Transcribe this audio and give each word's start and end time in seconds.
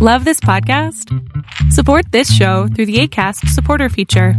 Love 0.00 0.24
this 0.24 0.38
podcast? 0.38 1.12
Support 1.72 2.12
this 2.12 2.32
show 2.32 2.68
through 2.68 2.86
the 2.86 3.00
ACAST 3.00 3.48
supporter 3.48 3.88
feature. 3.88 4.34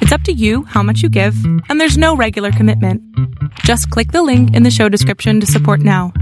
It's 0.00 0.10
up 0.10 0.22
to 0.22 0.32
you 0.32 0.64
how 0.64 0.82
much 0.82 1.00
you 1.00 1.08
give, 1.08 1.36
and 1.68 1.80
there's 1.80 1.96
no 1.96 2.16
regular 2.16 2.50
commitment. 2.50 3.00
Just 3.60 3.88
click 3.90 4.10
the 4.10 4.24
link 4.24 4.52
in 4.52 4.64
the 4.64 4.72
show 4.72 4.88
description 4.88 5.38
to 5.38 5.46
support 5.46 5.78
now. 5.78 6.12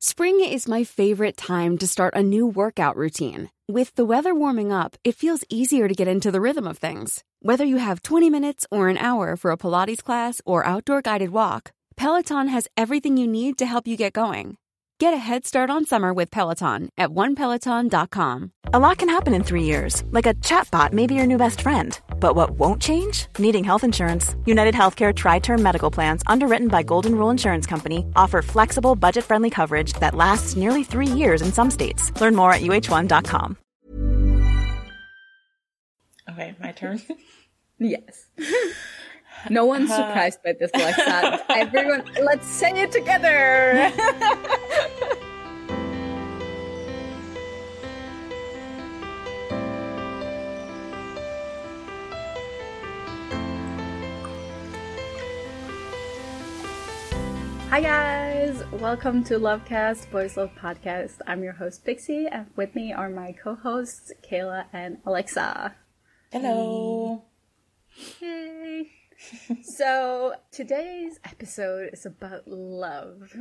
Spring 0.00 0.40
is 0.40 0.66
my 0.66 0.82
favorite 0.82 1.36
time 1.36 1.78
to 1.78 1.86
start 1.86 2.14
a 2.16 2.22
new 2.24 2.48
workout 2.48 2.96
routine. 2.96 3.50
With 3.68 3.94
the 3.94 4.04
weather 4.04 4.34
warming 4.34 4.72
up, 4.72 4.96
it 5.04 5.14
feels 5.14 5.44
easier 5.48 5.86
to 5.86 5.94
get 5.94 6.08
into 6.08 6.32
the 6.32 6.40
rhythm 6.40 6.66
of 6.66 6.78
things. 6.78 7.22
Whether 7.38 7.64
you 7.64 7.76
have 7.76 8.02
20 8.02 8.30
minutes 8.30 8.66
or 8.68 8.88
an 8.88 8.98
hour 8.98 9.36
for 9.36 9.52
a 9.52 9.56
Pilates 9.56 10.02
class 10.02 10.40
or 10.44 10.66
outdoor 10.66 11.02
guided 11.02 11.30
walk, 11.30 11.70
Peloton 11.94 12.48
has 12.48 12.66
everything 12.76 13.16
you 13.16 13.28
need 13.28 13.56
to 13.58 13.66
help 13.66 13.86
you 13.86 13.96
get 13.96 14.12
going. 14.12 14.57
Get 15.00 15.14
a 15.14 15.16
head 15.16 15.46
start 15.46 15.70
on 15.70 15.84
summer 15.86 16.12
with 16.12 16.28
Peloton 16.28 16.88
at 16.98 17.10
onepeloton.com. 17.10 18.50
A 18.72 18.80
lot 18.80 18.98
can 18.98 19.08
happen 19.08 19.32
in 19.32 19.44
three 19.44 19.62
years, 19.62 20.02
like 20.10 20.26
a 20.26 20.34
chatbot 20.34 20.92
may 20.92 21.06
be 21.06 21.14
your 21.14 21.26
new 21.26 21.36
best 21.36 21.60
friend. 21.60 21.96
But 22.18 22.34
what 22.34 22.50
won't 22.50 22.82
change? 22.82 23.28
Needing 23.38 23.62
health 23.62 23.84
insurance. 23.84 24.34
United 24.44 24.74
Healthcare 24.74 25.14
Tri 25.14 25.38
Term 25.38 25.62
Medical 25.62 25.92
Plans, 25.92 26.24
underwritten 26.26 26.66
by 26.66 26.82
Golden 26.82 27.14
Rule 27.14 27.30
Insurance 27.30 27.64
Company, 27.64 28.06
offer 28.16 28.42
flexible, 28.42 28.96
budget 28.96 29.22
friendly 29.22 29.50
coverage 29.50 29.92
that 30.00 30.16
lasts 30.16 30.56
nearly 30.56 30.82
three 30.82 31.06
years 31.06 31.42
in 31.42 31.52
some 31.52 31.70
states. 31.70 32.10
Learn 32.20 32.34
more 32.34 32.52
at 32.52 32.62
uh1.com. 32.62 33.56
Okay, 36.28 36.56
my 36.60 36.72
turn. 36.72 37.00
Yes. 37.80 38.26
No 39.50 39.64
one's 39.64 39.90
uh-huh. 39.90 40.08
surprised 40.08 40.42
by 40.42 40.52
this, 40.52 40.70
Alexa. 40.74 41.44
Everyone, 41.56 42.04
let's 42.22 42.46
say 42.46 42.70
it 42.82 42.92
together. 42.92 43.90
Hi 57.70 57.82
guys, 57.82 58.64
welcome 58.72 59.22
to 59.24 59.38
Lovecast 59.38 60.10
Boys 60.10 60.36
Love 60.36 60.50
Podcast. 60.60 61.20
I'm 61.26 61.44
your 61.44 61.52
host 61.52 61.84
Pixie, 61.84 62.26
and 62.26 62.46
with 62.56 62.74
me 62.74 62.92
are 62.92 63.08
my 63.08 63.32
co-hosts 63.32 64.10
Kayla 64.28 64.64
and 64.72 64.98
Alexa. 65.06 65.76
Hello. 66.32 67.22
Yay! 68.20 68.97
so 69.62 70.34
today's 70.50 71.18
episode 71.24 71.90
is 71.92 72.06
about 72.06 72.46
love. 72.46 73.34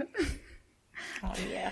Oh 1.23 1.33
yeah. 1.49 1.71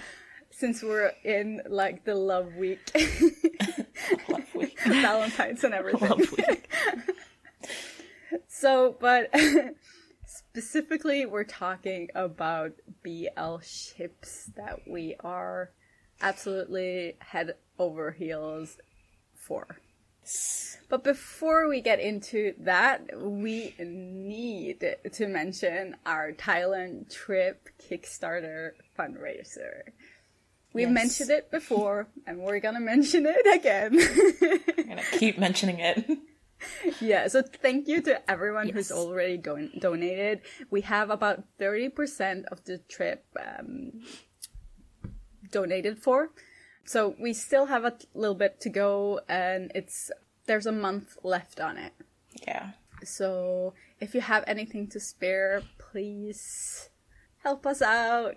Since 0.51 0.83
we're 0.83 1.11
in 1.23 1.61
like 1.67 2.05
the 2.05 2.15
love 2.15 2.55
week, 2.55 2.91
Love 4.29 4.55
week. 4.55 4.79
Valentine's 4.85 5.63
and 5.63 5.73
everything. 5.73 6.09
Love 6.09 6.31
week. 6.37 6.71
so, 8.47 8.95
but 8.99 9.33
specifically, 10.25 11.25
we're 11.25 11.43
talking 11.43 12.09
about 12.15 12.73
BL 13.03 13.57
ships 13.61 14.51
that 14.55 14.87
we 14.87 15.15
are 15.21 15.71
absolutely 16.21 17.17
head 17.19 17.55
over 17.77 18.11
heels 18.11 18.77
for. 19.33 19.77
But 20.87 21.03
before 21.03 21.67
we 21.67 21.81
get 21.81 21.99
into 21.99 22.53
that, 22.59 23.09
we 23.19 23.73
need 23.79 24.85
to 25.13 25.27
mention 25.27 25.95
our 26.05 26.31
Thailand 26.31 27.11
trip 27.13 27.69
Kickstarter 27.81 28.71
fundraiser. 28.97 29.81
We've 30.73 30.87
Yes. 30.89 30.93
mentioned 30.93 31.29
it 31.31 31.49
before, 31.51 32.07
and 32.27 32.39
we're 32.39 32.59
gonna 32.59 32.79
mention 32.81 33.25
it 33.25 33.45
again. 33.55 33.97
I'm 34.77 34.87
gonna 34.89 35.01
keep 35.13 35.37
mentioning 35.39 35.79
it. 35.79 36.05
yeah, 37.01 37.27
so 37.27 37.41
thank 37.41 37.87
you 37.87 38.01
to 38.01 38.29
everyone 38.29 38.69
who's 38.69 38.91
already 38.91 39.37
don- 39.37 39.71
donated. 39.79 40.41
We 40.69 40.81
have 40.81 41.09
about 41.09 41.43
30% 41.59 42.45
of 42.51 42.63
the 42.65 42.77
trip 42.89 43.25
um, 43.39 44.01
donated 45.51 45.97
for. 45.99 46.29
So 46.85 47.15
we 47.19 47.33
still 47.33 47.65
have 47.67 47.83
a 47.85 47.93
little 48.13 48.35
bit 48.35 48.59
to 48.61 48.69
go, 48.69 49.21
and 49.27 49.71
it's 49.73 50.11
there's 50.45 50.65
a 50.65 50.71
month 50.71 51.17
left 51.23 51.59
on 51.59 51.77
it. 51.77 51.93
Yeah. 52.47 52.71
So 53.03 53.73
if 53.99 54.13
you 54.15 54.21
have 54.21 54.43
anything 54.47 54.87
to 54.87 54.99
spare, 54.99 55.63
please 55.77 56.89
help 57.43 57.65
us 57.65 57.81
out. 57.81 58.35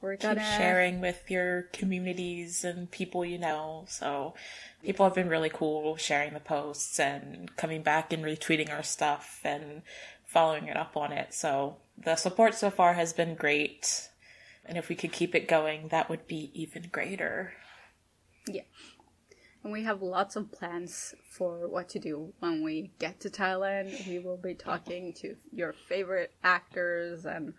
We're 0.00 0.16
Keep 0.16 0.22
gonna 0.22 0.56
sharing 0.58 1.00
with 1.00 1.30
your 1.30 1.62
communities 1.72 2.62
and 2.62 2.90
people 2.90 3.24
you 3.24 3.38
know. 3.38 3.86
So 3.88 4.34
people 4.82 5.06
have 5.06 5.14
been 5.14 5.30
really 5.30 5.48
cool 5.48 5.96
sharing 5.96 6.34
the 6.34 6.40
posts 6.40 7.00
and 7.00 7.54
coming 7.56 7.82
back 7.82 8.12
and 8.12 8.22
retweeting 8.22 8.70
our 8.70 8.82
stuff 8.82 9.40
and 9.44 9.80
following 10.26 10.66
it 10.66 10.76
up 10.76 10.96
on 10.96 11.10
it. 11.12 11.32
So 11.32 11.76
the 11.96 12.16
support 12.16 12.54
so 12.54 12.70
far 12.70 12.94
has 12.94 13.14
been 13.14 13.34
great. 13.34 14.10
And 14.66 14.76
if 14.76 14.88
we 14.88 14.94
could 14.94 15.12
keep 15.12 15.34
it 15.34 15.48
going, 15.48 15.88
that 15.88 16.10
would 16.10 16.26
be 16.26 16.50
even 16.54 16.88
greater. 16.92 17.54
Yeah. 18.46 18.62
And 19.64 19.72
we 19.72 19.82
have 19.84 20.02
lots 20.02 20.36
of 20.36 20.52
plans 20.52 21.14
for 21.30 21.66
what 21.68 21.88
to 21.90 21.98
do 21.98 22.34
when 22.40 22.62
we 22.62 22.90
get 22.98 23.18
to 23.20 23.30
Thailand. 23.30 24.06
We 24.06 24.18
will 24.18 24.36
be 24.36 24.54
talking 24.54 25.14
to 25.14 25.36
your 25.52 25.72
favorite 25.72 26.32
actors 26.44 27.24
and 27.24 27.54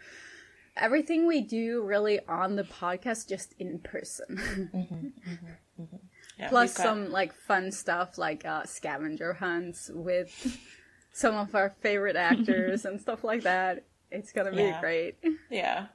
everything 0.78 1.26
we 1.26 1.42
do 1.42 1.82
really 1.84 2.20
on 2.28 2.56
the 2.58 2.64
podcast 2.64 3.28
just 3.28 3.54
in 3.60 3.80
person. 3.80 4.38
Mm-hmm, 4.76 4.96
mm-hmm, 4.96 5.82
mm-hmm. 5.82 5.96
Yeah, 6.38 6.50
Plus 6.50 6.78
got- 6.78 6.84
some 6.84 7.12
like 7.12 7.34
fun 7.34 7.72
stuff 7.72 8.18
like 8.20 8.46
uh, 8.46 8.66
scavenger 8.66 9.34
hunts 9.34 9.90
with 9.94 10.60
some 11.14 11.36
of 11.36 11.56
our 11.56 11.74
favorite 11.82 12.16
actors 12.18 12.86
and 12.86 13.02
stuff 13.02 13.24
like 13.24 13.44
that. 13.44 13.84
It's 14.12 14.32
gonna 14.32 14.52
be 14.52 14.58
Yeah. 14.64 14.80
great. 14.80 15.16
Yeah. 15.50 15.88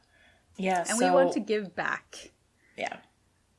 Yeah. 0.57 0.81
And 0.89 0.99
so, 0.99 1.07
we 1.07 1.11
want 1.15 1.33
to 1.35 1.41
give 1.41 1.77
back. 1.77 2.31
Yeah. 2.77 2.97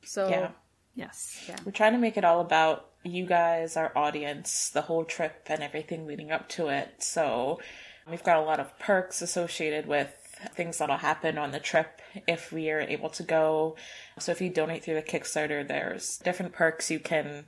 So 0.04 0.28
Yeah. 0.28 0.50
Yes. 0.94 1.50
We're 1.64 1.72
trying 1.72 1.92
to 1.92 1.98
make 1.98 2.16
it 2.16 2.24
all 2.24 2.40
about 2.40 2.88
you 3.04 3.26
guys, 3.26 3.76
our 3.76 3.96
audience, 3.96 4.70
the 4.70 4.82
whole 4.82 5.04
trip 5.04 5.46
and 5.46 5.62
everything 5.62 6.06
leading 6.06 6.30
up 6.30 6.48
to 6.50 6.68
it. 6.68 7.02
So 7.02 7.60
we've 8.08 8.22
got 8.22 8.38
a 8.38 8.42
lot 8.42 8.60
of 8.60 8.78
perks 8.78 9.22
associated 9.22 9.86
with 9.86 10.14
things 10.54 10.78
that'll 10.78 10.96
happen 10.96 11.38
on 11.38 11.52
the 11.52 11.60
trip 11.60 12.00
if 12.26 12.52
we 12.52 12.70
are 12.70 12.80
able 12.80 13.10
to 13.10 13.22
go. 13.22 13.76
So 14.18 14.32
if 14.32 14.40
you 14.40 14.50
donate 14.50 14.84
through 14.84 14.94
the 14.94 15.02
Kickstarter, 15.02 15.66
there's 15.66 16.18
different 16.18 16.52
perks 16.52 16.90
you 16.90 16.98
can 16.98 17.46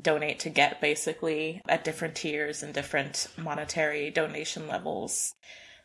donate 0.00 0.38
to 0.40 0.50
get 0.50 0.80
basically 0.80 1.62
at 1.68 1.84
different 1.84 2.14
tiers 2.14 2.62
and 2.62 2.72
different 2.74 3.28
monetary 3.36 4.10
donation 4.10 4.68
levels. 4.68 5.34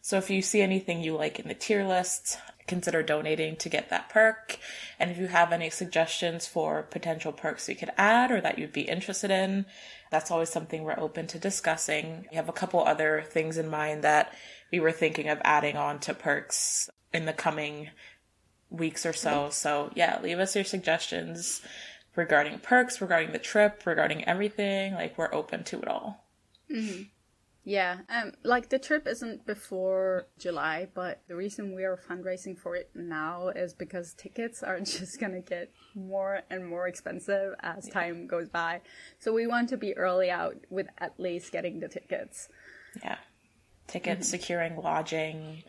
So 0.02 0.18
if 0.18 0.30
you 0.30 0.42
see 0.42 0.62
anything 0.62 1.02
you 1.02 1.16
like 1.16 1.40
in 1.40 1.48
the 1.48 1.54
tier 1.54 1.86
list, 1.86 2.38
consider 2.68 3.03
donating 3.03 3.56
to 3.57 3.69
get 3.69 3.90
that 3.90 4.09
perk. 4.09 4.57
And 5.00 5.12
if 5.12 5.18
you 5.18 5.28
have 5.28 5.51
any 5.51 5.69
suggestions 5.69 6.47
for 6.47 6.84
potential 6.84 7.31
perks 7.31 7.68
we 7.68 7.75
could 7.75 7.91
add 7.97 8.31
or 8.31 8.41
that 8.41 8.57
you'd 8.57 8.74
be 8.74 8.81
interested 8.81 9.31
in, 9.31 9.66
that's 10.12 10.31
always 10.31 10.50
something 10.50 10.84
we're 10.84 11.00
open 11.00 11.28
to 11.28 11.40
discussing. 11.40 12.25
We 12.31 12.38
have 12.38 12.50
a 12.50 12.53
couple 12.53 12.84
other 12.84 13.24
things 13.28 13.57
in 13.57 13.69
mind 13.69 14.03
that 14.03 14.34
we 14.72 14.79
were 14.79 14.91
thinking 14.91 15.28
of 15.28 15.41
adding 15.44 15.75
on 15.75 16.00
to 16.01 16.13
perks 16.13 16.90
in 17.13 17.25
the 17.25 17.34
coming 17.34 17.90
weeks 18.69 19.06
or 19.06 19.13
so. 19.13 19.50
So 19.51 19.91
yeah, 19.95 20.19
leave 20.22 20.40
us 20.40 20.56
your 20.56 20.66
suggestions 20.66 21.62
regarding 22.16 22.59
perks, 22.59 23.01
regarding 23.01 23.31
the 23.31 23.40
trip, 23.40 23.84
regarding 23.85 24.24
everything. 24.25 24.94
Like 24.94 25.18
we're 25.18 25.34
open 25.34 25.63
to 25.66 25.80
it 25.80 25.88
all. 25.88 26.25
Mm-hmm. 26.72 27.03
Yeah, 27.66 28.00
um, 28.09 28.34
like 28.44 28.69
the 28.69 28.79
trip 28.79 29.07
isn't 29.07 29.46
before 29.46 30.28
July, 30.38 30.88
but 30.94 31.22
the 31.28 31.35
reason 31.35 31.75
we 31.75 31.85
are 31.85 31.97
fundraising 31.97 32.57
for 32.57 32.75
it 32.75 32.90
now 32.94 33.50
is 33.50 33.74
because 33.74 34.13
tickets 34.13 34.62
are 34.62 34.79
just 34.81 35.19
gonna 35.19 35.40
get 35.40 35.71
more 35.95 36.42
and 36.50 36.68
more 36.68 36.88
expensive 36.88 37.56
as 37.62 37.88
time 37.88 38.27
goes 38.27 38.50
by. 38.50 38.81
So 39.19 39.31
we 39.31 39.48
want 39.48 39.69
to 39.69 39.77
be 39.77 39.95
early 39.95 40.30
out 40.30 40.57
with 40.69 40.88
at 40.98 41.18
least 41.19 41.51
getting 41.51 41.80
the 41.80 41.88
tickets. 41.88 42.50
Yeah. 43.01 43.18
Tickets, 43.88 44.30
securing 44.30 44.77
lodging, 44.77 45.63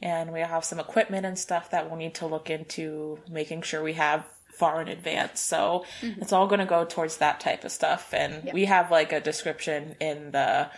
and 0.00 0.32
we 0.32 0.40
have 0.40 0.64
some 0.64 0.80
equipment 0.80 1.24
and 1.26 1.38
stuff 1.38 1.70
that 1.70 1.88
we'll 1.88 1.98
need 1.98 2.14
to 2.16 2.26
look 2.26 2.50
into 2.50 3.20
making 3.28 3.62
sure 3.62 3.82
we 3.82 3.92
have 3.94 4.26
far 4.52 4.82
in 4.82 4.88
advance. 4.88 5.40
So 5.40 5.84
it's 6.02 6.32
all 6.32 6.46
going 6.46 6.58
to 6.58 6.66
go 6.66 6.84
towards 6.84 7.18
that 7.18 7.40
type 7.40 7.64
of 7.64 7.72
stuff. 7.72 8.12
And 8.12 8.50
we 8.52 8.66
have 8.66 8.90
like 8.90 9.12
a 9.12 9.20
description 9.20 9.96
in 10.00 10.32
the 10.32 10.70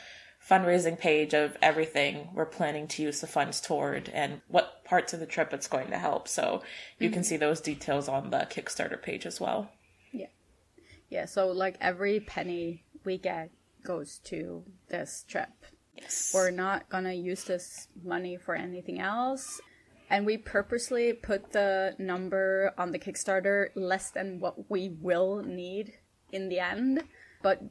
fundraising 0.48 0.98
page 0.98 1.32
of 1.32 1.56
everything 1.62 2.28
we're 2.34 2.44
planning 2.44 2.86
to 2.86 3.02
use 3.02 3.20
the 3.20 3.26
funds 3.26 3.60
toward 3.60 4.10
and 4.10 4.42
what 4.48 4.84
parts 4.84 5.14
of 5.14 5.20
the 5.20 5.26
trip 5.26 5.52
it's 5.52 5.68
going 5.68 5.88
to 5.88 5.98
help. 5.98 6.28
So 6.28 6.62
you 6.98 7.08
can 7.08 7.20
mm-hmm. 7.20 7.28
see 7.28 7.36
those 7.36 7.60
details 7.60 8.08
on 8.08 8.30
the 8.30 8.46
Kickstarter 8.50 9.00
page 9.00 9.24
as 9.24 9.40
well. 9.40 9.70
Yeah. 10.12 10.26
Yeah, 11.08 11.24
so 11.24 11.48
like 11.48 11.76
every 11.80 12.20
penny 12.20 12.84
we 13.04 13.16
get 13.18 13.50
goes 13.82 14.18
to 14.24 14.64
this 14.88 15.24
trip. 15.28 15.48
Yes. 15.96 16.32
We're 16.34 16.50
not 16.50 16.88
gonna 16.88 17.12
use 17.12 17.44
this 17.44 17.88
money 18.02 18.36
for 18.36 18.54
anything 18.54 19.00
else. 19.00 19.60
And 20.10 20.26
we 20.26 20.36
purposely 20.36 21.12
put 21.12 21.52
the 21.52 21.94
number 21.98 22.72
on 22.76 22.92
the 22.92 22.98
Kickstarter 22.98 23.68
less 23.74 24.10
than 24.10 24.38
what 24.40 24.70
we 24.70 24.90
will 25.00 25.42
need 25.42 25.94
in 26.30 26.48
the 26.48 26.58
end. 26.58 27.04
But 27.42 27.62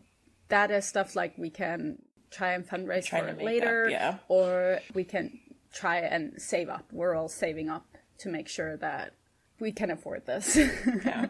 that 0.49 0.71
is 0.71 0.85
stuff 0.85 1.15
like 1.15 1.37
we 1.37 1.49
can 1.49 1.99
try 2.33 2.53
and 2.53 2.67
fundraise 2.67 3.05
Try 3.05 3.21
for 3.21 3.27
it 3.27 3.41
later, 3.41 3.85
up, 3.85 3.91
yeah. 3.91 4.17
or 4.27 4.79
we 4.93 5.03
can 5.03 5.39
try 5.71 5.99
and 5.99 6.41
save 6.41 6.69
up. 6.69 6.85
We're 6.91 7.15
all 7.15 7.29
saving 7.29 7.69
up 7.69 7.85
to 8.19 8.29
make 8.29 8.47
sure 8.47 8.77
that 8.77 9.13
we 9.59 9.71
can 9.71 9.91
afford 9.91 10.25
this. 10.25 10.57
Yeah. 11.05 11.27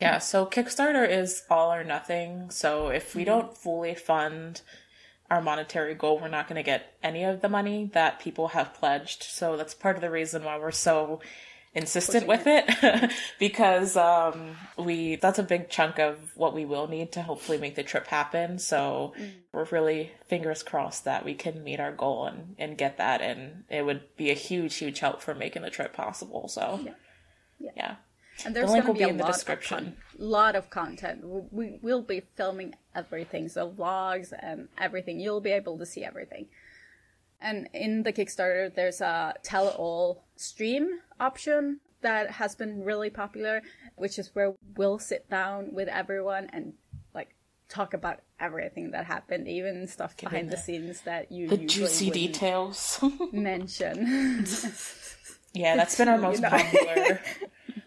Yeah, 0.00 0.18
so 0.18 0.46
Kickstarter 0.46 1.08
is 1.08 1.44
all 1.48 1.72
or 1.72 1.84
nothing. 1.84 2.50
So 2.50 2.88
if 2.88 3.14
we 3.14 3.22
mm-hmm. 3.22 3.30
don't 3.30 3.56
fully 3.56 3.94
fund 3.94 4.60
our 5.30 5.40
monetary 5.40 5.94
goal, 5.94 6.18
we're 6.18 6.26
not 6.26 6.48
going 6.48 6.56
to 6.56 6.64
get 6.64 6.96
any 7.04 7.22
of 7.22 7.40
the 7.40 7.48
money 7.48 7.88
that 7.92 8.18
people 8.18 8.48
have 8.48 8.74
pledged. 8.74 9.22
So 9.22 9.56
that's 9.56 9.74
part 9.74 9.94
of 9.94 10.02
the 10.02 10.10
reason 10.10 10.42
why 10.42 10.58
we're 10.58 10.72
so 10.72 11.20
insistent 11.74 12.26
with 12.26 12.42
it 12.46 13.10
because 13.38 13.96
um 13.96 14.56
we 14.76 15.16
that's 15.16 15.38
a 15.38 15.42
big 15.42 15.70
chunk 15.70 15.98
of 15.98 16.18
what 16.36 16.52
we 16.54 16.64
will 16.66 16.86
need 16.86 17.10
to 17.12 17.22
hopefully 17.22 17.56
make 17.56 17.74
the 17.76 17.82
trip 17.82 18.06
happen 18.08 18.58
so 18.58 19.14
we're 19.52 19.64
really 19.70 20.12
fingers 20.26 20.62
crossed 20.62 21.04
that 21.04 21.24
we 21.24 21.34
can 21.34 21.64
meet 21.64 21.80
our 21.80 21.92
goal 21.92 22.26
and 22.26 22.54
and 22.58 22.76
get 22.76 22.98
that 22.98 23.22
and 23.22 23.64
it 23.70 23.86
would 23.86 24.02
be 24.16 24.30
a 24.30 24.34
huge 24.34 24.74
huge 24.76 24.98
help 24.98 25.22
for 25.22 25.34
making 25.34 25.62
the 25.62 25.70
trip 25.70 25.92
possible 25.94 26.46
so 26.46 26.80
yeah, 27.58 27.70
yeah, 27.76 27.94
And 28.44 28.56
there's 28.56 28.70
link 28.70 28.84
going 28.84 28.86
to 28.86 28.88
will 28.88 28.94
be 28.94 29.04
be 29.04 29.04
a 29.04 29.08
in 29.08 29.16
the 29.18 29.24
lot 29.24 29.32
description. 29.32 29.78
of 29.78 29.84
con- 29.84 29.96
lot 30.18 30.56
of 30.56 30.68
content. 30.68 31.22
We 31.52 31.78
will 31.80 32.02
be 32.02 32.22
filming 32.34 32.74
everything, 32.94 33.48
so 33.48 33.70
vlogs 33.70 34.32
and 34.38 34.68
everything. 34.78 35.20
You'll 35.20 35.40
be 35.40 35.52
able 35.52 35.78
to 35.78 35.86
see 35.86 36.04
everything. 36.04 36.46
And 37.40 37.68
in 37.72 38.02
the 38.02 38.12
Kickstarter, 38.12 38.72
there's 38.74 39.00
a 39.00 39.34
tell 39.42 39.68
all 39.68 40.24
stream 40.42 41.00
option 41.20 41.80
that 42.02 42.32
has 42.32 42.54
been 42.54 42.84
really 42.84 43.10
popular, 43.10 43.62
which 43.96 44.18
is 44.18 44.30
where 44.34 44.54
we'll 44.76 44.98
sit 44.98 45.30
down 45.30 45.72
with 45.72 45.88
everyone 45.88 46.50
and 46.52 46.74
like 47.14 47.34
talk 47.68 47.94
about 47.94 48.20
everything 48.40 48.90
that 48.90 49.04
happened, 49.06 49.46
even 49.48 49.86
stuff 49.86 50.16
behind 50.16 50.50
the 50.50 50.56
scenes 50.56 51.02
that 51.02 51.30
you 51.30 51.48
the 51.48 51.56
juicy 51.58 52.10
details. 52.10 52.98
mention. 53.32 54.44
yeah 55.54 55.76
that's 55.76 55.96
been 55.96 56.08
our 56.08 56.18
most 56.28 56.42
popular. 56.42 57.20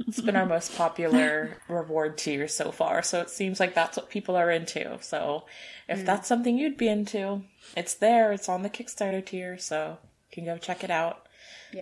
It's 0.08 0.22
been 0.22 0.36
our 0.36 0.46
most 0.46 0.78
popular 0.78 1.58
reward 1.68 2.18
tier 2.18 2.48
so 2.48 2.72
far 2.72 3.02
so 3.04 3.20
it 3.22 3.30
seems 3.30 3.60
like 3.60 3.74
that's 3.74 3.98
what 3.98 4.10
people 4.10 4.36
are 4.38 4.50
into. 4.50 4.98
So 5.02 5.46
if 5.90 6.00
Mm. 6.02 6.06
that's 6.06 6.28
something 6.28 6.58
you'd 6.58 6.78
be 6.78 6.88
into 6.88 7.44
it's 7.76 7.96
there. 7.96 8.32
It's 8.32 8.48
on 8.48 8.62
the 8.64 8.70
kickstarter 8.70 9.26
tier 9.26 9.58
so 9.58 9.98
you 10.30 10.34
can 10.34 10.46
go 10.46 10.58
check 10.58 10.84
it 10.84 10.90
out 10.92 11.25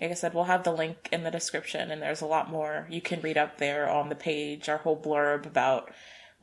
like 0.01 0.11
i 0.11 0.13
said 0.13 0.33
we'll 0.33 0.45
have 0.45 0.63
the 0.63 0.71
link 0.71 1.09
in 1.11 1.23
the 1.23 1.31
description 1.31 1.91
and 1.91 2.01
there's 2.01 2.21
a 2.21 2.25
lot 2.25 2.49
more 2.49 2.87
you 2.89 3.01
can 3.01 3.21
read 3.21 3.37
up 3.37 3.57
there 3.57 3.89
on 3.89 4.09
the 4.09 4.15
page 4.15 4.67
our 4.69 4.77
whole 4.77 4.99
blurb 4.99 5.45
about 5.45 5.89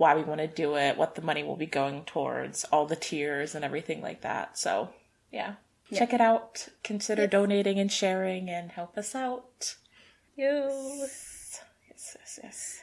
why 0.01 0.17
we 0.17 0.23
want 0.23 0.41
to 0.41 0.47
do 0.47 0.77
it 0.77 0.97
what 0.97 1.15
the 1.15 1.21
money 1.21 1.43
will 1.43 1.59
be 1.59 1.67
going 1.67 2.03
towards 2.07 2.65
all 2.73 2.87
the 2.87 2.97
tiers 2.97 3.55
and 3.55 3.63
everything 3.63 4.01
like 4.01 4.23
that. 4.23 4.57
So 4.57 4.89
yeah. 5.31 5.57
Check 5.93 6.15
it 6.15 6.23
out. 6.23 6.69
Consider 6.83 7.27
donating 7.27 7.79
and 7.79 7.93
sharing 7.93 8.49
and 8.49 8.73
help 8.73 8.97
us 8.97 9.15
out. 9.15 9.75
Yes. 10.37 11.61
Yes 11.87 12.17
yes 12.43 12.83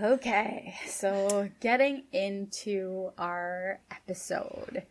Okay, 0.00 0.76
so 0.86 1.50
getting 1.58 2.04
into 2.12 3.10
our 3.18 3.80
episode. 3.90 4.84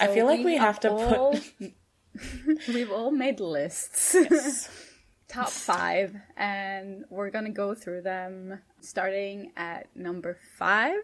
I 0.00 0.08
feel 0.08 0.26
like 0.26 0.44
we 0.44 0.56
have 0.56 0.80
to 0.80 0.90
put 0.90 1.72
we've 2.68 2.90
all 2.90 3.10
made 3.10 3.40
lists. 3.40 4.16
Top 5.28 5.48
five, 5.50 6.16
and 6.36 7.04
we're 7.08 7.30
gonna 7.30 7.50
go 7.50 7.72
through 7.74 8.02
them 8.02 8.60
starting 8.80 9.52
at 9.56 9.86
number 9.94 10.36
five. 10.58 10.96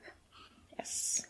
yes. 0.77 1.25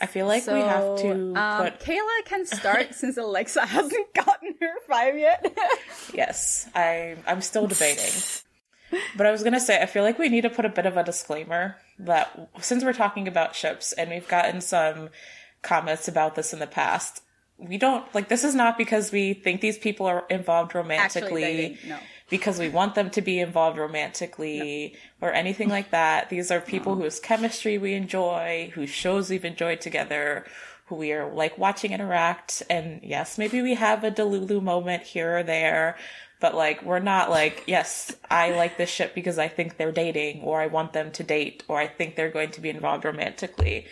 I 0.00 0.06
feel 0.06 0.26
like 0.26 0.42
So, 0.44 0.54
we 0.54 0.60
have 0.60 0.98
to 1.00 1.34
um, 1.40 1.62
put 1.64 1.80
Kayla 1.80 2.24
can 2.24 2.46
start 2.58 2.94
since 2.94 3.16
Alexa 3.16 3.66
hasn't 3.66 4.14
gotten 4.14 4.54
her 4.60 4.74
five 4.88 5.18
yet. 5.18 5.56
yes. 6.14 6.68
I 6.74 7.16
I'm 7.26 7.40
still 7.40 7.66
debating. 7.66 8.10
But 9.16 9.26
I 9.26 9.30
was 9.32 9.42
gonna 9.42 9.60
say 9.60 9.80
I 9.80 9.86
feel 9.86 10.02
like 10.04 10.18
we 10.18 10.28
need 10.28 10.42
to 10.42 10.50
put 10.50 10.64
a 10.64 10.68
bit 10.68 10.86
of 10.86 10.96
a 10.96 11.02
disclaimer 11.04 11.76
that 11.98 12.50
since 12.60 12.84
we're 12.84 12.92
talking 12.92 13.26
about 13.26 13.54
ships 13.56 13.92
and 13.92 14.10
we've 14.10 14.28
gotten 14.28 14.60
some 14.60 15.08
comments 15.62 16.08
about 16.08 16.34
this 16.34 16.52
in 16.52 16.58
the 16.58 16.66
past, 16.66 17.21
we 17.68 17.78
don't 17.78 18.04
like 18.14 18.28
this 18.28 18.44
is 18.44 18.54
not 18.54 18.76
because 18.76 19.12
we 19.12 19.34
think 19.34 19.60
these 19.60 19.78
people 19.78 20.06
are 20.06 20.24
involved 20.28 20.74
romantically. 20.74 21.42
dating, 21.42 21.78
no. 21.88 21.98
because 22.28 22.58
we 22.58 22.68
want 22.68 22.94
them 22.94 23.10
to 23.10 23.22
be 23.22 23.38
involved 23.40 23.78
romantically 23.78 24.96
or 25.20 25.32
anything 25.32 25.68
like 25.68 25.90
that. 25.90 26.30
These 26.30 26.50
are 26.50 26.60
people 26.60 26.96
whose 26.96 27.20
chemistry 27.20 27.78
we 27.78 27.94
enjoy, 27.94 28.70
whose 28.74 28.90
shows 28.90 29.30
we've 29.30 29.44
enjoyed 29.44 29.80
together, 29.80 30.46
who 30.86 30.96
we 30.96 31.12
are 31.12 31.32
like 31.32 31.58
watching 31.58 31.92
interact. 31.92 32.62
And 32.68 33.00
yes, 33.02 33.38
maybe 33.38 33.62
we 33.62 33.74
have 33.74 34.04
a 34.04 34.10
Delulu 34.10 34.62
moment 34.62 35.02
here 35.02 35.38
or 35.38 35.42
there, 35.42 35.96
but 36.40 36.54
like 36.54 36.82
we're 36.82 36.98
not 36.98 37.30
like, 37.30 37.64
yes, 37.66 38.14
I 38.30 38.50
like 38.52 38.76
this 38.76 38.90
ship 38.90 39.14
because 39.14 39.38
I 39.38 39.48
think 39.48 39.76
they're 39.76 39.92
dating 39.92 40.42
or 40.42 40.60
I 40.60 40.66
want 40.66 40.92
them 40.92 41.10
to 41.12 41.22
date 41.22 41.62
or 41.68 41.78
I 41.78 41.86
think 41.86 42.16
they're 42.16 42.30
going 42.30 42.50
to 42.52 42.60
be 42.60 42.70
involved 42.70 43.04
romantically. 43.04 43.86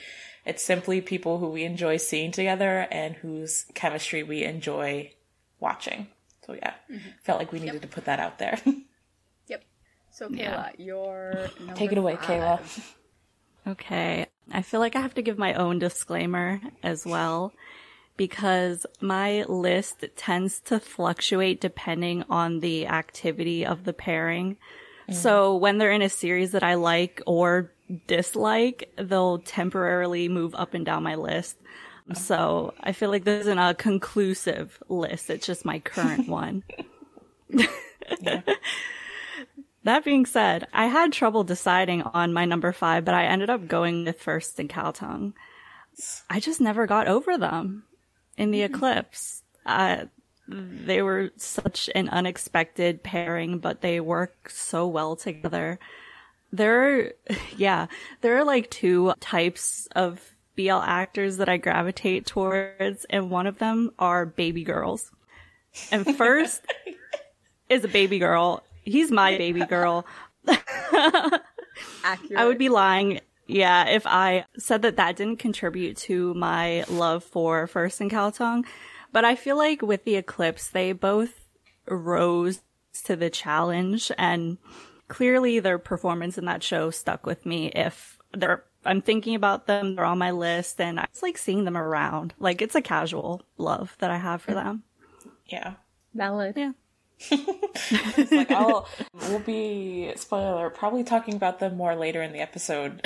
It's 0.44 0.62
simply 0.62 1.00
people 1.00 1.38
who 1.38 1.48
we 1.48 1.64
enjoy 1.64 1.98
seeing 1.98 2.32
together 2.32 2.86
and 2.90 3.14
whose 3.16 3.66
chemistry 3.74 4.22
we 4.22 4.44
enjoy 4.44 5.12
watching. 5.58 6.08
So 6.46 6.54
yeah, 6.54 6.74
mm-hmm. 6.90 7.10
felt 7.22 7.38
like 7.38 7.52
we 7.52 7.60
needed 7.60 7.82
to 7.82 7.88
put 7.88 8.06
that 8.06 8.18
out 8.18 8.38
there. 8.38 8.58
yep. 9.46 9.62
So 10.10 10.28
Kayla, 10.28 10.72
your 10.78 11.48
Take 11.74 11.92
it 11.92 11.98
away, 11.98 12.16
five. 12.16 12.24
Kayla. 12.24 12.94
Okay. 13.68 14.26
I 14.52 14.62
feel 14.62 14.80
like 14.80 14.96
I 14.96 15.00
have 15.00 15.14
to 15.14 15.22
give 15.22 15.38
my 15.38 15.54
own 15.54 15.78
disclaimer 15.78 16.60
as 16.82 17.06
well 17.06 17.52
because 18.16 18.84
my 19.00 19.44
list 19.44 20.04
tends 20.16 20.60
to 20.60 20.80
fluctuate 20.80 21.60
depending 21.60 22.24
on 22.28 22.60
the 22.60 22.86
activity 22.86 23.64
of 23.64 23.84
the 23.84 23.92
pairing. 23.92 24.54
Mm-hmm. 24.54 25.14
So 25.14 25.56
when 25.56 25.78
they're 25.78 25.92
in 25.92 26.02
a 26.02 26.08
series 26.08 26.52
that 26.52 26.62
I 26.62 26.74
like 26.74 27.22
or 27.26 27.72
dislike, 28.06 28.92
they'll 28.96 29.38
temporarily 29.38 30.28
move 30.28 30.54
up 30.54 30.74
and 30.74 30.84
down 30.84 31.02
my 31.02 31.14
list. 31.14 31.56
So 32.12 32.74
I 32.80 32.90
feel 32.90 33.08
like 33.10 33.22
this 33.22 33.42
isn't 33.42 33.58
a 33.58 33.74
conclusive 33.74 34.82
list. 34.88 35.30
It's 35.30 35.46
just 35.46 35.64
my 35.64 35.78
current 35.78 36.28
one. 36.28 36.64
That 39.84 40.04
being 40.04 40.26
said, 40.26 40.66
I 40.74 40.86
had 40.86 41.12
trouble 41.12 41.42
deciding 41.44 42.02
on 42.02 42.32
my 42.32 42.44
number 42.44 42.72
five, 42.72 43.04
but 43.04 43.14
I 43.14 43.24
ended 43.24 43.48
up 43.48 43.66
going 43.66 44.04
with 44.04 44.20
First 44.20 44.58
and 44.58 44.68
Khaotung. 44.68 45.32
I 46.28 46.38
just 46.38 46.60
never 46.60 46.86
got 46.86 47.08
over 47.08 47.38
them 47.38 47.84
in 48.36 48.50
the 48.50 48.62
eclipse. 48.62 49.42
Uh, 49.64 50.04
they 50.48 51.00
were 51.00 51.30
such 51.36 51.88
an 51.94 52.08
unexpected 52.10 53.02
pairing, 53.02 53.58
but 53.58 53.80
they 53.80 54.00
work 54.00 54.50
so 54.50 54.86
well 54.86 55.16
together. 55.16 55.78
There 56.52 56.98
are, 56.98 57.12
yeah, 57.56 57.86
there 58.20 58.38
are 58.38 58.44
like 58.44 58.70
two 58.70 59.12
types 59.20 59.88
of 59.94 60.34
BL 60.56 60.72
actors 60.72 61.38
that 61.38 61.48
I 61.48 61.56
gravitate 61.56 62.26
towards, 62.26 63.06
and 63.08 63.30
one 63.30 63.46
of 63.46 63.58
them 63.58 63.92
are 63.98 64.26
baby 64.26 64.64
girls. 64.64 65.10
And 65.90 66.16
first 66.16 66.62
is 67.68 67.84
a 67.84 67.88
baby 67.88 68.18
girl. 68.18 68.62
He's 68.82 69.10
my 69.10 69.36
baby 69.38 69.64
girl. 69.64 70.04
I 70.46 71.38
would 72.44 72.58
be 72.58 72.68
lying, 72.68 73.20
yeah, 73.46 73.86
if 73.88 74.06
I 74.06 74.44
said 74.58 74.82
that 74.82 74.96
that 74.96 75.16
didn't 75.16 75.38
contribute 75.38 75.96
to 75.98 76.34
my 76.34 76.84
love 76.88 77.22
for 77.22 77.66
First 77.66 78.00
and 78.00 78.10
Khaotung. 78.10 78.64
But 79.12 79.24
I 79.24 79.34
feel 79.34 79.56
like 79.56 79.82
with 79.82 80.04
the 80.04 80.16
Eclipse, 80.16 80.68
they 80.68 80.92
both 80.92 81.48
rose 81.86 82.60
to 83.04 83.16
the 83.16 83.30
challenge 83.30 84.10
and 84.18 84.58
clearly 85.10 85.60
their 85.60 85.78
performance 85.78 86.38
in 86.38 86.46
that 86.46 86.62
show 86.62 86.90
stuck 86.90 87.26
with 87.26 87.44
me. 87.44 87.68
If 87.68 88.16
they're, 88.32 88.64
I'm 88.86 89.02
thinking 89.02 89.34
about 89.34 89.66
them, 89.66 89.96
they're 89.96 90.04
on 90.06 90.16
my 90.18 90.30
list 90.30 90.80
and 90.80 90.98
I 90.98 91.06
just 91.10 91.22
like 91.22 91.36
seeing 91.36 91.64
them 91.64 91.76
around. 91.76 92.32
Like 92.38 92.62
it's 92.62 92.74
a 92.74 92.80
casual 92.80 93.42
love 93.58 93.96
that 93.98 94.10
I 94.10 94.16
have 94.16 94.40
for 94.40 94.54
them. 94.54 94.84
Yeah. 95.46 95.74
valid. 96.14 96.54
Yeah. 96.56 96.72
It's 97.30 98.32
like 98.32 98.50
I'll 98.50 98.88
we'll 99.28 99.40
be 99.40 100.10
spoiler 100.16 100.70
probably 100.70 101.04
talking 101.04 101.34
about 101.34 101.58
them 101.58 101.76
more 101.76 101.94
later 101.94 102.22
in 102.22 102.32
the 102.32 102.38
episode, 102.40 103.02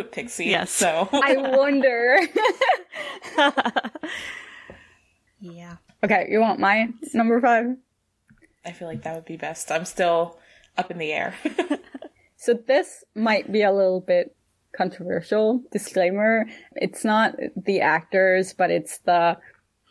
Pixie. 0.12 0.46
Yes. 0.46 0.70
So 0.70 1.06
I 1.12 1.36
wonder. 1.36 2.18
Yeah. 5.40 5.76
okay, 6.02 6.26
you 6.30 6.40
want 6.40 6.58
my 6.60 6.88
number 7.14 7.40
five? 7.40 7.76
I 8.64 8.72
feel 8.72 8.88
like 8.88 9.02
that 9.02 9.14
would 9.14 9.24
be 9.24 9.36
best. 9.36 9.70
I'm 9.70 9.84
still 9.84 10.38
up 10.78 10.90
in 10.90 10.98
the 10.98 11.12
air. 11.12 11.34
So 12.38 12.54
this 12.54 13.04
might 13.16 13.50
be 13.50 13.62
a 13.62 13.72
little 13.72 14.00
bit 14.00 14.34
controversial. 14.74 15.60
Disclaimer: 15.72 16.46
It's 16.76 17.04
not 17.04 17.34
the 17.56 17.80
actors, 17.80 18.54
but 18.54 18.70
it's 18.70 18.98
the 18.98 19.38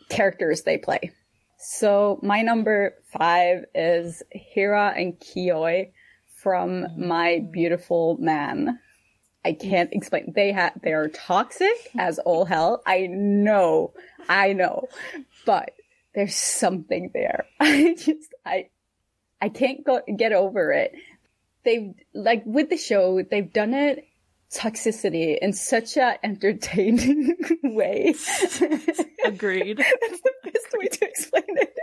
characters 0.08 0.62
they 0.62 0.78
play. 0.78 1.12
So 1.58 2.18
my 2.22 2.40
number 2.40 2.94
five 3.12 3.64
is 3.74 4.22
Hira 4.32 4.94
and 4.96 5.20
Kiyoi 5.20 5.92
from 6.42 6.86
My 6.96 7.40
Beautiful 7.52 8.16
Man. 8.18 8.78
I 9.44 9.52
can't 9.52 9.92
explain. 9.92 10.32
They 10.34 10.52
have 10.52 10.72
they 10.82 10.94
are 10.94 11.08
toxic 11.08 11.76
as 11.98 12.18
all 12.18 12.46
hell. 12.46 12.82
I 12.86 13.08
know, 13.10 13.92
I 14.26 14.54
know, 14.54 14.88
but 15.44 15.72
there's 16.14 16.34
something 16.34 17.10
there. 17.12 17.44
I 17.60 17.94
just 17.94 18.34
I 18.46 18.70
I 19.40 19.48
can't 19.48 19.84
go 19.84 20.00
get 20.16 20.32
over 20.32 20.72
it. 20.72 20.94
They've 21.64 21.94
like 22.14 22.42
with 22.46 22.70
the 22.70 22.76
show, 22.76 23.22
they've 23.22 23.52
done 23.52 23.74
it 23.74 24.04
toxicity 24.50 25.36
in 25.38 25.52
such 25.52 25.96
a 25.96 26.18
entertaining 26.24 27.36
way. 27.62 28.14
Agreed. 29.24 29.78
That's 30.00 30.22
the 30.22 30.32
best 30.44 30.66
way 30.74 30.86
to 30.86 31.04
explain 31.04 31.44
it. 31.48 31.74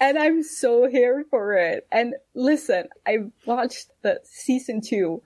and 0.00 0.18
I'm 0.18 0.42
so 0.42 0.88
here 0.88 1.24
for 1.30 1.54
it. 1.54 1.86
And 1.92 2.14
listen, 2.34 2.88
I 3.06 3.18
watched 3.46 3.88
the 4.02 4.20
season 4.24 4.80
two 4.80 5.22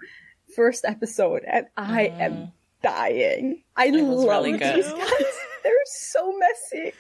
first 0.57 0.85
episode 0.85 1.43
and 1.47 1.67
I 1.77 2.07
mm. 2.07 2.21
am 2.21 2.53
dying. 2.83 3.63
I 3.77 3.91
love 3.91 4.29
really 4.29 4.53
these 4.53 4.61
guys. 4.61 4.93
They're 5.63 5.73
so 5.87 6.33
messy. 6.37 6.93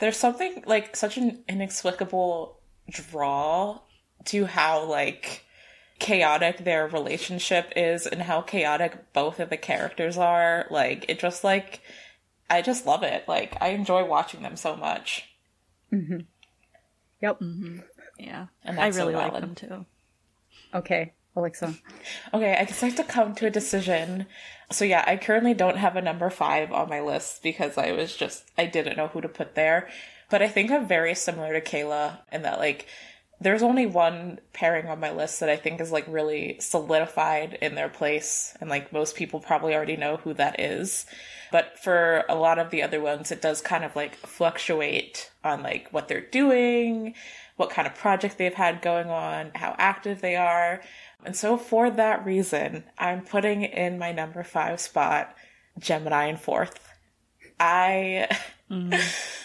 There's 0.00 0.16
something 0.16 0.62
like 0.66 0.96
such 0.96 1.18
an 1.18 1.44
inexplicable 1.48 2.53
draw 2.90 3.80
to 4.26 4.46
how 4.46 4.84
like 4.84 5.44
chaotic 5.98 6.64
their 6.64 6.86
relationship 6.86 7.72
is 7.76 8.06
and 8.06 8.22
how 8.22 8.40
chaotic 8.40 9.12
both 9.12 9.40
of 9.40 9.50
the 9.50 9.56
characters 9.56 10.18
are. 10.18 10.66
Like 10.70 11.06
it 11.08 11.18
just 11.18 11.44
like 11.44 11.80
I 12.48 12.62
just 12.62 12.86
love 12.86 13.02
it. 13.02 13.26
Like 13.26 13.56
I 13.60 13.68
enjoy 13.68 14.04
watching 14.04 14.42
them 14.42 14.56
so 14.56 14.76
much. 14.76 15.28
Mm-hmm. 15.92 16.20
Yep. 17.20 17.40
Mm-hmm. 17.40 17.78
Yeah, 18.18 18.46
and 18.64 18.78
I 18.78 18.88
really 18.88 19.14
so 19.14 19.18
like 19.18 19.40
them 19.40 19.54
too. 19.54 19.86
Okay, 20.72 21.12
Alexa. 21.34 21.74
Okay, 22.32 22.54
I 22.54 22.64
guess 22.64 22.82
I 22.82 22.86
have 22.86 22.96
to 22.96 23.04
come 23.04 23.34
to 23.36 23.46
a 23.46 23.50
decision. 23.50 24.26
So 24.70 24.84
yeah, 24.84 25.04
I 25.06 25.16
currently 25.16 25.54
don't 25.54 25.76
have 25.76 25.96
a 25.96 26.02
number 26.02 26.30
five 26.30 26.72
on 26.72 26.88
my 26.88 27.00
list 27.00 27.42
because 27.42 27.76
I 27.76 27.92
was 27.92 28.16
just 28.16 28.50
I 28.56 28.66
didn't 28.66 28.96
know 28.96 29.08
who 29.08 29.20
to 29.20 29.28
put 29.28 29.54
there. 29.54 29.88
But 30.34 30.42
I 30.42 30.48
think 30.48 30.72
I'm 30.72 30.88
very 30.88 31.14
similar 31.14 31.52
to 31.52 31.60
Kayla 31.60 32.18
in 32.32 32.42
that 32.42 32.58
like 32.58 32.88
there's 33.40 33.62
only 33.62 33.86
one 33.86 34.40
pairing 34.52 34.88
on 34.88 34.98
my 34.98 35.12
list 35.12 35.38
that 35.38 35.48
I 35.48 35.54
think 35.54 35.80
is 35.80 35.92
like 35.92 36.06
really 36.08 36.56
solidified 36.58 37.56
in 37.62 37.76
their 37.76 37.88
place 37.88 38.52
and 38.60 38.68
like 38.68 38.92
most 38.92 39.14
people 39.14 39.38
probably 39.38 39.76
already 39.76 39.96
know 39.96 40.16
who 40.16 40.34
that 40.34 40.58
is. 40.58 41.06
But 41.52 41.78
for 41.78 42.24
a 42.28 42.34
lot 42.34 42.58
of 42.58 42.70
the 42.70 42.82
other 42.82 43.00
ones 43.00 43.30
it 43.30 43.42
does 43.42 43.60
kind 43.60 43.84
of 43.84 43.94
like 43.94 44.16
fluctuate 44.16 45.30
on 45.44 45.62
like 45.62 45.86
what 45.92 46.08
they're 46.08 46.20
doing, 46.20 47.14
what 47.54 47.70
kind 47.70 47.86
of 47.86 47.94
project 47.94 48.36
they've 48.36 48.52
had 48.52 48.82
going 48.82 49.10
on, 49.10 49.52
how 49.54 49.76
active 49.78 50.20
they 50.20 50.34
are. 50.34 50.80
And 51.24 51.36
so 51.36 51.56
for 51.56 51.90
that 51.90 52.26
reason, 52.26 52.82
I'm 52.98 53.20
putting 53.20 53.62
in 53.62 54.00
my 54.00 54.10
number 54.10 54.42
5 54.42 54.80
spot 54.80 55.32
Gemini 55.78 56.26
in 56.26 56.38
fourth. 56.38 56.92
I 57.60 58.36
mm. 58.68 59.00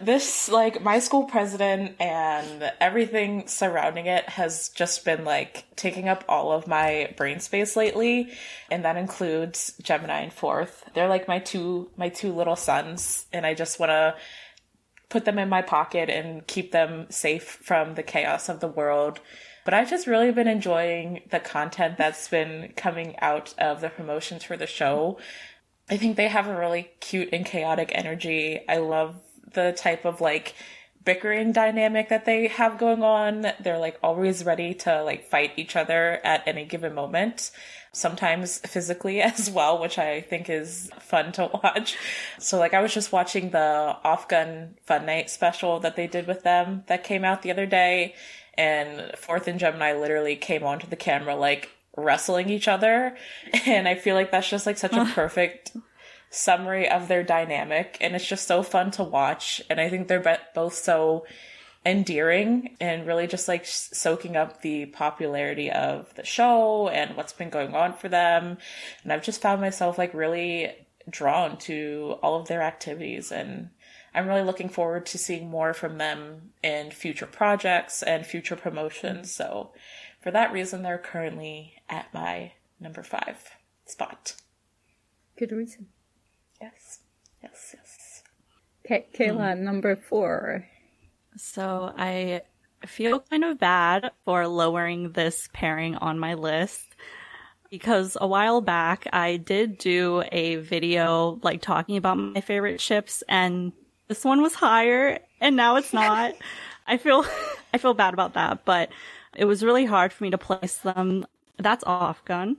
this 0.00 0.48
like 0.48 0.82
my 0.82 0.98
school 0.98 1.24
president 1.24 1.96
and 2.00 2.72
everything 2.80 3.46
surrounding 3.46 4.06
it 4.06 4.28
has 4.28 4.68
just 4.70 5.04
been 5.04 5.24
like 5.24 5.64
taking 5.76 6.08
up 6.08 6.24
all 6.28 6.52
of 6.52 6.66
my 6.66 7.12
brain 7.16 7.40
space 7.40 7.76
lately 7.76 8.30
and 8.70 8.84
that 8.84 8.96
includes 8.96 9.74
gemini 9.82 10.20
and 10.20 10.32
fourth 10.32 10.84
they're 10.94 11.08
like 11.08 11.28
my 11.28 11.38
two 11.38 11.90
my 11.96 12.08
two 12.08 12.32
little 12.32 12.56
sons 12.56 13.26
and 13.32 13.46
i 13.46 13.54
just 13.54 13.80
want 13.80 13.90
to 13.90 14.14
put 15.08 15.24
them 15.24 15.38
in 15.38 15.48
my 15.48 15.62
pocket 15.62 16.08
and 16.08 16.46
keep 16.46 16.72
them 16.72 17.06
safe 17.10 17.58
from 17.62 17.94
the 17.94 18.02
chaos 18.02 18.48
of 18.48 18.60
the 18.60 18.68
world 18.68 19.20
but 19.64 19.74
I've 19.74 19.90
just 19.90 20.06
really 20.06 20.32
been 20.32 20.48
enjoying 20.48 21.22
the 21.30 21.40
content 21.40 21.98
that's 21.98 22.28
been 22.28 22.72
coming 22.76 23.14
out 23.20 23.54
of 23.58 23.80
the 23.80 23.90
promotions 23.90 24.42
for 24.42 24.56
the 24.56 24.66
show. 24.66 25.18
I 25.88 25.96
think 25.96 26.16
they 26.16 26.28
have 26.28 26.46
a 26.46 26.58
really 26.58 26.90
cute 27.00 27.28
and 27.32 27.44
chaotic 27.44 27.90
energy. 27.94 28.60
I 28.68 28.78
love 28.78 29.16
the 29.52 29.72
type 29.72 30.04
of 30.04 30.20
like 30.20 30.54
bickering 31.04 31.52
dynamic 31.52 32.08
that 32.08 32.24
they 32.24 32.48
have 32.48 32.78
going 32.78 33.02
on. 33.02 33.46
They're 33.60 33.78
like 33.78 33.98
always 34.02 34.44
ready 34.44 34.74
to 34.74 35.02
like 35.02 35.24
fight 35.24 35.52
each 35.56 35.76
other 35.76 36.20
at 36.24 36.46
any 36.46 36.64
given 36.64 36.94
moment. 36.94 37.50
Sometimes 37.92 38.58
physically 38.58 39.20
as 39.22 39.50
well, 39.50 39.80
which 39.80 39.98
I 39.98 40.20
think 40.20 40.50
is 40.50 40.90
fun 41.00 41.32
to 41.32 41.46
watch. 41.62 41.96
So 42.38 42.58
like 42.58 42.74
I 42.74 42.80
was 42.80 42.94
just 42.94 43.12
watching 43.12 43.50
the 43.50 43.96
off 44.04 44.28
gun 44.28 44.76
fun 44.84 45.06
night 45.06 45.30
special 45.30 45.80
that 45.80 45.96
they 45.96 46.06
did 46.06 46.26
with 46.26 46.42
them 46.42 46.84
that 46.86 47.04
came 47.04 47.24
out 47.24 47.42
the 47.42 47.50
other 47.50 47.66
day 47.66 48.14
and 48.54 49.16
Fourth 49.16 49.48
and 49.48 49.58
Gemini 49.58 49.94
literally 49.94 50.36
came 50.36 50.64
onto 50.64 50.86
the 50.86 50.96
camera 50.96 51.34
like 51.34 51.70
wrestling 51.96 52.50
each 52.50 52.68
other. 52.68 53.16
And 53.66 53.88
I 53.88 53.94
feel 53.94 54.14
like 54.14 54.30
that's 54.30 54.48
just 54.48 54.66
like 54.66 54.78
such 54.78 54.92
a 54.92 55.04
perfect 55.04 55.72
summary 56.30 56.88
of 56.88 57.08
their 57.08 57.24
dynamic 57.24 57.98
and 58.00 58.14
it's 58.14 58.26
just 58.26 58.46
so 58.46 58.62
fun 58.62 58.90
to 58.90 59.02
watch 59.02 59.60
and 59.68 59.80
i 59.80 59.88
think 59.88 60.06
they're 60.06 60.38
both 60.54 60.74
so 60.74 61.26
endearing 61.84 62.76
and 62.80 63.06
really 63.06 63.26
just 63.26 63.48
like 63.48 63.66
soaking 63.66 64.36
up 64.36 64.62
the 64.62 64.86
popularity 64.86 65.70
of 65.70 66.14
the 66.14 66.24
show 66.24 66.88
and 66.88 67.16
what's 67.16 67.32
been 67.32 67.50
going 67.50 67.74
on 67.74 67.92
for 67.92 68.08
them 68.08 68.58
and 69.02 69.12
i've 69.12 69.24
just 69.24 69.42
found 69.42 69.60
myself 69.60 69.98
like 69.98 70.14
really 70.14 70.72
drawn 71.08 71.56
to 71.56 72.16
all 72.22 72.38
of 72.38 72.46
their 72.46 72.62
activities 72.62 73.32
and 73.32 73.70
i'm 74.14 74.28
really 74.28 74.44
looking 74.44 74.68
forward 74.68 75.04
to 75.04 75.18
seeing 75.18 75.50
more 75.50 75.74
from 75.74 75.98
them 75.98 76.52
in 76.62 76.92
future 76.92 77.26
projects 77.26 78.02
and 78.04 78.24
future 78.24 78.56
promotions 78.56 79.32
so 79.32 79.72
for 80.22 80.30
that 80.30 80.52
reason 80.52 80.82
they're 80.82 80.98
currently 80.98 81.74
at 81.88 82.12
my 82.14 82.52
number 82.78 83.02
five 83.02 83.50
spot. 83.84 84.36
Good 85.36 85.52
reason 85.52 85.88
Yes. 86.60 87.00
Yes, 87.42 87.74
yes. 87.74 88.22
Okay, 88.84 89.06
Kayla, 89.14 89.54
mm. 89.54 89.60
number 89.60 89.96
four. 89.96 90.66
So 91.36 91.92
I 91.96 92.42
feel 92.86 93.20
kind 93.20 93.44
of 93.44 93.58
bad 93.58 94.10
for 94.24 94.46
lowering 94.46 95.12
this 95.12 95.48
pairing 95.52 95.96
on 95.96 96.18
my 96.18 96.34
list 96.34 96.84
because 97.70 98.16
a 98.20 98.26
while 98.26 98.60
back 98.60 99.06
I 99.12 99.36
did 99.36 99.78
do 99.78 100.24
a 100.32 100.56
video 100.56 101.38
like 101.42 101.62
talking 101.62 101.96
about 101.96 102.16
my 102.16 102.40
favorite 102.40 102.80
ships 102.80 103.22
and 103.28 103.72
this 104.08 104.24
one 104.24 104.42
was 104.42 104.54
higher 104.54 105.20
and 105.40 105.56
now 105.56 105.76
it's 105.76 105.92
not. 105.92 106.34
I 106.86 106.96
feel 106.96 107.24
I 107.72 107.78
feel 107.78 107.94
bad 107.94 108.14
about 108.14 108.34
that, 108.34 108.64
but 108.64 108.90
it 109.36 109.44
was 109.44 109.62
really 109.62 109.84
hard 109.84 110.12
for 110.12 110.24
me 110.24 110.30
to 110.30 110.38
place 110.38 110.78
them. 110.78 111.24
That's 111.58 111.84
off 111.84 112.24
gun. 112.24 112.56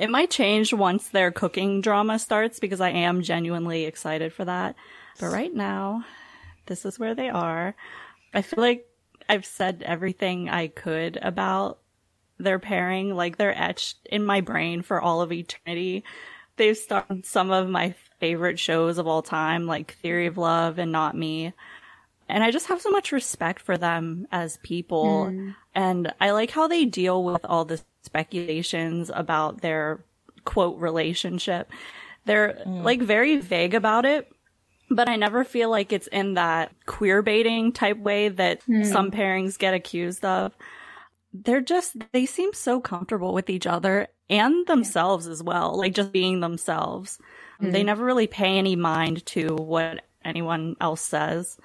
It 0.00 0.08
might 0.08 0.30
change 0.30 0.72
once 0.72 1.08
their 1.08 1.30
cooking 1.30 1.82
drama 1.82 2.18
starts 2.18 2.58
because 2.58 2.80
I 2.80 2.88
am 2.88 3.20
genuinely 3.20 3.84
excited 3.84 4.32
for 4.32 4.46
that. 4.46 4.74
But 5.20 5.26
right 5.26 5.54
now, 5.54 6.06
this 6.64 6.86
is 6.86 6.98
where 6.98 7.14
they 7.14 7.28
are. 7.28 7.74
I 8.32 8.40
feel 8.40 8.64
like 8.64 8.86
I've 9.28 9.44
said 9.44 9.82
everything 9.84 10.48
I 10.48 10.68
could 10.68 11.18
about 11.20 11.80
their 12.38 12.58
pairing. 12.58 13.14
Like 13.14 13.36
they're 13.36 13.54
etched 13.54 13.98
in 14.06 14.24
my 14.24 14.40
brain 14.40 14.80
for 14.80 15.02
all 15.02 15.20
of 15.20 15.32
eternity. 15.32 16.02
They've 16.56 16.78
starred 16.78 17.26
some 17.26 17.50
of 17.50 17.68
my 17.68 17.94
favorite 18.20 18.58
shows 18.58 18.96
of 18.96 19.06
all 19.06 19.20
time, 19.20 19.66
like 19.66 19.98
Theory 20.00 20.26
of 20.26 20.38
Love 20.38 20.78
and 20.78 20.92
Not 20.92 21.14
Me. 21.14 21.52
And 22.26 22.42
I 22.42 22.50
just 22.50 22.68
have 22.68 22.80
so 22.80 22.90
much 22.90 23.12
respect 23.12 23.60
for 23.60 23.76
them 23.76 24.26
as 24.32 24.56
people. 24.62 25.26
Mm. 25.26 25.56
And 25.74 26.14
I 26.22 26.30
like 26.30 26.52
how 26.52 26.68
they 26.68 26.86
deal 26.86 27.22
with 27.22 27.44
all 27.44 27.66
the 27.66 27.82
speculations 28.02 29.10
about 29.12 29.60
their 29.60 30.04
quote 30.44 30.78
relationship. 30.78 31.70
They're 32.24 32.58
mm. 32.66 32.82
like 32.82 33.00
very 33.00 33.36
vague 33.36 33.74
about 33.74 34.04
it, 34.04 34.30
but 34.90 35.08
I 35.08 35.16
never 35.16 35.44
feel 35.44 35.70
like 35.70 35.92
it's 35.92 36.06
in 36.08 36.34
that 36.34 36.72
queer 36.86 37.22
baiting 37.22 37.72
type 37.72 37.98
way 37.98 38.28
that 38.28 38.64
mm. 38.66 38.84
some 38.84 39.10
pairings 39.10 39.58
get 39.58 39.74
accused 39.74 40.24
of. 40.24 40.52
They're 41.32 41.60
just, 41.60 41.96
they 42.12 42.26
seem 42.26 42.52
so 42.52 42.80
comfortable 42.80 43.32
with 43.32 43.50
each 43.50 43.66
other 43.66 44.08
and 44.28 44.66
themselves 44.66 45.26
yeah. 45.26 45.32
as 45.32 45.42
well, 45.42 45.76
like 45.78 45.94
just 45.94 46.12
being 46.12 46.40
themselves. 46.40 47.18
Mm. 47.62 47.72
They 47.72 47.82
never 47.82 48.04
really 48.04 48.26
pay 48.26 48.58
any 48.58 48.76
mind 48.76 49.24
to 49.26 49.54
what 49.54 50.04
anyone 50.24 50.76
else 50.80 51.00
says. 51.00 51.56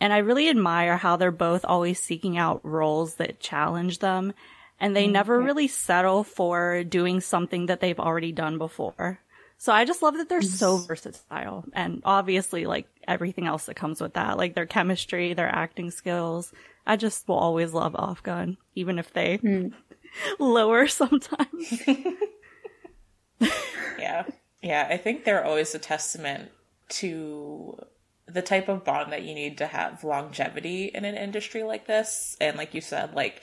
And 0.00 0.12
I 0.12 0.18
really 0.18 0.48
admire 0.48 0.96
how 0.96 1.16
they're 1.16 1.30
both 1.30 1.64
always 1.64 2.00
seeking 2.00 2.38
out 2.38 2.64
roles 2.64 3.16
that 3.16 3.40
challenge 3.40 3.98
them 3.98 4.32
and 4.80 4.96
they 4.96 5.06
mm, 5.06 5.12
never 5.12 5.38
really 5.40 5.68
settle 5.68 6.24
for 6.24 6.82
doing 6.84 7.20
something 7.20 7.66
that 7.66 7.80
they've 7.80 8.00
already 8.00 8.32
done 8.32 8.58
before. 8.58 9.20
So 9.58 9.74
I 9.74 9.84
just 9.84 10.00
love 10.00 10.16
that 10.16 10.30
they're 10.30 10.40
so 10.40 10.78
versatile 10.78 11.66
and 11.74 12.00
obviously 12.06 12.64
like 12.64 12.86
everything 13.06 13.46
else 13.46 13.66
that 13.66 13.76
comes 13.76 14.00
with 14.00 14.14
that, 14.14 14.38
like 14.38 14.54
their 14.54 14.64
chemistry, 14.64 15.34
their 15.34 15.54
acting 15.54 15.90
skills. 15.90 16.50
I 16.86 16.96
just 16.96 17.28
will 17.28 17.36
always 17.36 17.74
love 17.74 17.94
Off 17.94 18.22
Gun, 18.22 18.56
even 18.74 18.98
if 18.98 19.12
they 19.12 19.36
mm. 19.36 19.74
lower 20.38 20.88
sometimes. 20.88 21.82
yeah. 23.98 24.24
Yeah. 24.62 24.88
I 24.88 24.96
think 24.96 25.24
they're 25.24 25.44
always 25.44 25.74
a 25.74 25.78
testament 25.78 26.50
to 26.88 27.78
the 28.26 28.40
type 28.42 28.70
of 28.70 28.84
bond 28.84 29.12
that 29.12 29.24
you 29.24 29.34
need 29.34 29.58
to 29.58 29.66
have 29.66 30.04
longevity 30.04 30.86
in 30.86 31.04
an 31.04 31.16
industry 31.16 31.64
like 31.64 31.86
this. 31.86 32.34
And 32.40 32.56
like 32.56 32.72
you 32.72 32.80
said, 32.80 33.12
like 33.14 33.42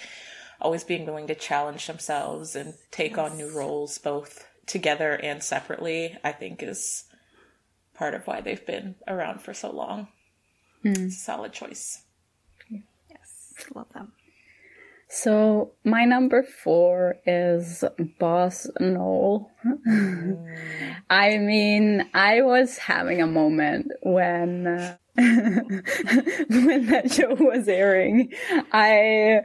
always 0.62 0.84
being 0.84 1.06
willing 1.06 1.28
to 1.28 1.36
challenge 1.36 1.88
themselves 1.88 2.56
and 2.56 2.74
take 2.92 3.18
yes. 3.18 3.20
on 3.20 3.38
new 3.38 3.50
roles 3.50 3.98
both 3.98 4.48
together 4.66 5.14
and 5.14 5.42
separately, 5.42 6.18
I 6.24 6.32
think 6.32 6.62
is 6.62 7.06
part 7.96 8.14
of 8.14 8.28
why 8.28 8.42
they've 8.42 8.66
been 8.66 8.96
around 9.08 9.42
for 9.42 9.54
so 9.54 9.72
long. 9.72 10.10
Mm. 10.86 11.12
solid 11.12 11.54
choice. 11.54 12.04
Yes, 12.70 13.66
love 13.74 13.92
them. 13.94 14.14
So 15.10 15.72
my 15.84 16.06
number 16.06 16.44
four 16.44 17.16
is 17.26 17.84
Boss 18.20 18.68
Noel. 18.80 19.50
I 21.10 21.38
mean, 21.38 22.10
I 22.14 22.42
was 22.42 22.78
having 22.78 23.22
a 23.22 23.28
moment 23.28 23.92
when 24.04 24.68
uh, 24.68 24.98
when 25.18 26.86
that 26.88 27.12
show 27.12 27.36
was 27.36 27.68
airing. 27.68 28.34
I 28.72 29.42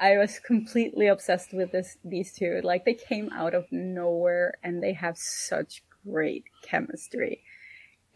I 0.00 0.16
was 0.16 0.38
completely 0.38 1.06
obsessed 1.08 1.52
with 1.52 1.72
this 1.72 1.98
these 2.04 2.32
two. 2.32 2.60
Like 2.64 2.84
they 2.84 2.94
came 2.94 3.30
out 3.32 3.54
of 3.54 3.66
nowhere 3.70 4.54
and 4.62 4.82
they 4.82 4.94
have 4.94 5.18
such 5.18 5.84
great 6.04 6.44
chemistry. 6.62 7.42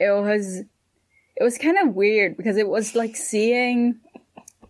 It 0.01 0.11
was 0.11 0.63
it 1.37 1.43
was 1.43 1.59
kind 1.59 1.77
of 1.79 1.95
weird 1.95 2.37
because 2.37 2.57
it 2.57 2.69
was 2.69 2.95
like 2.95 3.17
seeing 3.17 4.01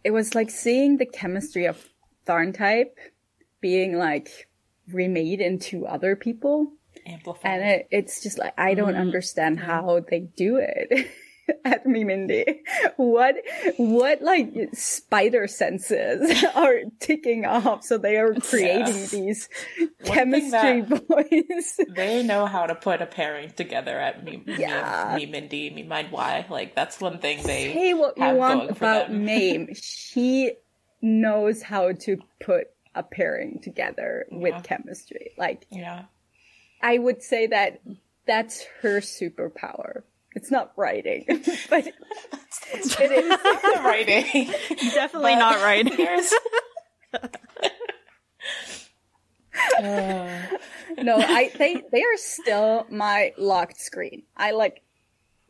it 0.03 0.11
was 0.11 0.35
like 0.35 0.51
seeing 0.51 0.99
the 0.99 1.07
chemistry 1.07 1.67
of 1.67 1.89
Tharn-type 2.27 2.99
being 3.61 3.97
like 3.97 4.49
remade 4.93 5.41
into 5.41 5.87
other 5.87 6.17
people. 6.17 6.73
Amplified. 7.07 7.51
And 7.51 7.71
it, 7.71 7.89
it's 7.91 8.23
just 8.23 8.39
like, 8.39 8.55
I 8.59 8.75
don't 8.75 8.91
mm-hmm. 8.91 9.01
understand 9.01 9.61
how 9.61 10.01
they 10.09 10.21
do 10.21 10.57
it. 10.57 11.09
at 11.65 11.87
me, 11.87 12.05
Mindy. 12.05 12.63
What, 12.97 13.37
what 13.77 14.23
like 14.23 14.53
spider 14.73 15.47
senses 15.47 16.45
are 16.55 16.81
ticking 17.01 17.45
off 17.45 17.85
so 17.85 17.99
they 17.99 18.17
are 18.17 18.35
creating 18.35 18.87
yeah. 18.87 19.07
these 19.07 19.49
chemistry 20.05 20.83
boys? 20.83 21.81
they 21.91 22.23
know 22.23 22.47
how 22.47 22.67
to 22.67 22.75
put 22.75 23.03
a 23.03 23.07
pairing 23.07 23.51
together 23.51 23.99
at 23.99 24.25
me, 24.25 24.43
yeah. 24.47 25.15
me, 25.17 25.27
me, 25.27 25.33
Mindy, 25.33 25.71
me, 25.71 25.83
mind 25.83 26.09
why. 26.11 26.47
Like 26.49 26.75
that's 26.75 27.01
one 27.01 27.19
thing 27.19 27.43
they 27.43 27.73
say 27.73 27.95
what 27.95 28.17
you 28.19 28.35
want 28.35 28.71
about 28.71 29.13
Mame. 29.13 29.69
She 29.75 30.53
knows 31.03 31.63
how 31.63 31.93
to 31.93 32.19
put 32.41 32.69
a 32.95 33.03
pairing 33.03 33.61
together 33.61 34.27
yeah. 34.31 34.39
with 34.39 34.65
chemistry. 34.65 35.33
Like, 35.37 35.67
yeah, 35.71 36.05
I 36.83 36.99
would 36.99 37.23
say 37.23 37.49
that 37.49 37.81
that's 38.27 38.65
her 38.83 39.01
superpower. 39.01 40.03
It's 40.35 40.51
not 40.51 40.73
writing, 40.77 41.25
but 41.71 41.87
it 41.87 41.95
is 42.73 43.29
not 43.29 43.85
writing. 43.85 44.53
Definitely 44.93 45.37
not 45.37 45.63
writing. 45.63 46.25
uh. 49.79 50.41
no, 51.03 51.17
I 51.19 51.53
they 51.57 51.83
they 51.93 52.03
are 52.03 52.17
still 52.17 52.87
my 52.91 53.33
locked 53.39 53.79
screen. 53.79 54.25
I 54.37 54.51
like 54.51 54.83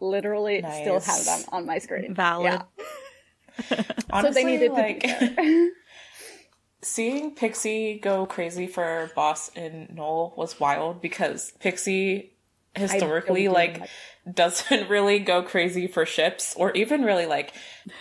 literally 0.01 0.61
nice. 0.61 0.83
still 0.83 1.01
have 1.01 1.25
them 1.25 1.41
on 1.51 1.67
my 1.67 1.79
screen. 1.79 2.15
Valid. 2.15 2.53
Yeah. 2.53 3.83
Honestly, 4.11 4.31
so 4.31 4.31
they 4.33 4.45
needed 4.45 4.73
like, 4.73 5.03
to 5.03 5.35
be 5.37 5.71
seeing 6.83 7.35
Pixie 7.35 7.99
go 7.99 8.27
crazy 8.27 8.67
for 8.67 9.11
Boss 9.15 9.51
and 9.57 9.95
Noel 9.95 10.35
was 10.37 10.59
wild 10.61 11.01
because 11.01 11.53
Pixie 11.61 12.33
historically 12.75 13.49
like 13.49 13.89
doesn't 14.33 14.89
really 14.89 15.19
go 15.19 15.43
crazy 15.43 15.87
for 15.87 16.07
ships 16.07 16.55
or 16.57 16.73
even 16.73 17.03
really 17.03 17.27
like 17.27 17.53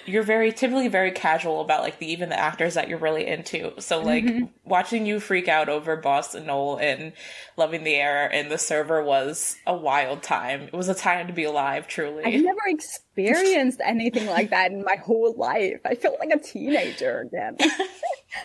you're 0.06 0.24
very 0.24 0.54
typically 0.54 0.88
very 0.88 1.12
casual 1.12 1.60
about 1.60 1.82
like 1.82 2.00
the 2.00 2.12
even 2.12 2.30
the 2.30 2.40
actors 2.40 2.76
that 2.76 2.88
you're 2.88 2.98
really 2.98 3.28
into. 3.28 3.74
So 3.80 4.02
like 4.02 4.24
mm-hmm. 4.24 4.46
watching 4.64 5.06
you 5.06 5.20
freak 5.20 5.48
out 5.48 5.68
over 5.70 5.98
Boss 5.98 6.36
and 6.36 6.48
Noel 6.48 6.78
and 6.78 7.14
Love 7.58 7.74
in 7.74 7.84
the 7.84 7.96
Air 7.96 8.32
and 8.32 8.50
the 8.50 8.58
server 8.58 9.04
was 9.04 9.58
a 9.68 9.76
wild 9.76 10.24
time. 10.24 10.64
It 10.64 10.74
was 10.74 10.88
a 10.88 10.96
time 10.96 11.28
to 11.28 11.34
be 11.34 11.44
alive, 11.44 11.88
truly. 11.88 12.24
I've 12.24 12.42
never 12.42 12.62
experienced 12.68 13.82
anything 13.86 14.28
like 14.28 14.52
that 14.52 14.72
in 14.72 14.84
my 14.84 14.96
whole 14.96 15.36
life. 15.36 15.82
I 15.86 15.96
felt 15.96 16.20
like 16.20 16.32
a 16.32 16.40
teenager 16.40 17.28
again. 17.28 17.58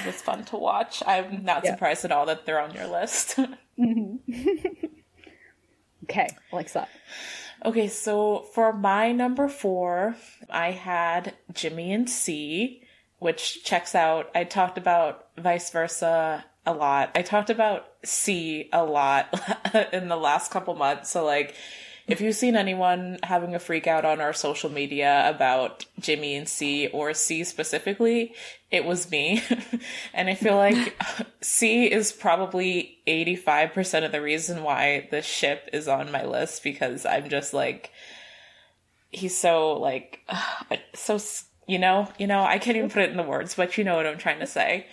It 0.00 0.06
was 0.06 0.22
fun 0.22 0.44
to 0.46 0.56
watch. 0.56 1.02
I'm 1.06 1.44
not 1.44 1.64
yeah. 1.64 1.72
surprised 1.72 2.04
at 2.04 2.12
all 2.12 2.26
that 2.26 2.46
they're 2.46 2.60
on 2.60 2.74
your 2.74 2.86
list. 2.86 3.36
mm-hmm. 3.78 4.16
okay, 6.04 6.28
Alexa. 6.52 6.88
Okay, 7.64 7.88
so 7.88 8.46
for 8.54 8.72
my 8.72 9.12
number 9.12 9.48
four, 9.48 10.16
I 10.50 10.72
had 10.72 11.34
Jimmy 11.52 11.92
and 11.92 12.08
Sea, 12.08 12.82
which 13.18 13.64
checks 13.64 13.94
out. 13.94 14.30
I 14.34 14.44
talked 14.44 14.78
about 14.78 15.28
vice 15.38 15.70
versa 15.70 16.44
a 16.66 16.72
lot. 16.72 17.10
I 17.14 17.22
talked 17.22 17.50
about 17.50 17.86
Sea 18.04 18.68
a 18.72 18.84
lot 18.84 19.28
in 19.92 20.08
the 20.08 20.16
last 20.16 20.50
couple 20.50 20.74
months. 20.74 21.10
So 21.10 21.24
like 21.24 21.54
if 22.06 22.20
you've 22.20 22.36
seen 22.36 22.54
anyone 22.54 23.18
having 23.24 23.54
a 23.54 23.58
freak 23.58 23.86
out 23.88 24.04
on 24.04 24.20
our 24.20 24.32
social 24.32 24.70
media 24.70 25.28
about 25.28 25.86
Jimmy 25.98 26.36
and 26.36 26.48
Sea 26.48 26.86
or 26.88 27.12
Sea 27.14 27.42
specifically, 27.42 28.32
it 28.70 28.84
was 28.84 29.10
me. 29.10 29.42
and 30.14 30.28
I 30.28 30.34
feel 30.34 30.56
like 30.56 30.94
Sea 31.40 31.90
is 31.90 32.12
probably 32.12 32.98
85% 33.08 34.04
of 34.04 34.12
the 34.12 34.22
reason 34.22 34.62
why 34.62 35.08
the 35.10 35.20
ship 35.20 35.68
is 35.72 35.88
on 35.88 36.12
my 36.12 36.24
list 36.24 36.62
because 36.62 37.04
I'm 37.04 37.28
just 37.28 37.52
like, 37.52 37.90
he's 39.10 39.36
so 39.36 39.72
like, 39.72 40.20
so, 40.94 41.18
you 41.66 41.80
know, 41.80 42.08
you 42.18 42.28
know, 42.28 42.42
I 42.42 42.58
can't 42.58 42.76
even 42.76 42.90
put 42.90 43.02
it 43.02 43.10
in 43.10 43.16
the 43.16 43.24
words, 43.24 43.56
but 43.56 43.76
you 43.76 43.82
know 43.82 43.96
what 43.96 44.06
I'm 44.06 44.18
trying 44.18 44.40
to 44.40 44.46
say. 44.46 44.86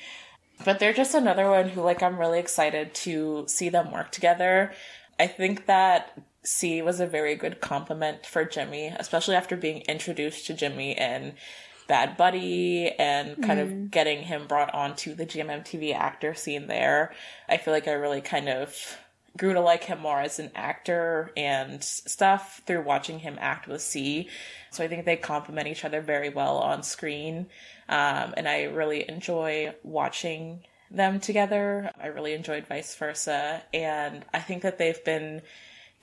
But 0.66 0.80
they're 0.80 0.94
just 0.94 1.14
another 1.14 1.50
one 1.50 1.70
who 1.70 1.82
like 1.82 2.02
I'm 2.02 2.18
really 2.18 2.40
excited 2.40 2.96
to 2.96 3.46
see 3.48 3.70
them 3.70 3.92
work 3.92 4.12
together. 4.12 4.74
I 5.20 5.28
think 5.28 5.68
that 5.68 6.18
Sea 6.44 6.82
was 6.82 7.00
a 7.00 7.08
very 7.08 7.36
good 7.36 7.62
compliment 7.62 8.26
for 8.26 8.44
Jimmy, 8.44 8.88
especially 8.88 9.36
after 9.36 9.56
being 9.56 9.82
introduced 9.82 10.46
to 10.48 10.54
Jimmy 10.54 10.92
in 10.92 11.34
Bad 11.88 12.18
Buddy 12.18 12.92
and 12.92 13.42
kind 13.44 13.60
mm. 13.60 13.64
of 13.64 13.92
getting 13.92 14.24
him 14.24 14.48
brought 14.48 14.74
onto 14.74 15.16
the 15.16 15.26
GMMTV 15.26 15.94
actor 15.94 16.34
scene 16.34 16.68
there. 16.68 17.14
I 17.48 17.58
feel 17.58 17.74
like 17.74 17.88
I 17.88 17.94
really 17.94 18.22
kind 18.22 18.50
of 18.50 18.98
grew 19.38 19.54
to 19.54 19.62
like 19.62 19.86
him 19.86 20.00
more 20.00 20.20
as 20.20 20.40
an 20.40 20.52
actor 20.56 21.32
and 21.36 21.84
stuff 21.84 22.62
through 22.66 22.84
watching 22.84 23.20
him 23.20 23.38
act 23.40 23.68
with 23.68 23.82
Sea. 23.82 24.30
So 24.70 24.84
I 24.84 24.88
think 24.88 25.06
they 25.06 25.16
complement 25.18 25.68
each 25.68 25.86
other 25.86 26.02
very 26.02 26.30
well 26.30 26.58
on 26.58 26.84
screen. 26.84 27.48
Um, 27.90 28.34
and 28.38 28.48
I 28.48 28.64
really 28.64 29.08
enjoy 29.10 29.74
watching 29.84 30.64
them 30.92 31.20
together. 31.20 31.92
I 32.00 32.08
really 32.08 32.34
enjoyed 32.34 32.68
vice 32.68 32.96
versa. 32.96 33.64
And 33.74 34.24
I 34.34 34.40
think 34.40 34.62
that 34.62 34.78
they've 34.78 35.04
been 35.04 35.42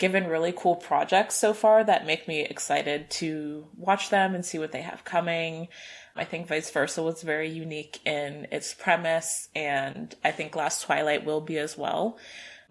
given 0.01 0.27
really 0.27 0.53
cool 0.57 0.75
projects 0.75 1.37
so 1.37 1.53
far 1.55 1.85
that 1.85 2.07
make 2.07 2.27
me 2.27 2.41
excited 2.41 3.09
to 3.11 3.67
watch 3.77 4.09
them 4.09 4.35
and 4.35 4.45
see 4.45 4.59
what 4.59 4.73
they 4.73 4.81
have 4.81 5.05
coming. 5.05 5.69
I 6.17 6.25
think 6.25 6.49
Vice 6.49 6.71
Versa 6.71 7.03
was 7.03 7.23
very 7.23 7.49
unique 7.49 8.01
in 8.05 8.49
its 8.51 8.75
premise, 8.75 9.49
and 9.55 10.13
I 10.25 10.33
think 10.33 10.57
Last 10.57 10.83
Twilight 10.83 11.25
will 11.25 11.43
be 11.43 11.59
as 11.59 11.79
well. 11.79 12.19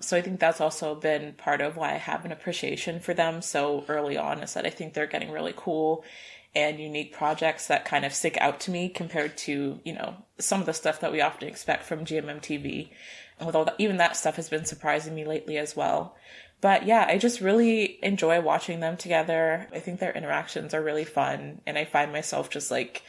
So 0.01 0.17
I 0.17 0.21
think 0.21 0.39
that's 0.39 0.59
also 0.59 0.95
been 0.95 1.33
part 1.33 1.61
of 1.61 1.77
why 1.77 1.93
I 1.93 1.97
have 1.97 2.25
an 2.25 2.31
appreciation 2.31 2.99
for 2.99 3.13
them 3.13 3.41
so 3.41 3.85
early 3.87 4.17
on 4.17 4.39
is 4.39 4.55
that 4.55 4.65
I 4.65 4.69
think 4.69 4.93
they're 4.93 5.07
getting 5.07 5.31
really 5.31 5.53
cool 5.55 6.03
and 6.55 6.79
unique 6.79 7.13
projects 7.13 7.67
that 7.67 7.85
kind 7.85 8.05
of 8.05 8.13
stick 8.13 8.37
out 8.41 8.59
to 8.61 8.71
me 8.71 8.89
compared 8.89 9.37
to, 9.37 9.79
you 9.83 9.93
know, 9.93 10.15
some 10.39 10.59
of 10.59 10.65
the 10.65 10.73
stuff 10.73 10.99
that 11.01 11.11
we 11.11 11.21
often 11.21 11.47
expect 11.47 11.83
from 11.83 12.05
GMMTV. 12.05 12.89
Although 13.39 13.69
even 13.77 13.97
that 13.97 14.17
stuff 14.17 14.37
has 14.37 14.49
been 14.49 14.65
surprising 14.65 15.13
me 15.13 15.25
lately 15.25 15.57
as 15.57 15.75
well. 15.75 16.15
But 16.61 16.85
yeah, 16.85 17.05
I 17.07 17.17
just 17.17 17.39
really 17.39 17.99
enjoy 18.03 18.41
watching 18.41 18.79
them 18.81 18.97
together. 18.97 19.67
I 19.73 19.79
think 19.79 19.99
their 19.99 20.11
interactions 20.11 20.73
are 20.73 20.83
really 20.83 21.05
fun, 21.05 21.61
and 21.65 21.77
I 21.77 21.85
find 21.85 22.11
myself 22.11 22.49
just 22.49 22.69
like 22.69 23.03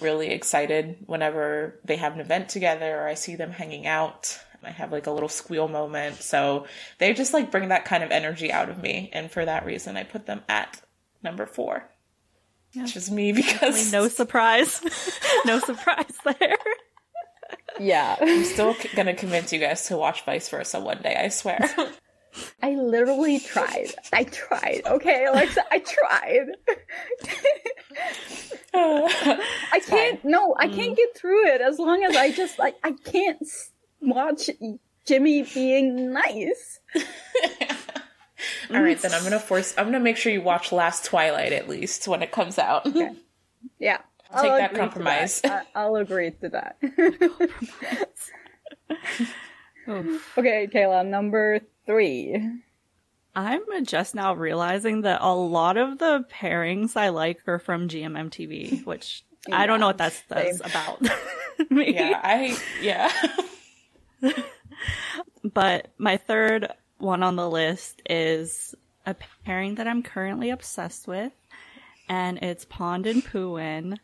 really 0.00 0.28
excited 0.28 0.96
whenever 1.06 1.78
they 1.84 1.96
have 1.96 2.14
an 2.14 2.20
event 2.20 2.48
together 2.48 3.00
or 3.00 3.06
I 3.06 3.14
see 3.14 3.36
them 3.36 3.50
hanging 3.50 3.86
out. 3.86 4.38
I 4.64 4.70
have 4.70 4.92
like 4.92 5.06
a 5.06 5.10
little 5.10 5.28
squeal 5.28 5.68
moment. 5.68 6.22
So 6.22 6.66
they 6.98 7.12
just 7.14 7.32
like 7.32 7.50
bring 7.50 7.68
that 7.68 7.84
kind 7.84 8.04
of 8.04 8.10
energy 8.10 8.52
out 8.52 8.68
of 8.68 8.80
me. 8.80 9.10
And 9.12 9.30
for 9.30 9.44
that 9.44 9.66
reason, 9.66 9.96
I 9.96 10.04
put 10.04 10.26
them 10.26 10.42
at 10.48 10.80
number 11.22 11.46
four. 11.46 11.88
Yeah. 12.72 12.82
Which 12.82 12.96
is 12.96 13.10
me 13.10 13.32
because 13.32 13.92
no 13.92 14.08
surprise. 14.08 14.80
no 15.44 15.58
surprise 15.58 16.16
there. 16.24 16.56
Yeah. 17.80 18.16
I'm 18.20 18.44
still 18.44 18.76
going 18.94 19.06
to 19.06 19.14
convince 19.14 19.52
you 19.52 19.58
guys 19.58 19.86
to 19.88 19.96
watch 19.96 20.24
Vice 20.24 20.48
Versa 20.48 20.80
one 20.80 21.02
day, 21.02 21.16
I 21.16 21.28
swear. 21.28 21.58
I 22.62 22.76
literally 22.76 23.40
tried. 23.40 23.88
I 24.12 24.24
tried. 24.24 24.82
Okay, 24.86 25.24
Alexa, 25.24 25.64
I 25.70 25.78
tried. 25.80 26.46
I 28.74 29.80
can't. 29.86 30.24
No, 30.24 30.54
I 30.58 30.68
can't 30.68 30.92
mm. 30.92 30.96
get 30.96 31.16
through 31.16 31.46
it 31.48 31.60
as 31.60 31.78
long 31.78 32.04
as 32.04 32.16
I 32.16 32.30
just 32.30 32.58
like 32.58 32.76
I 32.84 32.92
can't 32.92 33.46
watch 34.00 34.48
Jimmy 35.06 35.42
being 35.42 36.12
nice. 36.12 36.80
All 38.70 38.80
right, 38.80 39.00
then 39.00 39.12
I'm 39.12 39.24
gonna 39.24 39.40
force. 39.40 39.74
I'm 39.76 39.86
gonna 39.86 40.00
make 40.00 40.16
sure 40.16 40.32
you 40.32 40.40
watch 40.40 40.72
Last 40.72 41.04
Twilight 41.04 41.52
at 41.52 41.68
least 41.68 42.08
when 42.08 42.22
it 42.22 42.30
comes 42.30 42.58
out. 42.58 42.86
Yeah. 43.78 43.98
I'll 44.34 44.42
take 44.42 44.52
that 44.52 44.70
agree 44.70 44.78
to 44.78 44.80
compromise. 44.80 45.40
that. 45.42 45.66
I'll 45.74 45.96
agree 45.96 46.30
to 46.30 46.48
that. 46.48 46.78
okay, 50.38 50.66
Kayla, 50.72 51.06
number 51.06 51.60
three. 51.86 52.40
I'm 53.34 53.62
just 53.84 54.14
now 54.14 54.34
realizing 54.34 55.02
that 55.02 55.20
a 55.22 55.34
lot 55.34 55.76
of 55.76 55.98
the 55.98 56.24
pairings 56.30 56.96
I 56.96 57.08
like 57.08 57.46
are 57.48 57.58
from 57.58 57.88
GMMTV, 57.88 58.84
which 58.86 59.24
I 59.50 59.66
don't 59.66 59.80
know 59.80 59.86
what 59.86 59.98
that 59.98 60.12
says 60.28 60.60
about 60.60 61.00
yeah, 61.70 62.20
I 62.22 62.56
yeah. 62.80 63.10
But 65.44 65.88
my 65.98 66.16
third 66.18 66.68
one 66.98 67.22
on 67.22 67.36
the 67.36 67.48
list 67.50 68.00
is 68.08 68.74
a 69.04 69.16
pairing 69.44 69.74
that 69.76 69.88
I'm 69.88 70.02
currently 70.02 70.50
obsessed 70.50 71.08
with, 71.08 71.32
and 72.08 72.38
it's 72.38 72.64
Pond 72.64 73.06
and 73.06 73.24
Phuwin. 73.24 73.96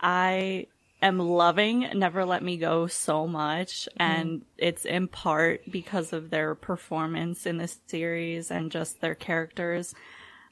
I 0.00 0.66
am 1.02 1.18
loving 1.18 1.88
Never 1.94 2.24
Let 2.24 2.42
Me 2.42 2.56
Go 2.56 2.86
so 2.86 3.26
much, 3.26 3.88
and 3.96 4.44
it's 4.56 4.84
in 4.84 5.08
part 5.08 5.62
because 5.70 6.12
of 6.12 6.30
their 6.30 6.54
performance 6.54 7.44
in 7.46 7.58
this 7.58 7.78
series 7.86 8.50
and 8.50 8.70
just 8.70 9.00
their 9.00 9.14
characters. 9.14 9.94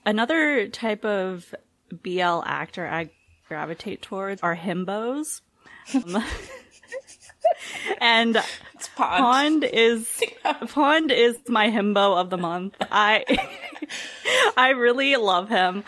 Another 0.05 0.69
type 0.69 1.05
of 1.05 1.55
BL 1.93 2.43
actor 2.45 2.87
I 2.87 3.11
gravitate 3.49 4.03
towards 4.03 4.43
are 4.43 4.57
himbos. 4.57 5.41
Um, 5.95 6.23
and 8.01 8.37
It's 8.75 8.89
Pond. 8.89 9.19
Pond 9.19 9.65
is 9.65 10.23
Pond 10.69 11.11
is 11.11 11.39
my 11.49 11.69
himbo 11.69 12.19
of 12.19 12.31
the 12.31 12.39
month. 12.39 12.77
I 12.91 13.25
I 14.57 14.71
really 14.71 15.17
love 15.17 15.49
him. 15.49 15.85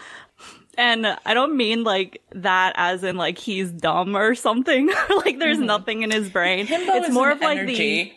And 0.82 1.06
I 1.24 1.32
don't 1.32 1.56
mean 1.56 1.84
like 1.84 2.20
that 2.32 2.72
as 2.74 3.04
in 3.04 3.16
like 3.16 3.38
he's 3.38 3.70
dumb 3.70 4.16
or 4.16 4.34
something. 4.34 4.88
like 5.24 5.38
there's 5.38 5.60
nothing 5.60 6.02
in 6.02 6.10
his 6.10 6.28
brain. 6.28 6.66
Himbo 6.66 7.00
it's 7.00 7.14
more 7.14 7.30
of 7.30 7.40
like 7.40 7.64
the 7.66 8.12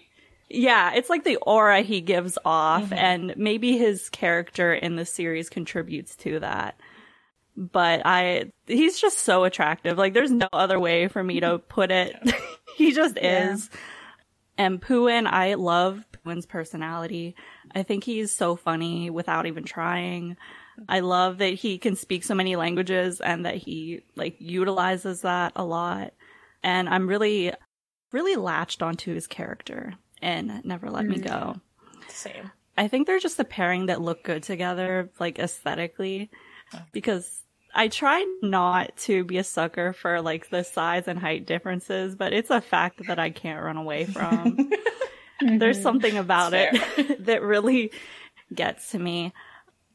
yeah, 0.50 0.94
it's 0.96 1.08
like 1.08 1.24
the 1.24 1.36
aura 1.36 1.82
he 1.82 2.02
gives 2.02 2.40
off 2.44 2.92
and 2.92 3.36
maybe 3.38 3.78
his 3.78 4.10
character 4.10 4.74
in 4.74 4.96
the 4.96 5.06
series 5.06 5.48
contributes 5.48 6.16
to 6.18 6.40
that. 6.40 6.80
But 7.56 8.02
I 8.04 8.46
he's 8.66 9.00
just 9.00 9.20
so 9.20 9.44
attractive. 9.44 10.00
Like 10.00 10.16
there's 10.16 10.32
no 10.32 10.50
other 10.52 10.80
way 10.80 11.08
for 11.08 11.24
me 11.24 11.42
to 11.42 11.60
put 11.70 11.92
it. 11.92 12.16
he 12.78 12.94
just 12.94 13.20
is. 13.20 13.70
And 14.58 14.82
Phuwin, 14.82 15.28
I 15.28 15.54
love 15.54 16.04
Phuwin's 16.14 16.48
personality. 16.48 17.36
I 17.76 17.84
think 17.84 18.06
he's 18.06 18.32
so 18.32 18.56
funny 18.56 19.12
without 19.12 19.46
even 19.46 19.66
trying. 19.66 20.36
I 20.90 21.00
love 21.00 21.40
that 21.40 21.54
he 21.54 21.78
can 21.78 21.96
speak 21.96 22.24
so 22.24 22.36
many 22.36 22.56
languages 22.56 23.22
and 23.22 23.46
that 23.46 23.56
he 23.56 24.02
like 24.16 24.36
utilizes 24.40 25.22
that 25.22 25.54
a 25.56 25.64
lot. 25.64 26.14
And 26.64 26.90
I'm 26.90 27.08
really, 27.08 27.54
really 28.12 28.36
latched 28.36 28.82
onto 28.82 29.14
his 29.14 29.28
character 29.28 29.94
and 30.22 30.64
Never 30.66 30.90
Let 30.90 31.06
Me 31.06 31.18
mm. 31.18 31.28
Go. 31.28 31.62
Same. 32.08 32.52
I 32.78 32.88
think 32.88 33.08
they're 33.08 33.20
just 33.20 33.40
a 33.40 33.46
pairing 33.46 33.86
that 33.86 34.02
look 34.02 34.24
good 34.24 34.44
together, 34.44 35.10
like 35.20 35.40
aesthetically, 35.40 36.30
because 36.92 37.44
I 37.74 37.88
try 37.88 38.26
not 38.42 38.96
to 39.00 39.24
be 39.24 39.38
a 39.38 39.44
sucker 39.44 39.94
for 39.94 40.22
like 40.22 40.50
the 40.50 40.64
size 40.64 41.08
and 41.08 41.20
height 41.20 41.46
differences, 41.46 42.16
but 42.16 42.34
it's 42.34 42.50
a 42.50 42.62
fact 42.62 43.06
that 43.08 43.20
I 43.20 43.30
can't 43.30 43.64
run 43.64 43.78
away 43.78 44.06
from. 44.06 44.72
There's 45.42 45.78
mm-hmm. 45.78 45.84
something 45.84 46.18
about 46.18 46.54
it 46.54 47.20
that 47.26 47.42
really 47.42 47.92
gets 48.54 48.92
to 48.92 49.00
me. 49.00 49.34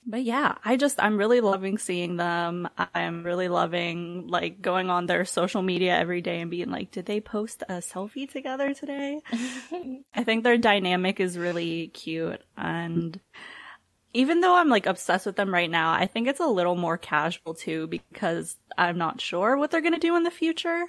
But 0.07 0.25
yeah, 0.25 0.57
I 0.65 0.77
just, 0.77 1.01
I'm 1.03 1.19
really 1.19 1.41
loving 1.41 1.79
seeing 1.79 2.17
them. 2.17 2.69
I'm 2.95 3.23
really 3.23 3.49
loving 3.49 4.29
like 4.29 4.63
going 4.63 4.91
on 4.91 5.07
their 5.07 5.25
social 5.25 5.63
media 5.63 5.97
every 5.97 6.23
day 6.23 6.41
and 6.41 6.51
being 6.51 6.71
like, 6.71 6.91
did 6.91 7.07
they 7.07 7.21
post 7.21 7.63
a 7.69 7.75
selfie 7.75 8.31
together 8.31 8.73
today? 8.75 9.21
I 10.15 10.25
think 10.25 10.43
their 10.43 10.57
dynamic 10.59 11.21
is 11.21 11.39
really 11.39 11.89
cute 11.89 12.41
and 12.57 13.21
even 14.13 14.41
though 14.41 14.57
I'm 14.57 14.69
like 14.69 14.87
obsessed 14.87 15.27
with 15.27 15.37
them 15.37 15.53
right 15.53 15.71
now, 15.71 15.93
I 15.93 16.07
think 16.07 16.27
it's 16.27 16.41
a 16.41 16.47
little 16.47 16.77
more 16.77 16.99
casual 16.99 17.55
too 17.55 17.87
because 17.87 18.57
I'm 18.77 18.99
not 18.99 19.21
sure 19.21 19.57
what 19.57 19.71
they're 19.71 19.81
going 19.81 19.95
to 19.95 20.01
do 20.01 20.17
in 20.17 20.25
the 20.25 20.31
future. 20.31 20.87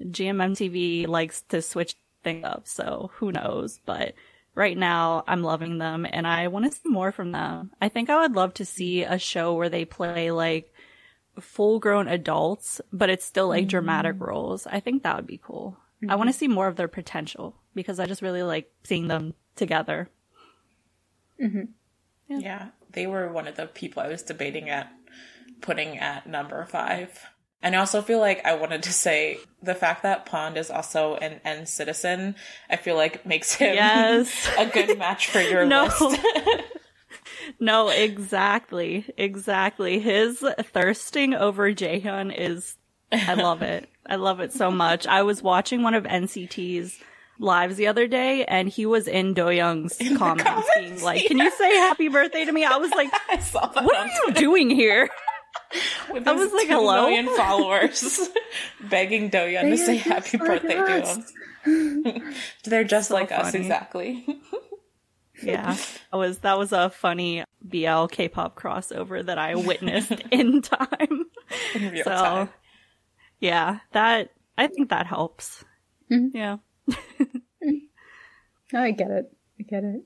GMMTV 0.00 1.06
likes 1.06 1.42
to 1.50 1.60
switch 1.60 1.94
things 2.22 2.44
up, 2.44 2.66
so 2.66 3.10
who 3.14 3.32
knows, 3.32 3.80
but 3.84 4.14
right 4.54 4.76
now 4.76 5.24
I'm 5.26 5.42
loving 5.42 5.78
them 5.78 6.06
and 6.10 6.26
I 6.26 6.48
want 6.48 6.66
to 6.66 6.78
see 6.78 6.88
more 6.88 7.12
from 7.12 7.32
them. 7.32 7.72
I 7.80 7.88
think 7.88 8.10
I 8.10 8.20
would 8.20 8.34
love 8.34 8.54
to 8.54 8.64
see 8.64 9.02
a 9.02 9.18
show 9.18 9.54
where 9.54 9.68
they 9.68 9.84
play 9.84 10.30
like 10.30 10.72
full 11.40 11.78
grown 11.78 12.08
adults, 12.08 12.80
but 12.92 13.10
it's 13.10 13.24
still 13.24 13.48
like 13.48 13.66
dramatic 13.66 14.16
mm. 14.16 14.26
roles. 14.26 14.66
I 14.66 14.80
think 14.80 15.02
that 15.02 15.16
would 15.16 15.26
be 15.26 15.40
cool. 15.42 15.76
I 16.02 16.06
mm-hmm. 16.06 16.18
want 16.18 16.30
to 16.30 16.36
see 16.36 16.48
more 16.48 16.68
of 16.68 16.76
their 16.76 16.88
potential 16.88 17.56
because 17.74 17.98
I 17.98 18.06
just 18.06 18.22
really 18.22 18.42
like 18.42 18.70
seeing 18.84 19.08
them 19.08 19.34
together. 19.56 20.08
Mm-hmm. 21.42 22.40
Yeah, 22.40 22.68
they 22.92 23.06
were 23.06 23.30
one 23.30 23.48
of 23.48 23.56
the 23.56 23.66
people 23.66 24.02
I 24.02 24.08
was 24.08 24.22
debating 24.22 24.70
at 24.70 24.92
putting 25.60 25.98
at 25.98 26.26
number 26.26 26.64
five. 26.66 27.26
And 27.62 27.74
I 27.74 27.78
also 27.78 28.02
feel 28.02 28.18
like 28.20 28.44
I 28.44 28.54
wanted 28.56 28.82
to 28.82 28.92
say 28.92 29.38
the 29.62 29.74
fact 29.74 30.02
that 30.02 30.26
Pond 30.26 30.58
is 30.58 30.70
also 30.70 31.14
an 31.16 31.40
NCTzen, 31.46 32.34
I 32.68 32.76
feel 32.76 32.94
like 32.96 33.24
makes 33.24 33.54
him 33.54 33.74
Yes. 33.74 34.48
a 34.58 34.66
good 34.66 34.98
match 34.98 35.28
for 35.28 35.40
your 35.40 35.64
No. 35.66 35.84
list. 35.84 36.20
No, 37.60 37.88
exactly. 37.90 39.04
Exactly. 39.18 39.98
His 39.98 40.42
thirsting 40.72 41.34
over 41.34 41.70
Jaehyun 41.72 42.34
is, 42.36 42.76
I 43.12 43.34
love 43.34 43.62
it. 43.62 43.88
I 44.06 44.16
love 44.16 44.40
it 44.40 44.52
so 44.52 44.70
much. 44.70 45.06
I 45.06 45.22
was 45.22 45.42
watching 45.42 45.82
one 45.82 45.94
of 45.94 46.04
NCT's 46.04 46.98
lives 47.38 47.76
the 47.76 47.86
other 47.86 48.06
day 48.06 48.44
and 48.46 48.68
he 48.68 48.86
was 48.86 49.06
in 49.08 49.34
Do 49.34 49.50
Young's 49.50 49.96
comments, 50.16 50.44
comments, 50.44 50.70
being 50.76 51.02
like, 51.02 51.26
can 51.26 51.38
you 51.38 51.50
say 51.50 51.70
happy 51.76 52.08
birthday 52.08 52.44
to 52.44 52.52
me? 52.52 52.64
I 52.64 52.76
was 52.76 52.90
like, 52.92 53.10
I 53.12 53.36
what 53.82 53.96
are 53.96 54.06
you 54.06 54.32
doing 54.34 54.70
here? 54.70 55.08
with 56.12 56.26
I 56.28 56.32
was 56.32 56.52
like, 56.52 56.66
2 56.68 56.72
hello? 56.72 57.02
million 57.02 57.28
followers 57.36 58.28
begging 58.90 59.30
Doyoung 59.30 59.70
to 59.70 59.76
say 59.78 59.96
happy 59.96 60.36
birthday 60.38 60.74
to 60.74 61.24
him. 61.64 62.34
They're 62.64 62.84
just 62.84 63.10
like 63.10 63.32
us, 63.32 63.54
exactly. 63.54 64.26
Yeah. 65.42 65.76
That 66.12 66.16
was, 66.16 66.38
that 66.38 66.58
was 66.58 66.72
a 66.72 66.90
funny 66.90 67.44
BL 67.62 68.06
K-pop 68.06 68.58
crossover 68.58 69.24
that 69.24 69.38
I 69.38 69.54
witnessed 69.56 70.12
in 70.30 70.62
time. 70.62 71.26
In 71.74 71.90
real 71.90 72.04
So, 72.04 72.10
time. 72.10 72.48
yeah, 73.40 73.78
that, 73.92 74.30
I 74.56 74.68
think 74.68 74.90
that 74.90 75.06
helps. 75.06 75.64
Mm-hmm. 76.10 76.36
Yeah. 76.36 76.56
Mm. 77.62 77.80
I 78.72 78.90
get 78.92 79.10
it. 79.10 79.32
I 79.58 79.62
get 79.62 79.84
it. 79.84 80.02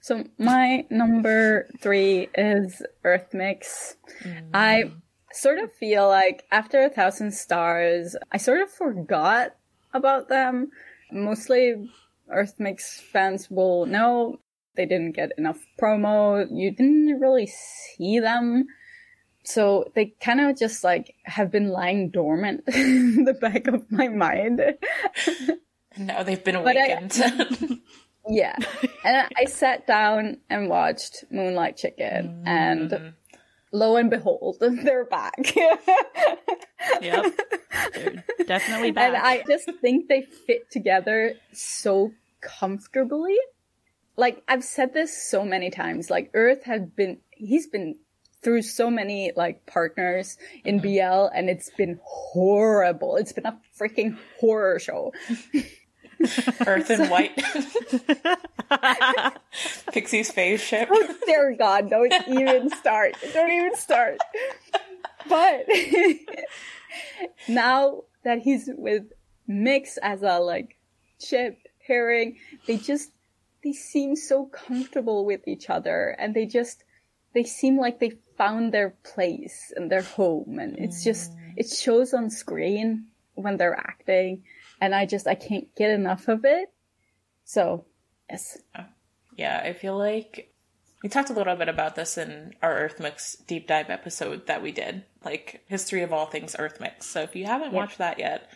So 0.00 0.24
my 0.38 0.86
number 0.90 1.68
three 1.80 2.28
is 2.34 2.82
Earth 3.04 3.34
Mix. 3.34 3.96
Mm. 4.22 4.50
I 4.54 4.92
sort 5.32 5.58
of 5.58 5.72
feel 5.72 6.08
like 6.08 6.44
after 6.50 6.82
a 6.82 6.90
thousand 6.90 7.32
stars, 7.32 8.16
I 8.32 8.38
sort 8.38 8.60
of 8.60 8.70
forgot 8.70 9.54
about 9.92 10.28
them. 10.28 10.70
Mostly 11.12 11.90
Earth 12.30 12.54
Mix 12.58 13.00
fans 13.00 13.50
will 13.50 13.86
know 13.86 14.40
they 14.76 14.86
didn't 14.86 15.12
get 15.12 15.32
enough 15.36 15.58
promo. 15.80 16.46
You 16.50 16.70
didn't 16.70 17.20
really 17.20 17.46
see 17.46 18.20
them. 18.20 18.66
So 19.42 19.90
they 19.94 20.14
kind 20.20 20.40
of 20.40 20.58
just 20.58 20.84
like 20.84 21.14
have 21.24 21.50
been 21.50 21.68
lying 21.68 22.10
dormant 22.10 22.64
in 22.74 23.24
the 23.24 23.34
back 23.34 23.66
of 23.66 23.90
my 23.90 24.08
mind. 24.08 24.62
Now 25.96 26.22
they've 26.22 26.42
been 26.42 26.56
awakened. 26.56 27.18
Yeah. 28.28 28.56
and 29.04 29.16
I- 29.16 29.28
I 29.36 29.44
sat 29.46 29.86
down 29.86 30.38
and 30.50 30.68
watched 30.68 31.24
Moonlight 31.30 31.76
Chicken, 31.76 32.42
and 32.46 32.90
mm-hmm. 32.90 33.08
lo 33.72 33.96
and 33.96 34.10
behold, 34.10 34.56
they're 34.60 35.04
back. 35.04 35.54
Yep. 37.00 37.40
They're 37.94 38.24
definitely 38.46 38.90
back. 38.90 39.08
and 39.08 39.16
I 39.16 39.42
just 39.46 39.70
think 39.80 40.08
they 40.08 40.22
fit 40.46 40.70
together 40.70 41.34
so 41.52 42.12
comfortably. 42.40 43.36
Like, 44.16 44.42
I've 44.48 44.64
said 44.64 44.94
this 44.94 45.16
so 45.30 45.44
many 45.44 45.70
times. 45.70 46.10
Like, 46.10 46.30
Earth 46.34 46.64
has 46.64 46.82
been, 46.82 47.18
he's 47.30 47.68
been 47.68 47.96
through 48.42 48.62
so 48.62 48.90
many, 48.90 49.32
like, 49.36 49.64
partners 49.66 50.36
in 50.64 50.80
mm-hmm. 50.80 51.26
BL, 51.26 51.26
and 51.34 51.48
it's 51.48 51.70
been 51.70 52.00
horrible. 52.02 53.16
It's 53.16 53.32
been 53.32 53.46
a 53.46 53.58
freaking 53.78 54.18
horror 54.40 54.78
show. 54.78 55.12
Earth 56.66 56.90
and 56.90 57.10
White. 57.10 57.36
Pixie's 59.92 60.30
phase 60.30 60.60
ship. 60.60 60.88
Oh, 60.90 61.14
dear 61.26 61.54
God, 61.56 61.90
don't 61.90 62.12
even 62.28 62.70
start. 62.70 63.14
Don't 63.32 63.50
even 63.50 63.76
start. 63.76 64.18
But 65.28 65.66
now 67.48 68.02
that 68.24 68.40
he's 68.40 68.68
with 68.72 69.04
Mix 69.46 69.96
as 69.98 70.22
a 70.22 70.38
like 70.38 70.76
chip 71.20 71.58
pairing, 71.86 72.38
they 72.66 72.76
just 72.76 73.10
they 73.64 73.72
seem 73.72 74.16
so 74.16 74.46
comfortable 74.46 75.24
with 75.24 75.46
each 75.46 75.70
other 75.70 76.16
and 76.18 76.34
they 76.34 76.46
just 76.46 76.84
they 77.34 77.44
seem 77.44 77.78
like 77.78 77.98
they 78.00 78.12
found 78.36 78.72
their 78.72 78.90
place 79.02 79.72
and 79.76 79.90
their 79.90 80.02
home 80.02 80.58
and 80.58 80.78
it's 80.78 81.02
just 81.04 81.32
mm. 81.32 81.54
it 81.56 81.68
shows 81.68 82.14
on 82.14 82.30
screen 82.30 83.06
when 83.34 83.56
they're 83.56 83.76
acting 83.76 84.42
and 84.80 84.94
I 84.94 85.06
just 85.06 85.26
I 85.26 85.34
can't 85.34 85.74
get 85.76 85.90
enough 85.90 86.28
of 86.28 86.44
it. 86.44 86.72
So, 87.44 87.84
yes. 88.30 88.58
Oh. 88.78 88.84
Yeah, 89.36 89.60
I 89.64 89.72
feel 89.72 89.96
like 89.96 90.52
we 91.02 91.08
talked 91.08 91.30
a 91.30 91.32
little 91.32 91.54
bit 91.56 91.68
about 91.68 91.94
this 91.94 92.18
in 92.18 92.54
our 92.60 92.74
Earth 92.76 92.98
Mix 92.98 93.36
deep 93.46 93.68
dive 93.68 93.88
episode 93.88 94.46
that 94.48 94.62
we 94.62 94.72
did, 94.72 95.04
like 95.24 95.62
history 95.68 96.02
of 96.02 96.12
all 96.12 96.26
things 96.26 96.56
Earth 96.58 96.80
Mix. 96.80 97.06
So 97.06 97.22
if 97.22 97.36
you 97.36 97.44
haven't 97.46 97.72
Yeah. 97.72 97.76
watched 97.78 97.98
that 97.98 98.18
yet, 98.18 98.50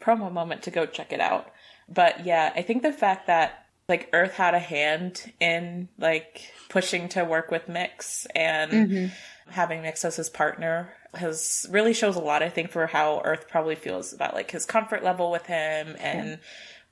promo 0.00 0.30
moment 0.32 0.62
to 0.62 0.70
go 0.70 0.86
check 0.86 1.12
it 1.12 1.20
out. 1.20 1.50
But 1.88 2.24
yeah, 2.24 2.52
I 2.54 2.62
think 2.62 2.82
the 2.82 2.92
fact 2.92 3.26
that 3.26 3.66
like 3.90 4.08
Earth 4.14 4.34
had 4.34 4.54
a 4.54 4.58
hand 4.58 5.30
in 5.40 5.88
like 5.98 6.50
pushing 6.70 7.08
to 7.10 7.24
work 7.24 7.50
with 7.50 7.68
Mix 7.68 8.26
and 8.34 8.70
mm-hmm. 8.70 9.06
having 9.50 9.82
Mix 9.82 10.04
as 10.04 10.16
his 10.16 10.30
partner 10.30 10.94
has 11.12 11.66
really 11.70 11.92
shows 11.92 12.16
a 12.16 12.20
lot, 12.20 12.42
I 12.42 12.48
think, 12.48 12.70
for 12.70 12.86
how 12.86 13.20
Earth 13.24 13.48
probably 13.48 13.74
feels 13.74 14.12
about 14.12 14.32
like 14.32 14.52
his 14.52 14.64
comfort 14.64 15.02
level 15.02 15.30
with 15.30 15.46
him 15.46 15.96
and 15.98 16.38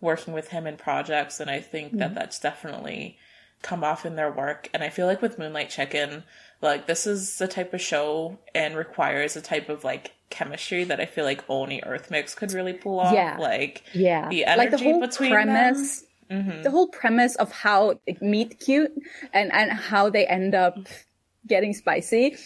working 0.00 0.34
with 0.34 0.48
him 0.48 0.66
in 0.66 0.76
projects. 0.76 1.40
And 1.40 1.48
I 1.48 1.60
think 1.60 1.92
that 1.92 2.06
mm-hmm. 2.06 2.14
that's 2.14 2.40
definitely 2.40 3.16
come 3.62 3.84
off 3.84 4.04
in 4.04 4.16
their 4.16 4.30
work. 4.30 4.68
And 4.74 4.82
I 4.82 4.88
feel 4.88 5.06
like 5.06 5.22
with 5.22 5.38
Moonlight 5.38 5.70
Chicken, 5.70 6.24
like 6.60 6.86
this 6.88 7.06
is 7.06 7.38
the 7.38 7.48
type 7.48 7.72
of 7.72 7.80
show 7.80 8.38
and 8.54 8.76
requires 8.76 9.36
a 9.36 9.40
type 9.40 9.68
of 9.68 9.84
like 9.84 10.14
chemistry 10.30 10.84
that 10.84 11.00
I 11.00 11.06
feel 11.06 11.24
like 11.24 11.44
only 11.48 11.80
Earth 11.86 12.10
Mix 12.10 12.34
could 12.34 12.52
really 12.52 12.72
pull 12.72 12.98
off. 12.98 13.14
Yeah. 13.14 13.36
Like 13.38 13.84
Yeah. 13.94 14.28
the 14.28 14.44
like 14.46 14.70
the 14.70 14.76
energy 14.76 14.84
whole 14.84 15.00
between 15.00 15.30
premise 15.30 16.04
Mm-hmm. 16.30 16.62
the 16.62 16.70
whole 16.70 16.88
premise 16.88 17.36
of 17.36 17.50
how 17.50 18.00
they 18.06 18.18
meet 18.20 18.60
cute 18.60 18.92
and 19.32 19.50
and 19.50 19.72
how 19.72 20.10
they 20.10 20.26
end 20.26 20.54
up 20.54 20.76
getting 21.46 21.72
spicy 21.72 22.36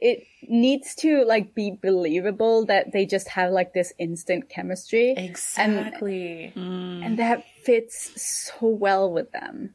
it 0.00 0.24
needs 0.48 0.94
to 0.96 1.24
like 1.24 1.52
be 1.52 1.76
believable 1.82 2.66
that 2.66 2.92
they 2.92 3.04
just 3.04 3.26
have 3.28 3.50
like 3.50 3.72
this 3.72 3.92
instant 3.98 4.48
chemistry 4.48 5.14
exactly. 5.16 6.52
and 6.54 7.18
that 7.18 7.44
fits 7.64 8.12
so 8.22 8.68
well 8.68 9.10
with 9.10 9.32
them 9.32 9.74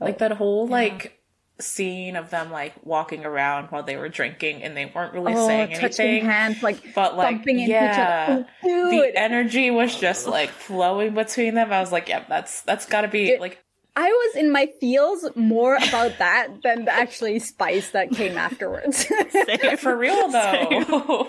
like 0.00 0.18
that 0.18 0.32
whole 0.32 0.66
like 0.66 1.18
scene 1.60 2.16
of 2.16 2.30
them 2.30 2.50
like 2.50 2.74
walking 2.84 3.24
around 3.24 3.68
while 3.68 3.84
they 3.84 3.96
were 3.96 4.08
drinking 4.08 4.62
and 4.62 4.76
they 4.76 4.86
weren't 4.86 5.14
really 5.14 5.34
oh 5.34 5.46
saying 5.46 5.72
touching 5.76 6.06
anything. 6.06 6.24
hands 6.28 6.62
like 6.64 6.94
but 6.94 7.16
like 7.16 7.36
bumping 7.36 7.60
into 7.60 7.70
yeah, 7.70 7.92
each 7.92 8.38
other 8.38 8.48
oh, 8.64 8.90
the 8.90 9.16
energy 9.16 9.70
was 9.70 9.94
just 9.98 10.26
like 10.26 10.50
flowing 10.50 11.14
between 11.14 11.54
them. 11.54 11.72
I 11.72 11.80
was 11.80 11.92
like, 11.92 12.08
yeah, 12.08 12.24
that's 12.28 12.62
that's 12.62 12.86
got 12.86 13.02
to 13.02 13.08
be 13.08 13.30
It- 13.30 13.40
like 13.40 13.60
I 13.96 14.08
was 14.10 14.36
in 14.36 14.50
my 14.50 14.68
feels 14.80 15.24
more 15.36 15.76
about 15.76 16.18
that 16.18 16.48
than 16.64 16.84
the 16.86 16.92
actually 16.92 17.38
spice 17.38 17.90
that 17.90 18.10
came 18.10 18.36
afterwards. 18.36 19.04
for 19.78 19.96
real 19.96 20.28
though. 20.28 21.28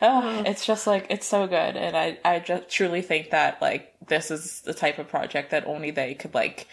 Oh, 0.00 0.42
it's 0.46 0.64
just 0.64 0.86
like 0.86 1.06
it's 1.10 1.26
so 1.26 1.48
good, 1.48 1.76
and 1.76 1.96
I 1.96 2.18
I 2.24 2.38
just 2.38 2.68
truly 2.68 3.02
think 3.02 3.30
that 3.30 3.60
like 3.60 3.92
this 4.06 4.30
is 4.30 4.60
the 4.60 4.72
type 4.72 5.00
of 5.00 5.08
project 5.08 5.50
that 5.50 5.66
only 5.66 5.90
they 5.90 6.14
could 6.14 6.32
like 6.32 6.68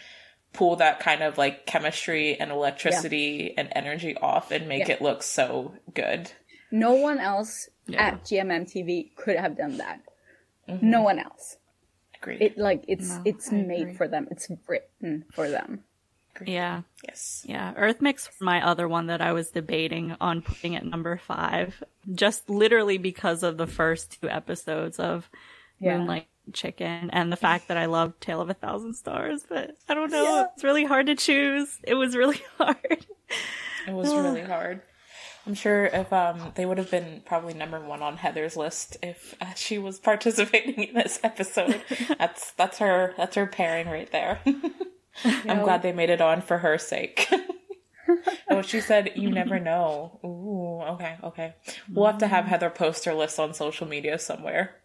pull 0.53 0.75
that 0.77 0.99
kind 0.99 1.21
of 1.21 1.37
like 1.37 1.65
chemistry 1.65 2.39
and 2.39 2.51
electricity 2.51 3.53
and 3.57 3.69
energy 3.73 4.15
off 4.17 4.51
and 4.51 4.67
make 4.67 4.87
Yeah. 4.87 4.95
it 4.95 5.01
look 5.01 5.23
so 5.23 5.73
good. 5.93 6.31
no 6.71 6.93
one 6.93 7.19
else 7.19 7.69
at 7.97 8.23
GMM 8.25 8.65
TV 8.71 9.15
could 9.15 9.35
have 9.37 9.57
done 9.57 9.77
that. 9.77 10.01
Mm-hmm. 10.67 10.89
No 10.89 11.01
one 11.01 11.17
else. 11.19 11.57
Agreed. 12.21 12.41
It 12.41 12.57
like 12.57 12.83
it's 12.87 13.09
No, 13.09 13.21
it's 13.25 13.51
I 13.51 13.55
made 13.55 13.81
agree. 13.81 13.93
for 13.95 14.07
them. 14.07 14.27
It's 14.29 14.49
written 14.67 15.25
for 15.33 15.49
them. 15.49 15.83
Yeah. 16.45 16.83
yes. 17.05 17.43
Yeah, 17.47 17.73
Earth 17.75 18.01
Mix 18.01 18.29
my 18.39 18.65
other 18.65 18.87
one 18.87 19.07
that 19.07 19.19
I 19.21 19.33
was 19.33 19.49
debating 19.49 20.15
on 20.21 20.41
putting 20.41 20.75
at 20.75 20.85
number 20.85 21.17
five, 21.17 21.83
just 22.13 22.49
literally 22.49 22.97
because 22.97 23.43
of 23.43 23.57
the 23.57 23.67
first 23.67 24.19
two 24.21 24.29
episodes 24.29 24.99
of 24.99 25.29
Yeah. 25.79 25.97
Moonlight 25.97 26.27
Chicken 26.53 27.09
and 27.11 27.31
the 27.31 27.37
fact 27.37 27.67
that 27.67 27.77
I 27.77 27.85
love 27.85 28.19
Tale 28.19 28.41
of 28.41 28.49
a 28.49 28.53
Thousand 28.53 28.93
Stars. 28.95 29.45
But 29.47 29.77
I 29.87 29.93
don't 29.93 30.11
know, 30.11 30.47
it's 30.53 30.63
really 30.63 30.85
hard 30.85 31.07
to 31.07 31.15
choose. 31.15 31.79
It 31.83 31.95
was 31.95 32.15
really 32.15 32.41
hard. 32.57 33.05
It 33.87 33.93
was 33.93 34.13
really 34.13 34.41
hard. 34.43 34.81
I'm 35.47 35.55
sure 35.55 35.85
if 35.85 36.11
um 36.13 36.51
they 36.55 36.65
would 36.65 36.77
have 36.77 36.91
been 36.91 37.23
probably 37.25 37.53
number 37.53 37.79
one 37.79 38.01
on 38.01 38.17
Heather's 38.17 38.55
list 38.55 38.97
if 39.01 39.35
uh, 39.41 39.53
she 39.55 39.77
was 39.77 39.99
participating 40.11 40.83
in 40.83 40.93
this 40.93 41.19
episode. 41.23 41.81
that's 42.17 42.51
that's 42.51 42.77
her 42.79 43.13
that's 43.17 43.35
her 43.35 43.47
pairing 43.47 43.87
right 43.87 44.11
there. 44.11 44.39
I'm 45.23 45.63
glad 45.63 45.81
they 45.81 45.91
made 45.91 46.09
it 46.09 46.21
on 46.21 46.41
for 46.41 46.59
her 46.59 46.77
sake. 46.77 47.27
oh, 48.49 48.61
she 48.61 48.79
said 48.79 49.13
you 49.15 49.29
never 49.29 49.59
know. 49.59 50.19
Ooh, 50.23 50.81
okay, 50.93 51.17
okay. 51.23 51.55
We'll 51.91 52.05
have 52.05 52.19
to 52.19 52.27
have 52.27 52.45
Heather 52.45 52.69
post 52.69 53.05
her 53.05 53.13
list 53.13 53.39
on 53.39 53.53
social 53.53 53.87
media 53.87 54.19
somewhere. 54.19 54.75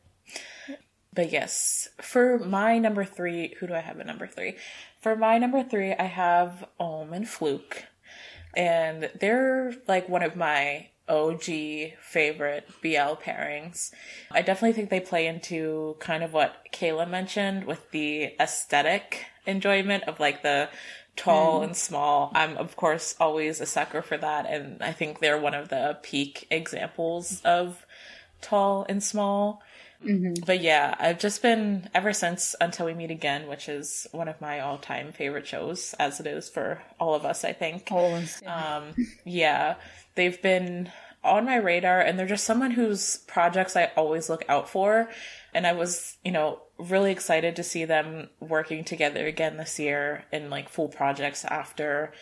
But 1.15 1.31
yes, 1.31 1.89
for 2.01 2.39
my 2.39 2.79
number 2.79 3.05
three, 3.05 3.55
who 3.61 3.67
do 3.67 3.75
I 3.75 3.81
have 3.81 4.01
at 4.01 4.07
number 4.07 4.27
three? 4.27 4.57
For 5.01 5.15
my 5.15 5.39
number 5.39 5.63
three, 5.63 5.93
I 5.93 6.07
have 6.07 6.67
Ohm 6.81 7.13
and 7.13 7.29
Fluke 7.29 7.85
and 8.57 9.11
they're 9.19 9.75
like 9.87 10.09
one 10.09 10.23
of 10.23 10.37
my 10.37 10.89
OG 11.09 11.45
favorite 12.01 12.67
BL 12.83 13.17
pairings. 13.23 13.91
I 14.31 14.43
definitely 14.43 14.73
think 14.73 14.91
they 14.91 15.01
play 15.01 15.27
into 15.27 15.97
kind 15.99 16.23
of 16.23 16.33
what 16.33 16.69
Kayla 16.73 17.09
mentioned 17.09 17.65
with 17.65 17.91
the 17.91 18.35
aesthetic 18.41 19.27
enjoyment 19.47 20.05
of 20.05 20.19
like 20.19 20.43
the 20.43 20.71
tall 21.17 21.57
mm-hmm. 21.57 21.65
and 21.65 21.77
small. 21.77 22.33
I'm 22.35 22.57
of 22.57 22.77
course 22.77 23.15
always 23.21 23.61
a 23.61 23.67
sucker 23.67 24.03
for 24.03 24.17
that 24.17 24.47
and 24.47 24.83
I 24.83 24.93
think 24.93 25.19
they're 25.19 25.39
one 25.39 25.55
of 25.55 25.69
the 25.69 25.99
peak 26.03 26.47
examples 26.51 27.43
of 27.45 27.85
tall 28.41 28.87
and 28.89 29.03
small. 29.03 29.63
But 30.45 30.61
yeah, 30.61 30.95
I've 30.99 31.19
just 31.19 31.43
been 31.43 31.89
ever 31.95 32.13
since 32.13 32.55
Until 32.61 32.87
We 32.87 32.95
Meet 32.95 33.11
Again, 33.11 33.49
which 33.49 33.69
is 33.69 34.07
one 34.13 34.29
of 34.29 34.41
my 34.41 34.61
all 34.61 34.79
time 34.79 35.13
favorite 35.13 35.47
shows, 35.47 35.95
as 35.99 36.21
it 36.21 36.27
is 36.27 36.49
for 36.49 36.83
all 37.01 37.15
of 37.15 37.25
us, 37.25 37.45
I 37.45 37.53
think. 37.53 37.87
Um, 38.47 38.95
yeah, 39.25 39.77
they've 40.15 40.41
been 40.41 40.91
on 41.23 41.47
my 41.47 41.57
radar, 41.57 42.01
and 42.01 42.19
they're 42.19 42.27
just 42.27 42.45
someone 42.45 42.73
whose 42.73 43.19
projects 43.27 43.77
I 43.77 43.91
always 43.97 44.29
look 44.29 44.45
out 44.49 44.69
for. 44.69 45.09
And 45.55 45.67
I 45.67 45.73
was, 45.73 46.17
you 46.25 46.33
know, 46.33 46.61
really 46.79 47.13
excited 47.13 47.57
to 47.57 47.63
see 47.63 47.85
them 47.85 48.29
working 48.41 48.85
together 48.85 49.27
again 49.27 49.57
this 49.57 49.79
year 49.79 50.25
in 50.33 50.51
like 50.51 50.69
full 50.69 50.89
projects 50.89 51.45
after 51.45 52.13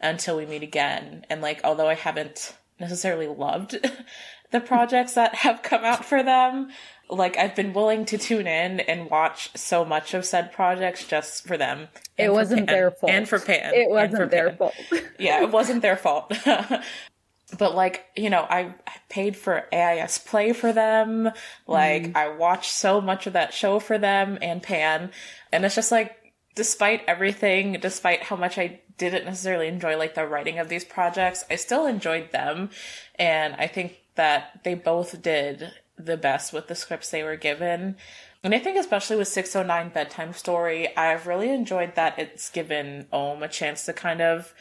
Until 0.00 0.36
We 0.36 0.46
Meet 0.46 0.62
Again. 0.62 1.26
And 1.28 1.40
like, 1.40 1.60
although 1.64 1.88
I 1.88 1.94
haven't 1.94 2.54
necessarily 2.78 3.26
loved 3.26 3.76
the 4.50 4.60
projects 4.60 5.14
that 5.14 5.34
have 5.36 5.62
come 5.62 5.84
out 5.84 6.04
for 6.04 6.22
them, 6.22 6.70
like 7.12 7.36
I've 7.36 7.54
been 7.54 7.72
willing 7.72 8.04
to 8.06 8.18
tune 8.18 8.46
in 8.46 8.80
and 8.80 9.10
watch 9.10 9.50
so 9.54 9.84
much 9.84 10.14
of 10.14 10.24
said 10.24 10.52
projects 10.52 11.06
just 11.06 11.46
for 11.46 11.56
them. 11.56 11.88
It 12.18 12.26
for 12.26 12.32
wasn't 12.32 12.66
Pan- 12.66 12.74
their 12.76 12.90
fault. 12.90 13.12
And 13.12 13.28
for 13.28 13.38
Pan. 13.38 13.74
It 13.74 13.88
wasn't 13.90 14.30
their 14.30 14.48
Pan. 14.48 14.56
fault. 14.58 14.74
Yeah, 15.18 15.42
it 15.42 15.50
wasn't 15.50 15.82
their 15.82 15.96
fault. 15.96 16.32
but 17.58 17.74
like, 17.74 18.06
you 18.16 18.30
know, 18.30 18.46
I, 18.48 18.74
I 18.86 18.92
paid 19.08 19.36
for 19.36 19.66
AIS 19.72 20.18
Play 20.18 20.52
for 20.52 20.72
them. 20.72 21.30
Like, 21.66 22.02
Mm. 22.04 22.16
I 22.16 22.28
watched 22.30 22.72
so 22.72 23.00
much 23.00 23.26
of 23.26 23.34
that 23.34 23.52
show 23.52 23.78
for 23.78 23.98
them 23.98 24.38
and 24.40 24.62
Pan. 24.62 25.10
And 25.52 25.64
it's 25.64 25.74
just 25.74 25.92
like, 25.92 26.16
despite 26.54 27.02
everything, 27.06 27.78
despite 27.80 28.22
how 28.22 28.36
much 28.36 28.58
I 28.58 28.80
didn't 28.98 29.24
necessarily 29.26 29.68
enjoy 29.68 29.96
like 29.96 30.14
the 30.14 30.26
writing 30.26 30.58
of 30.58 30.68
these 30.68 30.84
projects, 30.84 31.44
I 31.50 31.56
still 31.56 31.86
enjoyed 31.86 32.30
them. 32.32 32.70
And 33.18 33.54
I 33.58 33.66
think 33.66 33.96
that 34.14 34.60
they 34.64 34.74
both 34.74 35.20
did 35.22 35.72
the 36.04 36.16
best 36.16 36.52
with 36.52 36.68
the 36.68 36.74
scripts 36.74 37.10
they 37.10 37.22
were 37.22 37.36
given. 37.36 37.96
And 38.44 38.54
I 38.54 38.58
think 38.58 38.76
especially 38.76 39.16
with 39.16 39.28
609 39.28 39.90
Bedtime 39.90 40.32
Story, 40.32 40.94
I've 40.96 41.26
really 41.26 41.50
enjoyed 41.50 41.94
that 41.94 42.18
it's 42.18 42.50
given 42.50 43.06
Ohm 43.12 43.42
a 43.42 43.48
chance 43.48 43.84
to 43.84 43.92
kind 43.92 44.20
of 44.20 44.52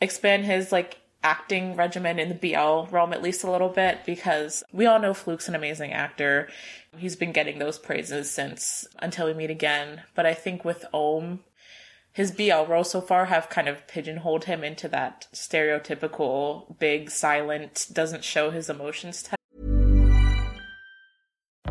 expand 0.00 0.44
his 0.44 0.70
like 0.70 0.98
acting 1.24 1.74
regimen 1.74 2.18
in 2.18 2.28
the 2.28 2.34
BL 2.34 2.94
realm 2.94 3.12
at 3.12 3.22
least 3.22 3.42
a 3.42 3.50
little 3.50 3.68
bit 3.68 3.98
because 4.06 4.62
we 4.72 4.86
all 4.86 5.00
know 5.00 5.12
Fluke's 5.12 5.48
an 5.48 5.54
amazing 5.54 5.92
actor. 5.92 6.48
He's 6.96 7.16
been 7.16 7.32
getting 7.32 7.58
those 7.58 7.78
praises 7.78 8.30
since 8.30 8.86
Until 9.00 9.26
We 9.26 9.34
Meet 9.34 9.50
Again. 9.50 10.02
But 10.14 10.26
I 10.26 10.34
think 10.34 10.64
with 10.64 10.84
Ohm, 10.92 11.40
his 12.12 12.30
BL 12.30 12.64
roles 12.68 12.90
so 12.90 13.00
far 13.00 13.26
have 13.26 13.48
kind 13.48 13.68
of 13.68 13.86
pigeonholed 13.86 14.44
him 14.44 14.62
into 14.62 14.88
that 14.88 15.26
stereotypical 15.32 16.78
big, 16.78 17.10
silent, 17.10 17.88
doesn't 17.92 18.24
show 18.24 18.50
his 18.50 18.70
emotions. 18.70 19.28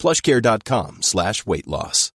plushcare.com 0.00 1.02
slash 1.02 1.46
weight 1.46 1.68
loss. 1.68 2.12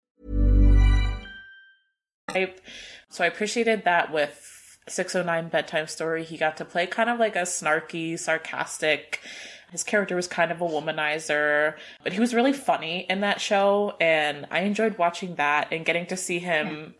So 3.10 3.24
I 3.24 3.26
appreciated 3.26 3.84
that 3.84 4.10
with 4.10 4.78
609 4.88 5.48
Bedtime 5.48 5.86
Story. 5.86 6.24
He 6.24 6.38
got 6.38 6.56
to 6.56 6.64
play 6.64 6.86
kind 6.86 7.10
of 7.10 7.18
like 7.18 7.36
a 7.36 7.42
snarky, 7.42 8.18
sarcastic. 8.18 9.20
His 9.70 9.84
character 9.84 10.16
was 10.16 10.26
kind 10.26 10.50
of 10.50 10.60
a 10.60 10.66
womanizer, 10.66 11.74
but 12.02 12.12
he 12.12 12.20
was 12.20 12.34
really 12.34 12.52
funny 12.52 13.06
in 13.08 13.20
that 13.20 13.40
show. 13.40 13.94
And 14.00 14.46
I 14.50 14.60
enjoyed 14.60 14.98
watching 14.98 15.34
that 15.36 15.68
and 15.72 15.84
getting 15.84 16.06
to 16.06 16.16
see 16.16 16.38
him 16.38 16.94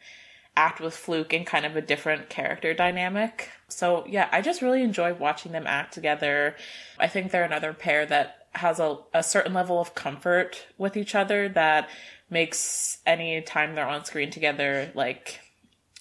act 0.54 0.80
with 0.80 0.94
Fluke 0.94 1.32
in 1.32 1.44
kind 1.44 1.64
of 1.64 1.76
a 1.76 1.82
different 1.82 2.28
character 2.28 2.74
dynamic. 2.74 3.48
So 3.68 4.04
yeah, 4.06 4.28
I 4.32 4.42
just 4.42 4.60
really 4.60 4.82
enjoyed 4.82 5.18
watching 5.18 5.52
them 5.52 5.66
act 5.66 5.94
together. 5.94 6.56
I 6.98 7.08
think 7.08 7.30
they're 7.30 7.44
another 7.44 7.72
pair 7.72 8.04
that 8.06 8.41
has 8.52 8.78
a, 8.78 8.98
a 9.14 9.22
certain 9.22 9.54
level 9.54 9.80
of 9.80 9.94
comfort 9.94 10.66
with 10.78 10.96
each 10.96 11.14
other 11.14 11.48
that 11.48 11.88
makes 12.30 12.98
any 13.06 13.40
time 13.42 13.74
they're 13.74 13.86
on 13.86 14.04
screen 14.04 14.30
together 14.30 14.90
like 14.94 15.40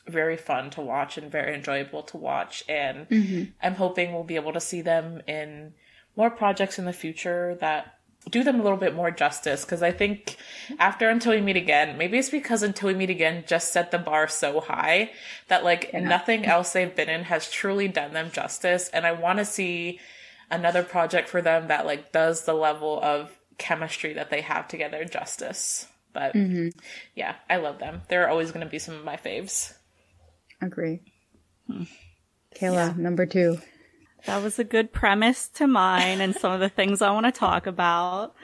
very 0.08 0.38
fun 0.38 0.70
to 0.72 0.82
watch 0.82 1.18
and 1.18 1.32
very 1.32 1.54
enjoyable 1.54 2.04
to 2.04 2.18
watch. 2.18 2.64
And 2.68 3.08
mm-hmm. 3.10 3.44
i'm 3.62 3.76
hoping 3.76 4.14
we'll 4.14 4.24
be 4.24 4.36
able 4.36 4.54
to 4.54 4.60
see 4.60 4.82
them 4.82 5.22
in 5.28 5.74
more 6.16 6.30
projects 6.30 6.80
in 6.80 6.86
the 6.86 6.94
future 6.94 7.58
that 7.62 7.96
do 8.30 8.44
them 8.44 8.60
a 8.60 8.64
little 8.64 8.78
bit 8.78 8.96
more 8.96 9.12
justice. 9.12 9.64
Because 9.64 9.84
i 9.84 9.92
think 9.92 10.38
after 10.80 11.10
until 11.10 11.34
we 11.34 11.42
meet 11.42 11.58
again 11.58 11.98
maybe 11.98 12.18
it's 12.18 12.30
because 12.30 12.64
until 12.64 12.88
we 12.88 12.96
meet 12.96 13.10
again 13.10 13.44
just 13.48 13.72
set 13.72 13.92
the 13.92 13.98
bar 13.98 14.28
so 14.28 14.60
high 14.62 15.12
that 15.48 15.64
like 15.64 15.94
nothing 15.94 16.46
else 16.46 16.74
they've 16.74 16.96
been 16.96 17.10
in 17.10 17.24
has 17.24 17.50
truly 17.52 17.88
done 17.88 18.14
them 18.14 18.32
justice. 18.32 18.90
And 18.90 19.06
i 19.06 19.12
want 19.12 19.40
to 19.40 19.46
see 19.46 20.00
another 20.52 20.84
project 20.84 21.30
for 21.30 21.42
them 21.42 21.70
that 21.70 21.86
like 21.86 22.12
does 22.12 22.44
the 22.46 22.54
level 22.54 23.00
of 23.02 23.32
chemistry 23.58 24.14
that 24.14 24.30
they 24.30 24.42
have 24.42 24.68
together 24.68 25.06
justice 25.06 25.88
but 26.14 26.36
yeah 27.16 27.36
i 27.50 27.58
love 27.58 27.80
them 27.80 28.02
they're 28.10 28.30
always 28.30 28.52
going 28.52 28.66
to 28.66 28.70
be 28.70 28.80
some 28.80 28.96
of 28.96 29.04
my 29.04 29.16
faves 29.18 29.74
Agree. 30.62 31.02
Kayla, 32.56 32.96
number 32.98 33.26
two. 33.26 33.58
That 34.28 34.44
was 34.44 34.60
a 34.60 34.64
good 34.64 34.94
premise 34.94 35.48
to 35.56 35.66
mine 35.66 36.22
and 36.22 36.36
some 36.36 36.52
of 36.52 36.60
the 36.60 36.70
things 36.70 37.02
I 37.02 37.12
want 37.12 37.26
to 37.26 37.32
talk 37.32 37.66
about. 37.66 38.36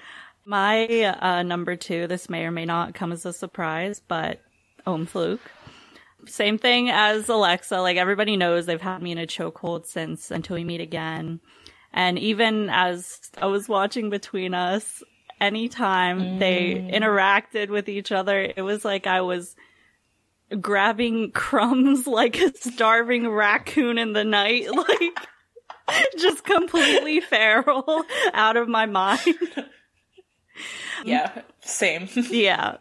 My 0.44 0.88
uh, 0.88 1.44
number 1.44 1.76
two, 1.76 2.08
this 2.08 2.30
may 2.30 2.44
or 2.46 2.52
may 2.52 2.66
not 2.66 2.96
come 2.96 3.12
as 3.12 3.26
a 3.26 3.34
surprise, 3.34 4.02
but 4.08 4.42
Ohm 4.88 5.06
Fluke. 5.06 5.52
Same 6.26 6.58
thing 6.58 6.90
as 6.90 7.30
Alexa. 7.30 7.80
Like 7.82 7.98
everybody 7.98 8.36
knows 8.38 8.66
they've 8.66 8.82
had 8.82 9.02
me 9.04 9.12
in 9.12 9.20
a 9.20 9.28
chokehold 9.28 9.86
since 9.86 10.32
Until 10.32 10.56
We 10.56 10.64
Meet 10.64 10.82
Again. 10.82 11.40
And 11.98 12.20
even 12.20 12.70
as 12.70 13.20
I 13.42 13.48
was 13.48 13.68
watching 13.68 14.12
between 14.12 14.54
us, 14.54 15.02
anytime 15.42 16.38
they 16.38 16.76
interacted 16.76 17.70
with 17.70 17.90
each 17.90 18.12
other, 18.12 18.40
it 18.56 18.62
was 18.62 18.86
like 18.86 19.08
I 19.08 19.22
was 19.22 19.56
grabbing 20.62 21.32
crumbs 21.34 22.06
like 22.06 22.38
a 22.38 22.56
starving 22.56 23.28
raccoon 23.28 23.98
in 23.98 24.14
the 24.14 24.24
night. 24.24 24.68
Like, 25.90 26.08
just 26.20 26.44
completely 26.44 27.22
feral 27.30 28.04
out 28.34 28.58
of 28.58 28.68
my 28.68 28.86
mind. 28.86 29.22
yeah 31.06 31.44
same 31.62 32.10
yeah. 32.30 32.78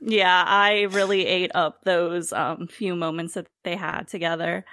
Yeah, 0.00 0.44
I 0.46 0.82
really 0.90 1.26
ate 1.26 1.52
up 1.54 1.84
those 1.84 2.32
um, 2.32 2.66
few 2.66 2.96
moments 2.96 3.34
that 3.34 3.46
they 3.62 3.76
had 3.76 4.08
together. 4.08 4.64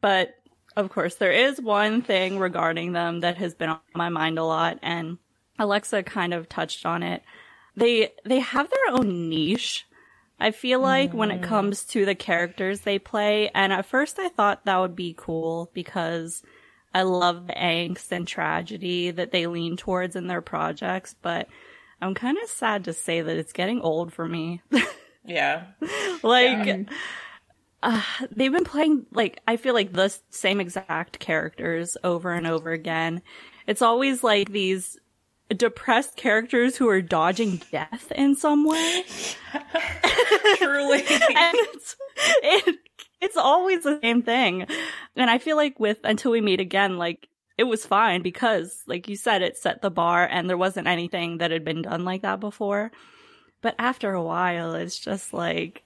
But 0.00 0.34
of 0.76 0.90
course, 0.90 1.14
there 1.16 1.32
is 1.32 1.60
one 1.60 2.02
thing 2.02 2.38
regarding 2.38 2.92
them 2.92 3.20
that 3.20 3.38
has 3.38 3.54
been 3.54 3.70
on 3.70 3.80
my 3.94 4.08
mind 4.08 4.38
a 4.38 4.44
lot, 4.44 4.78
and 4.82 5.18
Alexa 5.58 6.02
kind 6.02 6.34
of 6.34 6.48
touched 6.48 6.84
on 6.84 7.02
it. 7.02 7.22
They 7.76 8.12
they 8.24 8.40
have 8.40 8.70
their 8.70 8.94
own 8.94 9.28
niche. 9.28 9.86
I 10.38 10.50
feel 10.50 10.80
like 10.80 11.14
when 11.14 11.30
it 11.30 11.40
mm. 11.40 11.44
comes 11.44 11.84
to 11.86 12.04
the 12.04 12.14
characters 12.14 12.80
they 12.80 12.98
play, 12.98 13.50
and 13.54 13.72
at 13.72 13.86
first 13.86 14.18
I 14.18 14.28
thought 14.28 14.66
that 14.66 14.78
would 14.78 14.94
be 14.94 15.14
cool 15.16 15.70
because 15.72 16.42
I 16.92 17.02
love 17.02 17.46
the 17.46 17.54
angst 17.54 18.12
and 18.12 18.28
tragedy 18.28 19.10
that 19.10 19.32
they 19.32 19.46
lean 19.46 19.76
towards 19.76 20.14
in 20.14 20.26
their 20.26 20.42
projects, 20.42 21.14
but 21.22 21.48
I'm 22.02 22.14
kind 22.14 22.36
of 22.42 22.50
sad 22.50 22.84
to 22.84 22.92
say 22.92 23.22
that 23.22 23.36
it's 23.36 23.54
getting 23.54 23.80
old 23.80 24.12
for 24.12 24.28
me. 24.28 24.62
yeah 25.26 25.64
like 26.22 26.88
uh, 27.86 28.02
they've 28.30 28.52
been 28.52 28.64
playing 28.64 29.06
like 29.12 29.40
I 29.48 29.56
feel 29.56 29.72
like 29.74 29.92
the 29.92 30.14
same 30.30 30.60
exact 30.60 31.18
characters 31.18 31.96
over 32.04 32.32
and 32.32 32.46
over 32.46 32.72
again. 32.72 33.22
It's 33.66 33.82
always 33.82 34.22
like 34.22 34.50
these 34.50 34.98
depressed 35.48 36.16
characters 36.16 36.76
who 36.76 36.88
are 36.88 37.00
dodging 37.00 37.62
death 37.70 38.12
in 38.14 38.34
some 38.34 38.66
way. 38.66 39.04
truly 40.56 40.98
and 41.00 41.56
it's, 41.56 41.96
it, 42.42 42.76
it's 43.20 43.36
always 43.36 43.84
the 43.84 43.98
same 44.02 44.22
thing. 44.22 44.66
And 45.16 45.30
I 45.30 45.38
feel 45.38 45.56
like 45.56 45.78
with 45.78 45.98
Until 46.04 46.32
We 46.32 46.40
Meet 46.40 46.60
Again, 46.60 46.98
like, 46.98 47.28
it 47.56 47.64
was 47.64 47.86
fine 47.86 48.22
because, 48.22 48.82
like 48.86 49.08
you 49.08 49.16
said, 49.16 49.42
it 49.42 49.56
set 49.56 49.80
the 49.80 49.90
bar 49.90 50.28
and 50.30 50.48
there 50.48 50.58
wasn't 50.58 50.88
anything 50.88 51.38
that 51.38 51.50
had 51.50 51.64
been 51.64 51.82
done 51.82 52.04
like 52.04 52.22
that 52.22 52.40
before. 52.40 52.92
But 53.62 53.74
after 53.78 54.12
a 54.12 54.22
while, 54.22 54.74
it's 54.74 54.98
just 54.98 55.32
like, 55.32 55.82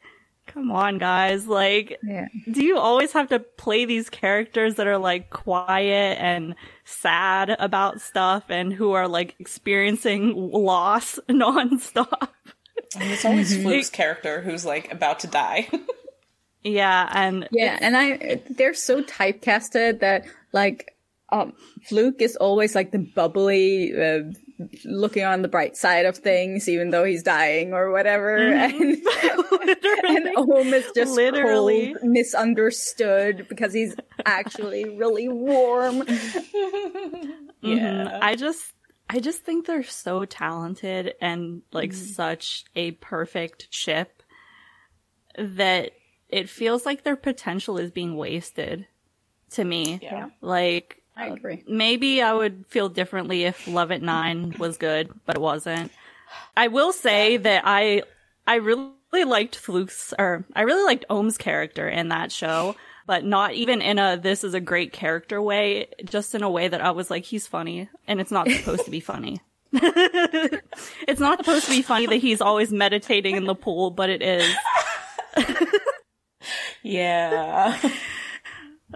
come 0.53 0.70
on, 0.70 0.98
guys. 0.98 1.46
Like, 1.46 1.98
Yeah. 2.03 2.26
do 2.51 2.64
you 2.64 2.76
always 2.78 3.12
have 3.12 3.28
to 3.28 3.38
play 3.38 3.84
these 3.84 4.11
characters 4.11 4.74
that 4.76 4.86
are 4.86 4.98
like 4.98 5.30
quiet 5.30 6.18
and 6.18 6.55
sad 6.84 7.51
about 7.59 8.01
stuff 8.01 8.44
and 8.48 8.72
who 8.72 8.92
are 8.92 9.07
like 9.09 9.34
experiencing 9.38 10.34
loss 10.36 11.18
nonstop? 11.28 12.28
And 12.98 13.11
it's 13.12 13.24
always 13.24 13.57
Fluke's 13.62 13.90
character 13.90 14.40
who's 14.40 14.64
like 14.64 14.92
about 14.92 15.20
to 15.20 15.26
die. 15.26 15.68
Yeah, 16.62 17.09
and 17.14 17.48
Yeah, 17.53 17.78
and 17.80 17.96
I 17.96 18.42
they're 18.51 18.74
so 18.74 19.03
typecasted 19.03 20.01
that 20.01 20.26
like 20.53 20.94
um 21.30 21.55
Fluke 21.84 22.20
is 22.20 22.36
always 22.36 22.74
like 22.74 22.90
the 22.90 22.98
bubbly 22.98 23.94
uh, 23.96 24.24
looking 24.84 25.24
on 25.24 25.42
the 25.42 25.48
bright 25.48 25.76
side 25.76 26.06
of 26.06 26.16
things, 26.18 26.68
even 26.68 26.90
though 26.90 27.04
he's 27.04 27.22
dying 27.22 27.72
or 27.72 27.90
whatever. 27.90 28.36
And, 30.02 30.26
and 30.26 30.28
Ohm 30.36 30.72
is 30.74 30.90
just 30.94 31.12
Literally. 31.14 31.94
cold, 31.94 32.11
misunderstood 32.11 33.46
because 33.48 33.72
he's 33.72 33.94
actually 34.26 34.84
really 34.96 35.28
warm. 35.28 36.02
Mhm. 37.62 38.18
I 38.22 38.36
just 38.36 38.72
I 39.11 39.20
just 39.20 39.42
think 39.44 39.66
they're 39.66 39.82
so 39.82 40.24
talented 40.24 41.14
and 41.20 41.62
like 41.72 41.92
such 41.92 42.64
a 42.74 42.92
perfect 42.92 43.66
ship 43.70 44.22
that 45.38 45.92
it 46.28 46.48
feels 46.48 46.86
like 46.86 47.02
their 47.02 47.16
potential 47.16 47.76
is 47.76 47.90
being 47.90 48.16
wasted 48.16 48.86
to 49.50 49.64
me. 49.64 49.98
Yeah. 50.00 50.28
Like 50.40 51.02
I 51.21 51.27
agree. 51.29 51.62
maybe 51.68 52.23
I 52.23 52.33
would 52.33 52.64
feel 52.68 52.89
differently 52.89 53.45
if 53.45 53.66
Love 53.68 53.93
at 53.93 54.03
9 54.03 54.57
was 54.59 54.77
good, 54.79 55.11
but 55.27 55.37
it 55.37 55.41
wasn't. 55.43 55.93
I 56.57 56.68
will 56.68 56.93
say 56.93 57.37
that 57.37 57.62
I 57.66 58.03
I 58.47 58.57
really 58.57 59.25
liked 59.25 59.57
Fluke's 59.57 60.14
or 60.18 60.45
I 60.55 60.62
really 60.62 60.85
liked 60.85 61.05
Ohm's 61.11 61.37
character 61.37 61.89
in 61.89 62.09
that 62.09 62.33
show, 62.33 62.77
but 63.07 63.25
not 63.25 63.53
even 63.55 63.83
in 63.83 63.99
a 63.99 64.16
this 64.16 64.45
is 64.45 64.55
a 64.55 64.61
great 64.61 64.93
character 64.93 65.41
way, 65.43 65.89
just 66.05 66.35
in 66.35 66.43
a 66.43 66.51
way 66.51 66.68
that 66.68 66.81
I 66.81 66.93
was 66.93 67.11
like 67.11 67.25
he's 67.25 67.47
funny 67.47 67.89
and 68.07 68.21
it's 68.21 68.31
not 68.31 68.49
supposed 68.49 68.85
to 68.85 68.91
be 68.91 69.01
funny. 69.01 69.41
it's 69.73 71.21
not 71.21 71.39
supposed 71.39 71.66
to 71.66 71.71
be 71.71 71.83
funny 71.83 72.07
that 72.07 72.16
he's 72.16 72.41
always 72.41 72.73
meditating 72.73 73.37
in 73.37 73.45
the 73.45 73.55
pool, 73.55 73.91
but 73.91 74.11
it 74.11 74.23
is. 74.23 74.55
Yeah. 76.83 77.79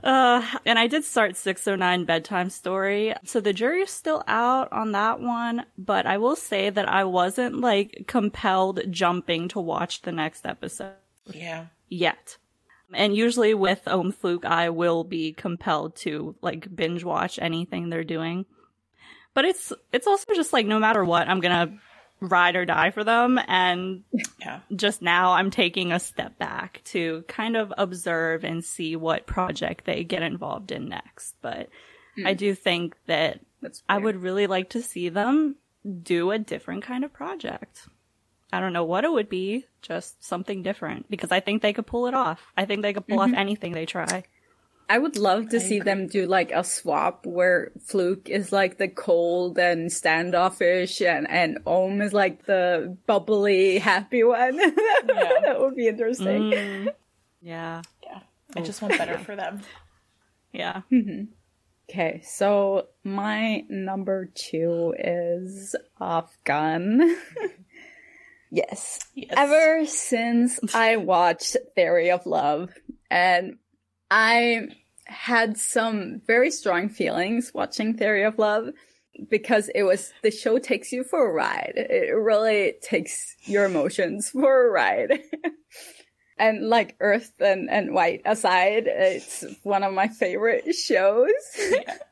Uh, 0.02 0.44
and 0.66 0.78
I 0.78 0.86
did 0.86 1.04
start 1.04 1.36
609 1.36 2.04
bedtime 2.04 2.50
story. 2.50 3.14
So 3.24 3.40
the 3.40 3.52
jury's 3.52 3.90
still 3.90 4.22
out 4.26 4.72
on 4.72 4.92
that 4.92 5.20
one, 5.20 5.66
but 5.78 6.06
I 6.06 6.18
will 6.18 6.36
say 6.36 6.70
that 6.70 6.88
I 6.88 7.04
wasn't 7.04 7.60
like 7.60 8.04
compelled 8.06 8.80
jumping 8.90 9.48
to 9.48 9.60
watch 9.60 10.02
the 10.02 10.12
next 10.12 10.46
episode 10.46 10.94
yeah. 11.32 11.66
yet. 11.88 12.38
And 12.92 13.16
usually 13.16 13.54
with 13.54 13.82
Ohm 13.86 14.12
Fluke, 14.12 14.44
I 14.44 14.70
will 14.70 15.04
be 15.04 15.32
compelled 15.32 15.96
to 15.96 16.34
like 16.42 16.74
binge 16.74 17.04
watch 17.04 17.38
anything 17.40 17.88
they're 17.88 18.04
doing. 18.04 18.46
But 19.32 19.44
it's, 19.44 19.72
it's 19.92 20.06
also 20.06 20.34
just 20.34 20.52
like 20.52 20.66
no 20.66 20.78
matter 20.78 21.04
what, 21.04 21.28
I'm 21.28 21.40
gonna 21.40 21.78
ride 22.28 22.56
or 22.56 22.64
die 22.64 22.90
for 22.90 23.04
them. 23.04 23.38
And 23.46 24.04
Yeah. 24.40 24.60
just 24.74 25.02
now 25.02 25.32
I'm 25.32 25.50
taking 25.50 25.92
a 25.92 26.00
step 26.00 26.38
back 26.38 26.82
to 26.86 27.24
kind 27.28 27.56
of 27.56 27.72
observe 27.76 28.44
and 28.44 28.64
see 28.64 28.96
what 28.96 29.26
project 29.26 29.84
they 29.84 30.04
get 30.04 30.22
involved 30.22 30.72
in 30.72 30.88
next. 30.88 31.34
But 31.42 31.68
I 32.18 32.34
mm. 32.34 32.36
do 32.36 32.54
think 32.54 32.96
that 33.06 33.40
I 33.88 33.98
would 33.98 34.16
really 34.16 34.46
like 34.46 34.70
to 34.70 34.82
see 34.82 35.08
them 35.08 35.56
do 36.02 36.30
a 36.30 36.38
different 36.38 36.84
kind 36.84 37.04
of 37.04 37.12
project. 37.12 37.88
I 38.52 38.60
don't 38.60 38.72
know 38.72 38.84
what 38.84 39.04
it 39.04 39.12
would 39.12 39.28
be, 39.28 39.66
just 39.82 40.22
something 40.24 40.62
different 40.62 41.10
because 41.10 41.32
I 41.32 41.40
think 41.40 41.60
they 41.60 41.72
could 41.72 41.86
pull 41.86 42.06
it 42.06 42.14
off. 42.14 42.52
I 42.56 42.66
think 42.66 42.82
they 42.82 42.92
could 42.92 43.06
pull 43.06 43.20
off 43.20 43.30
mm-hmm. 43.30 43.38
anything 43.38 43.72
they 43.72 43.86
try. 43.86 44.24
I 44.88 44.98
would 44.98 45.16
love 45.16 45.48
to 45.50 45.60
see 45.60 45.80
them 45.80 46.08
do 46.08 46.26
like 46.26 46.52
a 46.52 46.62
swap 46.62 47.26
where 47.26 47.72
Fluke 47.86 48.28
is 48.28 48.52
like 48.52 48.76
the 48.76 48.88
cold 48.88 49.58
and 49.58 49.90
standoffish 49.90 51.00
and, 51.00 51.28
and 51.28 51.58
Ohm 51.66 52.02
is 52.02 52.12
like 52.12 52.44
the 52.44 52.96
bubbly, 53.06 53.78
happy 53.78 54.22
one. 54.24 54.56
that 54.56 55.56
would 55.58 55.74
be 55.74 55.88
interesting. 55.88 56.42
Mm. 56.52 56.88
Yeah. 57.40 57.82
Yeah. 58.02 58.20
I 58.56 58.62
just 58.62 58.80
want 58.80 58.96
better 58.96 59.18
for 59.18 59.36
them. 59.36 59.60
Yeah. 60.52 60.82
Okay, 61.90 62.22
so 62.24 62.86
my 63.02 63.64
number 63.68 64.30
two 64.34 64.94
is 64.96 65.74
OffGun. 66.00 67.16
yes. 68.52 69.00
Yes. 69.14 69.34
Ever 69.36 69.84
since 69.84 70.60
I 70.72 70.96
watched 70.96 71.56
Theory 71.74 72.12
of 72.12 72.24
Love, 72.24 72.70
and 73.10 73.58
I 74.10 74.68
had 75.06 75.56
some 75.56 76.20
very 76.26 76.50
strong 76.50 76.88
feelings 76.88 77.52
watching 77.54 77.96
Theory 77.96 78.24
of 78.24 78.38
Love 78.38 78.70
because 79.28 79.68
it 79.74 79.82
was 79.82 80.12
the 80.22 80.30
show 80.30 80.58
takes 80.58 80.92
you 80.92 81.04
for 81.04 81.28
a 81.28 81.32
ride. 81.32 81.74
It 81.76 82.14
really 82.14 82.74
takes 82.82 83.36
your 83.44 83.64
emotions 83.64 84.30
for 84.30 84.66
a 84.66 84.70
ride. 84.70 85.20
and 86.38 86.68
like 86.68 86.96
Earth 87.00 87.32
and, 87.40 87.70
and 87.70 87.94
White 87.94 88.22
aside, 88.24 88.84
it's 88.86 89.44
one 89.62 89.82
of 89.82 89.92
my 89.92 90.08
favorite 90.08 90.74
shows. 90.74 91.30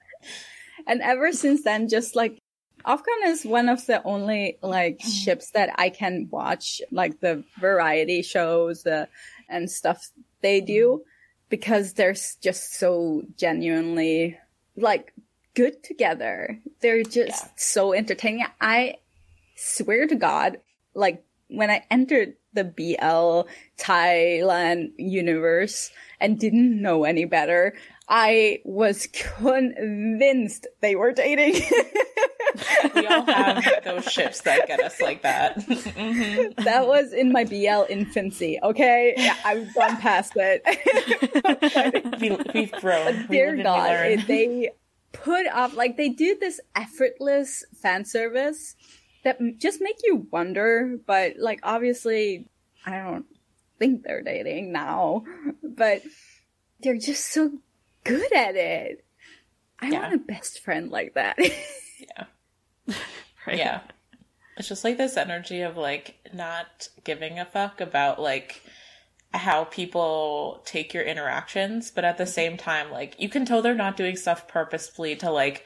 and 0.87 1.01
ever 1.03 1.33
since 1.33 1.63
then, 1.63 1.89
just 1.89 2.15
like 2.15 2.39
OffGun 2.85 3.27
is 3.27 3.45
one 3.45 3.69
of 3.69 3.85
the 3.87 4.03
only 4.05 4.59
like 4.63 5.01
ships 5.01 5.51
that 5.53 5.71
I 5.77 5.89
can 5.91 6.29
watch, 6.31 6.81
like 6.91 7.21
the 7.21 7.45
variety 7.61 8.23
shows 8.23 8.87
uh, 8.87 9.07
and 9.49 9.71
stuff 9.71 10.09
they 10.41 10.61
do, 10.61 11.03
because 11.53 11.93
they're 11.93 12.15
just 12.15 12.77
so 12.77 13.25
genuinely 13.37 14.39
like 14.75 15.13
good 15.53 15.83
together. 15.85 16.59
They're 16.81 17.03
just 17.03 17.61
so 17.61 17.93
entertaining. 17.93 18.47
I 18.59 18.97
swear 19.55 20.07
to 20.07 20.15
God, 20.15 20.61
like 20.95 21.23
when 21.49 21.69
I 21.69 21.85
entered 21.91 22.37
the 22.55 22.65
BL 22.65 23.51
Thailand 23.77 24.93
universe 24.97 25.91
and 26.19 26.41
didn't 26.41 26.81
know 26.81 27.05
any 27.05 27.27
better, 27.27 27.75
I 28.15 28.61
was 28.67 29.07
convinced 29.07 30.67
they 30.83 30.95
were 30.97 31.13
dating. 31.13 31.63
We 32.95 33.07
all 33.07 33.25
have 33.25 33.65
those 33.83 34.05
ships 34.05 34.43
that 34.43 34.67
get 34.67 34.81
us 34.81 35.01
like 35.01 35.23
that. 35.23 35.57
Mhm. 35.67 36.55
that 36.65 36.87
was 36.87 37.15
in 37.15 37.33
my 37.33 37.45
BL 37.45 37.85
infancy, 37.89 38.59
okay? 38.63 39.15
Yeah, 39.17 39.37
I've 39.43 39.73
gone 39.75 39.97
past 39.97 40.35
it. 40.37 40.61
we, 42.21 42.37
we've 42.53 42.73
grown. 42.73 43.27
Dear 43.29 43.57
we 43.57 43.63
God, 43.63 44.25
they 44.27 44.71
put 45.13 45.47
up 45.47 45.75
like 45.75 45.97
they 45.97 46.11
do 46.11 46.37
this 46.39 46.61
effortless 46.77 47.65
fan 47.81 48.05
service 48.05 48.77
that 49.25 49.39
just 49.57 49.81
make 49.81 49.97
you 50.05 50.27
wonder. 50.31 50.99
But 51.07 51.37
like, 51.39 51.61
obviously, 51.63 52.49
I 52.85 52.99
don't 52.99 53.25
think 53.79 54.03
they're 54.03 54.23
dating 54.23 54.73
now, 54.73 55.25
but 55.63 56.03
they're 56.81 56.99
just 56.99 57.33
so 57.33 57.53
good 58.05 58.33
at 58.33 58.57
it. 58.57 59.05
I 59.81 59.89
Yeah. 59.89 60.01
want 60.01 60.15
a 60.15 60.19
best 60.19 60.61
friend 60.61 60.91
like 60.91 61.15
that. 61.15 61.39
Yeah. 61.99 62.25
Right. 63.47 63.59
Yeah. 63.59 63.81
It's 64.57 64.69
just 64.69 64.85
like 64.85 64.99
this 64.99 65.17
energy 65.17 65.63
of 65.63 65.77
like 65.77 66.17
not 66.33 66.89
giving 67.03 67.39
a 67.39 67.45
fuck 67.45 67.81
about 67.81 68.21
like 68.21 68.63
how 69.35 69.65
people 69.65 70.63
take 70.65 70.93
your 70.95 71.03
interactions, 71.03 71.91
but 71.91 72.05
at 72.05 72.19
the 72.19 72.25
mm-hmm. 72.25 72.33
same 72.33 72.57
time, 72.57 72.91
like 72.91 73.19
you 73.19 73.29
can 73.29 73.45
tell 73.45 73.63
they're 73.63 73.75
not 73.75 73.97
doing 73.97 74.17
stuff 74.17 74.47
purposefully 74.47 75.17
to 75.17 75.31
like 75.31 75.65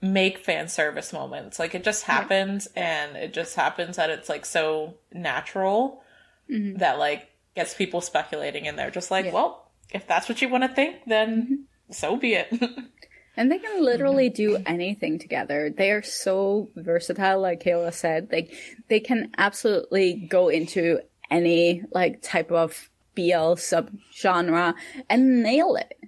make 0.00 0.38
fan 0.38 0.68
service 0.68 1.12
moments. 1.12 1.58
Like 1.58 1.74
it 1.74 1.84
just 1.84 2.04
happens 2.04 2.68
and 2.76 3.16
it 3.16 3.32
just 3.32 3.56
happens 3.56 3.96
that 3.96 4.10
it's 4.10 4.28
like 4.28 4.44
so 4.44 4.94
natural 5.12 6.02
mm-hmm. 6.50 6.78
that 6.78 6.98
like 6.98 7.30
gets 7.54 7.74
people 7.74 8.00
speculating 8.00 8.66
and 8.68 8.78
they're 8.78 8.90
just 8.90 9.10
like, 9.10 9.32
well, 9.32 9.65
if 9.90 10.06
that's 10.06 10.28
what 10.28 10.42
you 10.42 10.48
want 10.48 10.64
to 10.64 10.68
think, 10.74 10.96
then 11.06 11.42
mm-hmm. 11.42 11.92
so 11.92 12.16
be 12.16 12.34
it. 12.34 12.48
And 13.36 13.52
they 13.52 13.58
can 13.58 13.84
literally 13.84 14.30
do 14.30 14.56
anything 14.64 15.18
together. 15.18 15.68
They 15.68 15.90
are 15.90 16.02
so 16.02 16.70
versatile, 16.74 17.40
like 17.40 17.62
Kayla 17.62 17.92
said. 17.92 18.30
They 18.30 18.50
they 18.88 18.98
can 18.98 19.30
absolutely 19.36 20.14
go 20.14 20.48
into 20.48 21.00
any 21.30 21.82
like 21.92 22.22
type 22.22 22.50
of 22.50 22.88
BL 23.14 23.56
subgenre 23.60 24.74
and 25.10 25.42
nail 25.42 25.76
it. 25.76 25.98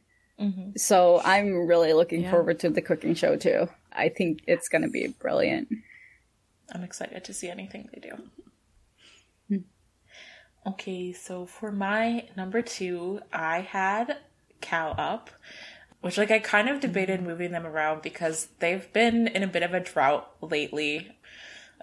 Mm-hmm. 0.40 0.70
So 0.76 1.20
I'm 1.22 1.66
really 1.66 1.92
looking 1.92 2.22
Yeah. 2.22 2.30
forward 2.30 2.60
to 2.60 2.70
the 2.70 2.80
cooking 2.80 3.14
show 3.14 3.36
too. 3.36 3.68
I 3.92 4.08
think 4.08 4.40
it's 4.46 4.68
gonna 4.68 4.88
be 4.88 5.08
brilliant. 5.08 5.68
I'm 6.72 6.82
excited 6.82 7.24
to 7.24 7.34
see 7.34 7.50
anything 7.50 7.90
they 7.92 8.00
do. 8.00 8.16
Okay, 10.68 11.14
so 11.14 11.46
for 11.46 11.72
my 11.72 12.26
number 12.36 12.60
two, 12.60 13.20
I 13.32 13.60
had 13.62 14.18
Kao 14.60 14.90
Up, 14.98 15.30
which 16.02 16.18
like 16.18 16.30
I 16.30 16.40
kind 16.40 16.68
of 16.68 16.80
debated 16.80 17.20
mm-hmm. 17.20 17.28
moving 17.30 17.52
them 17.52 17.66
around 17.66 18.02
because 18.02 18.48
they've 18.58 18.92
been 18.92 19.28
in 19.28 19.42
a 19.42 19.46
bit 19.46 19.62
of 19.62 19.72
a 19.72 19.80
drought 19.80 20.30
lately. 20.42 21.10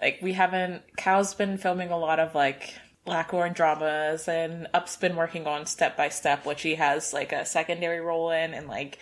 Like 0.00 0.20
we 0.22 0.34
haven't 0.34 0.84
Kao's 0.96 1.34
been 1.34 1.58
filming 1.58 1.90
a 1.90 1.98
lot 1.98 2.20
of 2.20 2.36
like 2.36 2.74
Blackhorn 3.04 3.54
dramas 3.54 4.28
and 4.28 4.68
Up's 4.72 4.96
been 4.96 5.16
working 5.16 5.48
on 5.48 5.66
Step 5.66 5.96
by 5.96 6.08
Step, 6.08 6.46
which 6.46 6.62
he 6.62 6.76
has 6.76 7.12
like 7.12 7.32
a 7.32 7.44
secondary 7.44 7.98
role 7.98 8.30
in 8.30 8.54
and 8.54 8.68
like 8.68 9.00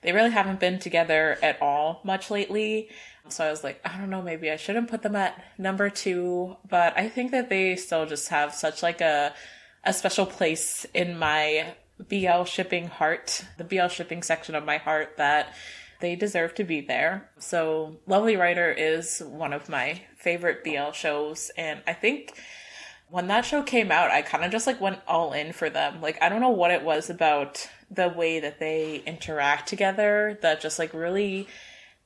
they 0.00 0.12
really 0.12 0.30
haven't 0.30 0.60
been 0.60 0.78
together 0.78 1.36
at 1.42 1.60
all 1.60 2.00
much 2.04 2.30
lately. 2.30 2.88
So 3.28 3.46
I 3.46 3.50
was 3.50 3.64
like, 3.64 3.80
I 3.84 3.96
don't 3.98 4.10
know, 4.10 4.22
maybe 4.22 4.50
I 4.50 4.56
shouldn't 4.56 4.88
put 4.88 5.02
them 5.02 5.16
at 5.16 5.42
number 5.58 5.90
two, 5.90 6.56
but 6.68 6.96
I 6.96 7.08
think 7.08 7.30
that 7.32 7.48
they 7.48 7.76
still 7.76 8.06
just 8.06 8.28
have 8.28 8.54
such 8.54 8.82
like 8.82 9.00
a 9.00 9.34
a 9.84 9.92
special 9.92 10.26
place 10.26 10.84
in 10.92 11.16
my 11.16 11.74
BL 12.08 12.42
shipping 12.44 12.88
heart, 12.88 13.44
the 13.56 13.64
BL 13.64 13.86
shipping 13.86 14.22
section 14.22 14.54
of 14.54 14.64
my 14.64 14.78
heart 14.78 15.16
that 15.16 15.54
they 16.00 16.16
deserve 16.16 16.54
to 16.56 16.64
be 16.64 16.80
there. 16.80 17.30
So, 17.38 17.96
Lovely 18.06 18.36
Writer 18.36 18.70
is 18.70 19.20
one 19.20 19.52
of 19.52 19.68
my 19.68 20.02
favorite 20.16 20.64
BL 20.64 20.90
shows, 20.92 21.50
and 21.56 21.80
I 21.86 21.92
think 21.94 22.34
when 23.08 23.28
that 23.28 23.44
show 23.44 23.62
came 23.62 23.92
out, 23.92 24.10
I 24.10 24.22
kind 24.22 24.44
of 24.44 24.50
just 24.50 24.66
like 24.66 24.80
went 24.80 24.98
all 25.06 25.32
in 25.32 25.52
for 25.52 25.70
them. 25.70 26.00
Like, 26.00 26.20
I 26.20 26.28
don't 26.28 26.40
know 26.40 26.50
what 26.50 26.72
it 26.72 26.82
was 26.82 27.08
about 27.08 27.68
the 27.90 28.08
way 28.08 28.40
that 28.40 28.58
they 28.58 29.02
interact 29.06 29.68
together 29.68 30.38
that 30.42 30.60
just 30.60 30.78
like 30.78 30.92
really 30.92 31.46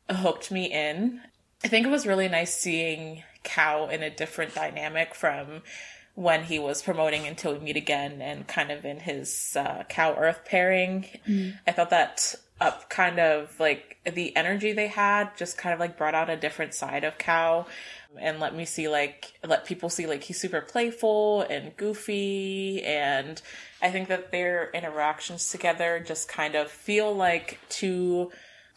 hooked 0.08 0.50
me 0.50 0.66
in. 0.66 1.20
I 1.64 1.68
think 1.68 1.86
it 1.86 1.90
was 1.90 2.06
really 2.06 2.28
nice 2.28 2.54
seeing 2.54 3.22
Cow 3.42 3.88
in 3.88 4.02
a 4.02 4.10
different 4.10 4.54
dynamic 4.54 5.14
from 5.14 5.62
when 6.14 6.44
he 6.44 6.58
was 6.58 6.82
promoting 6.82 7.26
Until 7.26 7.54
We 7.54 7.60
Meet 7.60 7.76
Again 7.76 8.20
and 8.20 8.46
kind 8.46 8.70
of 8.70 8.84
in 8.84 9.00
his 9.00 9.56
uh, 9.56 9.84
Kao 9.88 10.14
Earth 10.16 10.44
pairing. 10.44 11.06
Mm. 11.26 11.58
I 11.66 11.72
thought 11.72 11.90
that 11.90 12.34
up 12.60 12.90
kind 12.90 13.18
of 13.18 13.58
like 13.58 13.96
the 14.04 14.36
energy 14.36 14.72
they 14.72 14.88
had 14.88 15.34
just 15.36 15.56
kind 15.56 15.72
of 15.72 15.80
like 15.80 15.96
brought 15.96 16.14
out 16.14 16.28
a 16.28 16.36
different 16.36 16.74
side 16.74 17.04
of 17.04 17.16
Kao 17.16 17.66
and 18.18 18.38
let 18.38 18.54
me 18.54 18.64
see 18.64 18.88
like 18.88 19.32
let 19.44 19.64
people 19.64 19.88
see 19.88 20.06
like 20.06 20.22
he's 20.24 20.38
super 20.38 20.60
playful 20.60 21.42
and 21.42 21.74
goofy 21.76 22.82
and 22.84 23.40
I 23.80 23.90
think 23.90 24.08
that 24.08 24.30
their 24.30 24.70
interactions 24.72 25.50
together 25.50 26.04
just 26.04 26.28
kind 26.28 26.54
of 26.54 26.70
feel 26.70 27.14
like 27.14 27.58
two 27.70 28.30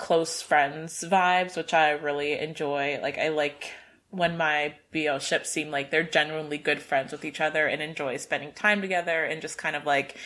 close 0.03 0.41
friends 0.41 1.01
vibes, 1.07 1.55
which 1.55 1.73
I 1.73 1.91
really 1.91 2.37
enjoy. 2.37 2.99
Like 3.01 3.17
I 3.17 3.29
like 3.29 3.71
when 4.09 4.35
my 4.35 4.75
BL 4.91 5.19
ships 5.19 5.49
seem 5.49 5.71
like 5.71 5.91
they're 5.91 6.03
genuinely 6.03 6.57
good 6.57 6.81
friends 6.81 7.13
with 7.13 7.23
each 7.23 7.39
other 7.39 7.67
and 7.67 7.81
enjoy 7.81 8.17
spending 8.17 8.51
time 8.51 8.81
together 8.81 9.23
and 9.23 9.41
just 9.41 9.57
kind 9.57 9.77
of 9.77 9.85
like 9.85 10.17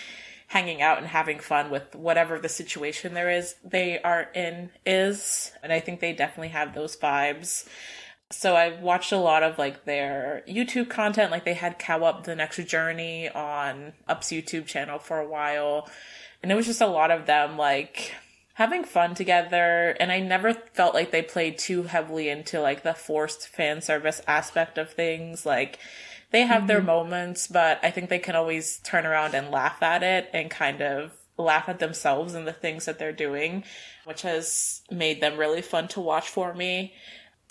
hanging 0.48 0.82
out 0.82 0.98
and 0.98 1.06
having 1.06 1.38
fun 1.38 1.70
with 1.70 1.94
whatever 1.94 2.40
the 2.40 2.50
situation 2.50 3.14
there 3.14 3.30
is 3.30 3.54
they 3.64 4.02
are 4.02 4.32
in 4.34 4.72
is. 4.84 5.52
And 5.62 5.72
I 5.72 5.80
think 5.80 6.00
they 6.00 6.12
definitely 6.12 6.50
have 6.50 6.74
those 6.74 6.98
vibes. 6.98 7.68
So 8.32 8.56
I 8.56 8.82
watched 8.82 9.12
a 9.12 9.18
lot 9.18 9.44
of 9.44 9.60
like 9.60 9.86
their 9.86 10.42
YouTube 10.50 10.90
content. 10.90 11.30
Like 11.30 11.46
they 11.46 11.54
had 11.54 11.78
Kao 11.78 12.04
Up 12.04 12.24
the 12.24 12.36
Next 12.36 12.58
Journey 12.66 13.30
on 13.30 13.94
Up's 14.08 14.30
YouTube 14.30 14.66
channel 14.66 14.98
for 14.98 15.20
a 15.20 15.30
while. 15.30 15.88
And 16.42 16.52
it 16.52 16.56
was 16.56 16.66
just 16.66 16.82
a 16.82 16.88
lot 16.88 17.12
of 17.12 17.28
them 17.28 17.58
like 17.58 18.16
having 18.58 18.84
fun 18.84 19.14
together. 19.14 19.96
And 20.00 20.12
I 20.12 20.20
never 20.20 20.52
felt 20.52 20.96
like 20.96 21.12
they 21.12 21.22
played 21.22 21.60
too 21.60 21.84
heavily 21.84 22.28
into 22.28 22.60
like 22.60 22.82
the 22.82 22.96
forced 22.96 23.48
fan 23.48 23.82
service 23.82 24.20
aspect 24.28 24.80
of 24.80 24.90
things. 24.90 25.46
Like 25.46 25.78
they 26.32 26.42
have 26.42 26.62
mm-hmm. 26.62 26.68
their 26.68 26.82
moments, 26.82 27.46
but 27.46 27.80
I 27.84 27.92
think 27.92 28.10
they 28.10 28.18
can 28.18 28.36
always 28.36 28.80
turn 28.80 29.06
around 29.06 29.36
and 29.36 29.52
laugh 29.52 29.84
at 29.84 30.02
it 30.02 30.32
and 30.34 30.50
kind 30.50 30.82
of 30.82 31.12
laugh 31.38 31.70
at 31.70 31.78
themselves 31.78 32.34
and 32.34 32.48
the 32.48 32.52
things 32.52 32.86
that 32.86 32.98
they're 32.98 33.12
doing, 33.12 33.64
which 34.06 34.24
has 34.24 34.82
made 34.90 35.22
them 35.22 35.38
really 35.38 35.62
fun 35.62 35.88
to 35.90 36.02
watch 36.02 36.28
for 36.28 36.52
me. 36.56 36.96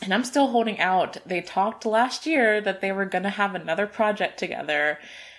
And 0.02 0.12
I'm 0.12 0.24
still 0.24 0.48
holding 0.48 0.80
out. 0.80 1.18
They 1.24 1.40
talked 1.40 1.86
last 1.86 2.26
year 2.26 2.61
that 2.61 2.80
they 2.80 2.90
were 2.90 3.04
going 3.04 3.22
to 3.22 3.30
have 3.30 3.54
another 3.54 3.86
project 3.86 4.40
together 4.40 4.98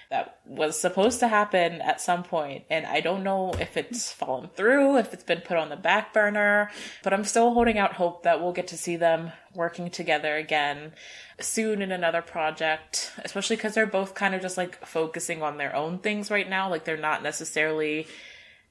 that 0.09 0.39
was 0.45 0.79
supposed 0.79 1.19
to 1.19 1.27
happen 1.27 1.81
at 1.81 1.99
some 1.99 2.23
point 2.23 2.63
and 2.69 2.85
i 2.85 2.99
don't 2.99 3.23
know 3.23 3.53
if 3.59 3.75
it's 3.75 4.11
fallen 4.11 4.49
through 4.55 4.97
if 4.97 5.13
it's 5.13 5.23
been 5.23 5.41
put 5.41 5.57
on 5.57 5.69
the 5.69 5.75
back 5.75 6.13
burner 6.13 6.69
but 7.03 7.13
i'm 7.13 7.23
still 7.23 7.53
holding 7.53 7.77
out 7.77 7.93
hope 7.93 8.23
that 8.23 8.41
we'll 8.41 8.53
get 8.53 8.67
to 8.67 8.77
see 8.77 8.95
them 8.95 9.31
working 9.53 9.89
together 9.89 10.35
again 10.35 10.91
soon 11.39 11.81
in 11.81 11.91
another 11.91 12.21
project 12.21 13.11
especially 13.25 13.55
because 13.55 13.73
they're 13.73 13.85
both 13.85 14.13
kind 14.13 14.33
of 14.33 14.41
just 14.41 14.57
like 14.57 14.85
focusing 14.85 15.41
on 15.43 15.57
their 15.57 15.75
own 15.75 15.99
things 15.99 16.31
right 16.31 16.49
now 16.49 16.69
like 16.69 16.85
they're 16.85 16.97
not 16.97 17.21
necessarily 17.23 18.07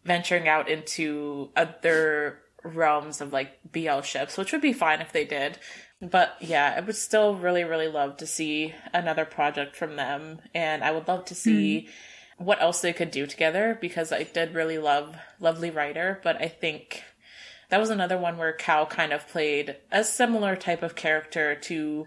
venturing 0.04 0.48
out 0.48 0.68
into 0.68 1.50
other 1.56 2.38
realms 2.66 3.20
of 3.20 3.32
like 3.32 3.58
BL 3.70 4.00
ships, 4.00 4.36
which 4.36 4.52
would 4.52 4.60
be 4.60 4.72
fine 4.72 5.00
if 5.00 5.12
they 5.12 5.24
did. 5.24 5.58
But 6.00 6.36
yeah, 6.40 6.74
I 6.76 6.80
would 6.80 6.96
still 6.96 7.34
really, 7.34 7.64
really 7.64 7.88
love 7.88 8.18
to 8.18 8.26
see 8.26 8.74
another 8.92 9.24
project 9.24 9.76
from 9.76 9.96
them. 9.96 10.40
And 10.54 10.84
I 10.84 10.90
would 10.90 11.08
love 11.08 11.24
to 11.26 11.34
see 11.34 11.88
mm. 11.88 12.44
what 12.44 12.60
else 12.60 12.80
they 12.80 12.92
could 12.92 13.10
do 13.10 13.26
together 13.26 13.78
because 13.80 14.12
I 14.12 14.24
did 14.24 14.54
really 14.54 14.78
love 14.78 15.16
Lovely 15.40 15.70
Writer, 15.70 16.20
but 16.22 16.40
I 16.40 16.48
think 16.48 17.02
that 17.70 17.80
was 17.80 17.90
another 17.90 18.18
one 18.18 18.36
where 18.36 18.52
Kao 18.52 18.84
kind 18.84 19.12
of 19.12 19.26
played 19.26 19.76
a 19.90 20.04
similar 20.04 20.54
type 20.54 20.82
of 20.82 20.94
character 20.94 21.54
to 21.62 22.06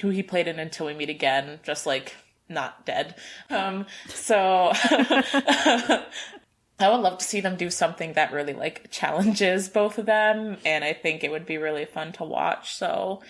who 0.00 0.10
he 0.10 0.22
played 0.22 0.46
in 0.46 0.58
Until 0.58 0.86
We 0.86 0.94
Meet 0.94 1.10
Again, 1.10 1.60
just 1.62 1.86
like 1.86 2.16
not 2.48 2.84
dead. 2.84 3.14
Um, 3.50 3.86
so 4.08 4.72
I 6.82 6.90
would 6.90 7.00
love 7.00 7.18
to 7.18 7.24
see 7.24 7.40
them 7.40 7.56
do 7.56 7.70
something 7.70 8.14
that 8.14 8.32
really 8.32 8.52
like 8.52 8.90
challenges 8.90 9.68
both 9.68 9.98
of 9.98 10.06
them, 10.06 10.56
and 10.64 10.84
I 10.84 10.92
think 10.92 11.22
it 11.22 11.30
would 11.30 11.46
be 11.46 11.58
really 11.58 11.84
fun 11.84 12.12
to 12.14 12.24
watch. 12.24 12.74
So 12.74 13.22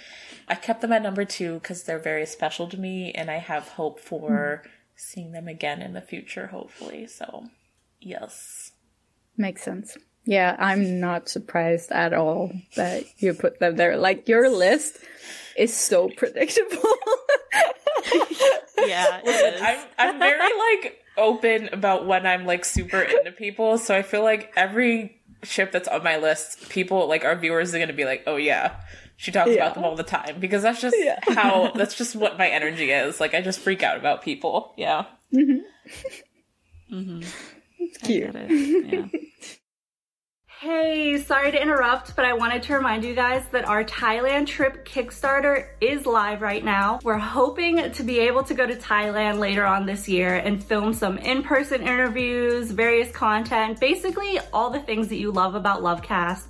I 0.49 0.55
kept 0.55 0.81
them 0.81 0.93
at 0.93 1.03
number 1.03 1.25
two 1.25 1.55
because 1.55 1.85
they're 1.85 1.99
very 1.99 2.27
special 2.27 2.69
to 2.69 2.77
me, 2.77 3.13
and 3.13 3.31
I 3.31 3.39
have 3.39 3.69
hope 3.69 4.01
for 4.01 4.63
mm. 4.65 4.71
seeing 4.97 5.33
them 5.33 5.49
again 5.49 5.83
in 5.83 5.93
the 5.93 6.01
future, 6.01 6.49
hopefully. 6.49 7.07
So, 7.07 7.47
yes. 8.01 8.73
Makes 9.37 9.63
sense. 9.63 9.97
Yeah, 10.25 10.57
I'm 10.59 11.01
not 11.01 11.29
surprised 11.29 11.91
at 11.91 12.13
all 12.13 12.53
that 12.77 13.05
you 13.19 13.35
put 13.35 13.59
them 13.59 13.77
there. 13.77 13.97
Like, 13.97 14.29
your 14.29 14.49
list 14.49 14.99
is 15.57 15.77
so 15.77 16.09
predictable. 16.17 16.77
yeah, 18.87 19.21
Listen, 19.25 19.55
I'm, 19.63 19.79
I'm 19.99 20.19
very 20.19 20.39
like 20.39 21.02
open 21.17 21.69
about 21.73 22.07
when 22.07 22.27
I'm 22.27 22.47
like 22.47 22.65
super 22.65 23.01
into 23.01 23.33
people. 23.33 23.79
So 23.79 23.95
I 23.95 24.03
feel 24.03 24.23
like 24.23 24.53
every 24.57 25.21
ship 25.43 25.73
that's 25.73 25.89
on 25.89 26.03
my 26.03 26.19
list, 26.19 26.69
people 26.69 27.09
like 27.09 27.25
our 27.25 27.37
viewers 27.37 27.75
are 27.75 27.79
going 27.79 27.89
to 27.89 27.95
be 27.95 28.05
like, 28.05 28.25
oh 28.27 28.37
yeah, 28.37 28.77
she 29.17 29.31
talks 29.31 29.51
yeah. 29.51 29.57
about 29.57 29.75
them 29.75 29.85
all 29.85 29.97
the 29.97 30.03
time 30.03 30.41
because 30.41 30.63
that's 30.63 30.81
just 30.81 30.97
yeah. 30.99 31.19
how 31.29 31.71
that's 31.75 31.95
just 31.95 32.17
what 32.17 32.39
my 32.39 32.49
energy 32.49 32.91
is. 32.91 33.21
Like 33.21 33.35
I 33.35 33.41
just 33.41 33.61
freak 33.61 33.83
out 33.83 33.97
about 33.97 34.23
people. 34.23 34.75
Yeah. 34.77 35.07
Mm-hmm. 35.33 36.95
mm-hmm. 36.95 37.29
It's 37.79 37.99
cute. 37.99 38.35
It. 38.35 38.93
Yeah. 38.93 39.07
Hey, 40.63 41.19
sorry 41.19 41.51
to 41.51 41.61
interrupt, 41.61 42.15
but 42.15 42.25
I 42.25 42.35
wanted 42.35 42.63
to 42.63 42.75
remind 42.75 43.03
you 43.03 43.17
guys 43.17 43.45
that 43.51 43.65
our 43.65 43.83
Thailand 43.83 44.47
trip 44.47 44.85
Kickstarter 44.85 45.71
is 45.81 46.07
live 46.07 46.41
right 46.41 46.65
now. 46.65 47.01
We're 47.03 47.19
hoping 47.19 47.91
to 47.91 48.03
be 48.05 48.21
able 48.21 48.45
to 48.45 48.55
go 48.55 48.65
to 48.65 48.77
Thailand 48.77 49.41
later 49.41 49.67
on 49.67 49.87
this 49.87 50.09
year 50.09 50.37
and 50.37 50.63
film 50.63 50.95
some 50.95 51.19
in-person 51.19 51.83
interviews, 51.83 52.71
various 52.71 53.11
content, 53.11 53.81
basically 53.81 54.39
all 54.53 54.71
the 54.71 54.79
things 54.79 55.09
that 55.09 55.17
you 55.17 55.33
love 55.33 55.57
about 55.57 55.83
Lovecast 55.83 56.45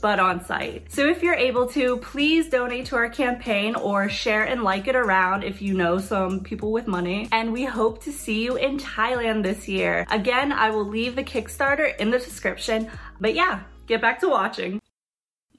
but 0.00 0.20
on 0.20 0.44
site. 0.44 0.90
So 0.92 1.08
if 1.08 1.22
you're 1.22 1.34
able 1.34 1.66
to, 1.68 1.96
please 1.98 2.48
donate 2.48 2.86
to 2.86 2.96
our 2.96 3.08
campaign 3.08 3.74
or 3.74 4.08
share 4.08 4.44
and 4.44 4.62
like 4.62 4.86
it 4.86 4.96
around 4.96 5.42
if 5.44 5.60
you 5.60 5.74
know 5.74 5.98
some 5.98 6.40
people 6.40 6.72
with 6.72 6.86
money. 6.86 7.28
And 7.32 7.52
we 7.52 7.64
hope 7.64 8.02
to 8.04 8.12
see 8.12 8.44
you 8.44 8.56
in 8.56 8.78
Thailand 8.78 9.42
this 9.42 9.68
year. 9.68 10.06
Again, 10.10 10.52
I 10.52 10.70
will 10.70 10.86
leave 10.86 11.16
the 11.16 11.24
Kickstarter 11.24 11.96
in 11.98 12.10
the 12.10 12.18
description. 12.18 12.90
But 13.20 13.34
yeah, 13.34 13.62
get 13.86 14.00
back 14.00 14.20
to 14.20 14.28
watching. 14.28 14.80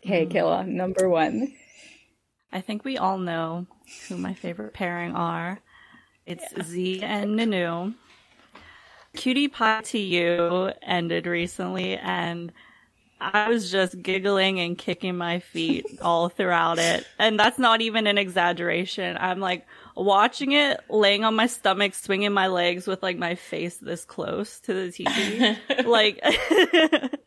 Okay, 0.05 0.25
Kayla, 0.25 0.65
number 0.65 1.09
one. 1.09 1.53
I 2.51 2.61
think 2.61 2.83
we 2.83 2.97
all 2.97 3.17
know 3.17 3.67
who 4.07 4.17
my 4.17 4.33
favorite 4.33 4.73
pairing 4.73 5.13
are. 5.13 5.59
It's 6.25 6.45
yeah. 6.55 6.63
Zee 6.63 7.01
and 7.01 7.37
NuNew. 7.37 7.95
Cutie 9.15 9.47
Pie 9.47 9.81
to 9.81 9.97
You 9.97 10.71
ended 10.81 11.25
recently, 11.25 11.97
and 11.97 12.51
I 13.19 13.49
was 13.49 13.71
just 13.71 14.01
giggling 14.01 14.59
and 14.59 14.77
kicking 14.77 15.17
my 15.17 15.39
feet 15.39 15.85
all 16.01 16.29
throughout 16.29 16.79
it. 16.79 17.05
And 17.17 17.39
that's 17.39 17.59
not 17.59 17.81
even 17.81 18.07
an 18.07 18.17
exaggeration. 18.17 19.17
I'm 19.19 19.39
like 19.39 19.65
watching 20.03 20.53
it, 20.53 20.79
laying 20.89 21.23
on 21.23 21.35
my 21.35 21.47
stomach, 21.47 21.93
swinging 21.93 22.33
my 22.33 22.47
legs 22.47 22.87
with 22.87 23.03
like 23.03 23.17
my 23.17 23.35
face 23.35 23.77
this 23.77 24.05
close 24.05 24.59
to 24.61 24.73
the 24.73 24.91
TV. 24.91 25.57
like, 25.85 26.19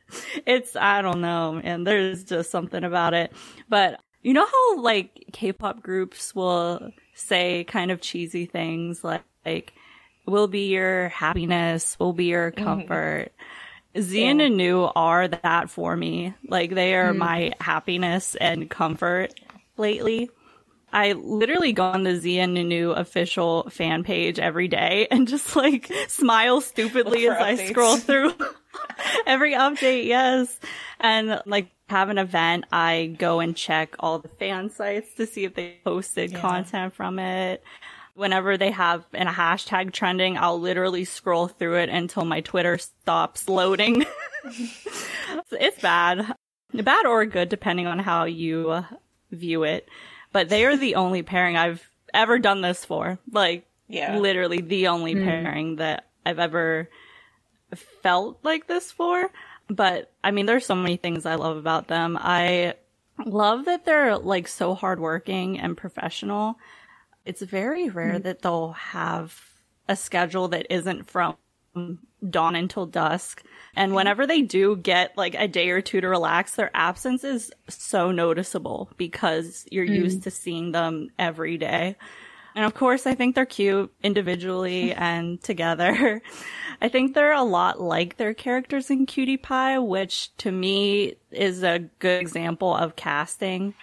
it's, 0.46 0.76
I 0.76 1.02
don't 1.02 1.20
know, 1.20 1.60
and 1.62 1.86
there's 1.86 2.24
just 2.24 2.50
something 2.50 2.84
about 2.84 3.14
it. 3.14 3.32
But 3.68 4.00
you 4.22 4.32
know 4.34 4.46
how 4.46 4.80
like 4.80 5.24
K-pop 5.32 5.82
groups 5.82 6.34
will 6.34 6.90
say 7.14 7.64
kind 7.64 7.90
of 7.90 8.00
cheesy 8.00 8.46
things 8.46 9.04
like, 9.04 9.22
like, 9.44 9.72
will 10.26 10.48
be 10.48 10.68
your 10.68 11.08
happiness, 11.08 11.96
will 11.98 12.12
be 12.12 12.26
your 12.26 12.52
mm-hmm. 12.52 12.64
comfort. 12.64 13.32
Mm-hmm 13.32 13.42
Zee 14.00 14.26
and 14.26 14.40
NuNew 14.40 14.92
are 14.96 15.28
that 15.28 15.68
for 15.68 15.96
me. 15.96 16.34
Like 16.48 16.74
they 16.74 16.94
are 16.94 17.12
mm. 17.12 17.18
my 17.18 17.52
happiness 17.60 18.34
and 18.34 18.70
comfort 18.70 19.34
lately. 19.76 20.30
I 20.92 21.12
literally 21.12 21.72
go 21.72 21.84
on 21.84 22.02
the 22.02 22.16
Zee 22.16 22.38
and 22.38 22.56
NuNew 22.56 22.96
official 22.96 23.68
fan 23.70 24.04
page 24.04 24.38
every 24.38 24.68
day 24.68 25.08
and 25.10 25.26
just 25.26 25.56
like 25.56 25.90
smile 26.08 26.60
stupidly 26.60 27.28
as 27.28 27.36
updates. 27.36 27.60
I 27.60 27.68
scroll 27.68 27.96
through 27.98 28.34
every 29.26 29.54
update. 29.54 30.06
Yes. 30.06 30.58
And 31.00 31.40
like 31.46 31.70
have 31.88 32.08
an 32.08 32.18
event, 32.18 32.64
I 32.72 33.14
go 33.18 33.40
and 33.40 33.56
check 33.56 33.96
all 34.00 34.18
the 34.18 34.28
fan 34.28 34.70
sites 34.70 35.14
to 35.14 35.26
see 35.26 35.44
if 35.44 35.54
they 35.54 35.78
posted 35.84 36.32
yeah. 36.32 36.40
content 36.40 36.94
from 36.94 37.18
it 37.18 37.62
whenever 38.14 38.56
they 38.56 38.70
have 38.70 39.04
a 39.12 39.24
hashtag 39.24 39.92
trending, 39.92 40.36
I'll 40.36 40.60
literally 40.60 41.04
scroll 41.04 41.48
through 41.48 41.78
it 41.78 41.88
until 41.88 42.24
my 42.24 42.40
Twitter 42.40 42.78
stops 42.78 43.48
loading. 43.48 44.04
it's 45.50 45.80
bad. 45.80 46.34
bad 46.72 47.06
or 47.06 47.24
good, 47.26 47.48
depending 47.48 47.86
on 47.86 47.98
how 47.98 48.24
you 48.24 48.84
view 49.30 49.64
it. 49.64 49.88
But 50.32 50.48
they 50.48 50.64
are 50.64 50.76
the 50.76 50.94
only 50.96 51.22
pairing 51.22 51.56
I've 51.56 51.88
ever 52.14 52.38
done 52.38 52.60
this 52.60 52.84
for. 52.84 53.18
Like, 53.30 53.66
Yeah. 53.88 54.18
literally 54.18 54.60
the 54.60 54.88
only 54.88 55.14
Mm. 55.14 55.24
pairing 55.24 55.76
that 55.76 56.06
I've 56.24 56.38
ever 56.38 56.88
felt 58.02 58.38
like 58.42 58.66
this 58.66 58.90
for. 58.90 59.30
But 59.68 60.10
I 60.24 60.30
mean, 60.30 60.46
there's 60.46 60.66
so 60.66 60.74
many 60.74 60.96
things 60.96 61.24
I 61.26 61.36
love 61.36 61.56
about 61.56 61.88
them. 61.88 62.18
I 62.20 62.74
love 63.24 63.66
that 63.66 63.84
they're 63.84 64.16
like 64.18 64.48
so 64.48 64.74
hardworking 64.74 65.58
and 65.60 65.76
professional. 65.76 66.58
It's 67.24 67.42
very 67.42 67.88
rare 67.88 68.18
that 68.18 68.42
they'll 68.42 68.72
have 68.72 69.38
a 69.88 69.96
schedule 69.96 70.48
that 70.48 70.66
isn't 70.70 71.04
from 71.08 71.36
dawn 72.28 72.56
until 72.56 72.86
dusk. 72.86 73.42
And 73.74 73.90
mm-hmm. 73.90 73.96
whenever 73.96 74.26
they 74.26 74.42
do 74.42 74.76
get 74.76 75.16
like 75.16 75.34
a 75.34 75.48
day 75.48 75.70
or 75.70 75.80
two 75.80 76.00
to 76.00 76.08
relax, 76.08 76.54
their 76.54 76.70
absence 76.74 77.24
is 77.24 77.50
so 77.68 78.12
noticeable 78.12 78.90
because 78.96 79.66
you're 79.70 79.84
mm-hmm. 79.84 79.94
used 79.94 80.22
to 80.24 80.30
seeing 80.30 80.72
them 80.72 81.08
every 81.18 81.58
day. 81.58 81.96
And 82.54 82.64
of 82.66 82.74
course, 82.74 83.06
I 83.06 83.14
think 83.14 83.34
they're 83.34 83.46
cute 83.46 83.92
individually 84.02 84.92
and 84.96 85.42
together. 85.42 86.22
I 86.80 86.88
think 86.88 87.14
they're 87.14 87.32
a 87.32 87.42
lot 87.42 87.80
like 87.80 88.16
their 88.16 88.34
characters 88.34 88.90
in 88.90 89.06
Cutie 89.06 89.36
Pie, 89.36 89.78
which 89.78 90.36
to 90.38 90.50
me 90.50 91.14
is 91.30 91.62
a 91.62 91.78
good 91.98 92.20
example 92.20 92.74
of 92.74 92.96
casting. 92.96 93.74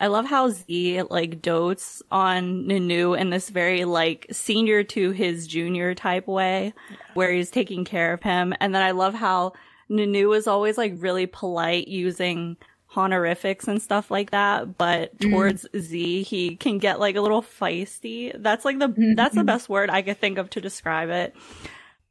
I 0.00 0.06
love 0.06 0.26
how 0.26 0.50
Zee 0.50 1.02
like 1.02 1.42
dotes 1.42 2.02
on 2.10 2.64
NuNew 2.64 3.18
in 3.18 3.30
this 3.30 3.48
very 3.48 3.84
like 3.84 4.26
senior 4.30 4.84
to 4.84 5.10
his 5.10 5.46
junior 5.46 5.94
type 5.94 6.28
way 6.28 6.72
where 7.14 7.32
he's 7.32 7.50
taking 7.50 7.84
care 7.84 8.12
of 8.12 8.22
him. 8.22 8.54
And 8.60 8.74
then 8.74 8.82
I 8.82 8.92
love 8.92 9.14
how 9.14 9.54
NuNew 9.90 10.36
is 10.36 10.46
always 10.46 10.78
like 10.78 10.94
really 10.98 11.26
polite 11.26 11.88
using 11.88 12.56
honorifics 12.96 13.66
and 13.66 13.82
stuff 13.82 14.10
like 14.10 14.30
that. 14.30 14.78
But 14.78 15.18
mm-hmm. 15.18 15.30
towards 15.30 15.66
Zee, 15.76 16.22
he 16.22 16.54
can 16.56 16.78
get 16.78 17.00
like 17.00 17.16
a 17.16 17.20
little 17.20 17.42
feisty. 17.42 18.32
That's 18.40 18.64
like 18.64 18.78
the, 18.78 18.88
that's 19.16 19.34
the 19.34 19.40
mm-hmm. 19.40 19.46
best 19.46 19.68
word 19.68 19.90
I 19.90 20.02
could 20.02 20.18
think 20.18 20.38
of 20.38 20.48
to 20.50 20.60
describe 20.60 21.10
it. 21.10 21.34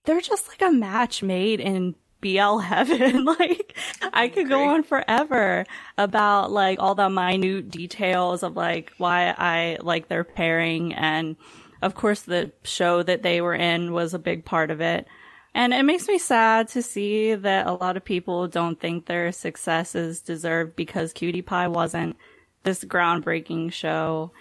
They're 0.04 0.22
just 0.22 0.48
like 0.50 0.62
a 0.62 0.74
match 0.74 1.24
made 1.24 1.60
in 1.60 1.96
BL 2.22 2.58
heaven. 2.60 3.26
like 3.26 3.78
I 4.14 4.28
could 4.28 4.50
go 4.50 4.64
on 4.70 4.84
forever 4.84 5.66
about 5.98 6.52
like 6.52 6.80
all 6.80 6.96
the 6.96 7.10
minute 7.10 7.70
details 7.70 8.44
of 8.44 8.56
like 8.56 8.94
why 8.98 9.34
I 9.38 9.78
like 9.82 10.08
their 10.08 10.24
pairing 10.24 10.94
and 10.94 11.36
of 11.82 11.96
course 11.96 12.22
the 12.22 12.52
show 12.64 13.04
that 13.04 13.24
they 13.24 13.42
were 13.42 13.54
in 13.56 13.94
was 13.94 14.14
a 14.14 14.20
big 14.20 14.46
part 14.46 14.72
of 14.72 14.82
it. 14.82 15.08
And 15.54 15.74
it 15.74 15.84
makes 15.84 16.08
me 16.08 16.20
sad 16.20 16.68
to 16.70 16.84
see 16.84 17.34
that 17.34 17.66
a 17.66 17.74
lot 17.74 17.98
of 17.98 18.06
people 18.06 18.48
don't 18.48 18.80
think 18.80 19.06
their 19.06 19.32
success 19.32 19.96
is 19.96 20.22
deserved 20.22 20.76
because 20.76 21.14
Cutie 21.14 21.42
Pie 21.42 21.68
wasn't 21.68 22.16
this 22.62 22.84
groundbreaking 22.84 23.72
show. 23.72 24.32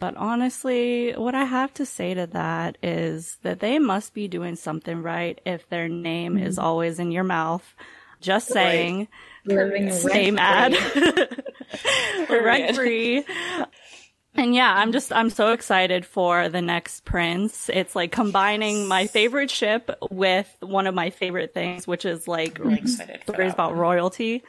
But 0.00 0.16
honestly, 0.16 1.12
what 1.12 1.34
I 1.34 1.44
have 1.44 1.74
to 1.74 1.84
say 1.84 2.14
to 2.14 2.26
that 2.28 2.78
is 2.82 3.36
that 3.42 3.60
they 3.60 3.78
must 3.78 4.14
be 4.14 4.28
doing 4.28 4.56
something 4.56 5.02
right 5.02 5.38
if 5.44 5.68
their 5.68 5.88
name 5.88 6.38
is 6.38 6.58
always 6.58 6.98
in 6.98 7.12
your 7.12 7.22
mouth. 7.22 7.74
Just 8.22 8.48
saying. 8.48 9.08
Living 9.44 9.92
Same 9.92 10.38
ad. 10.38 10.74
Rent 12.30 12.76
free. 12.76 13.24
And 14.34 14.54
yeah, 14.54 14.72
I'm 14.74 14.92
just, 14.92 15.12
I'm 15.12 15.28
so 15.28 15.52
excited 15.52 16.06
for 16.06 16.48
the 16.48 16.62
next 16.62 17.04
Prince. 17.04 17.68
It's 17.72 17.94
like 17.94 18.10
combining 18.10 18.88
my 18.88 19.06
favorite 19.06 19.50
ship 19.50 19.90
with 20.10 20.48
one 20.60 20.86
of 20.86 20.94
my 20.94 21.10
favorite 21.10 21.52
things, 21.52 21.86
which 21.86 22.06
is 22.06 22.26
like 22.26 22.58
Really 22.58 22.78
excited 22.78 23.22
for 23.26 23.34
stories 23.34 23.52
about 23.52 23.76
royalty. 23.76 24.42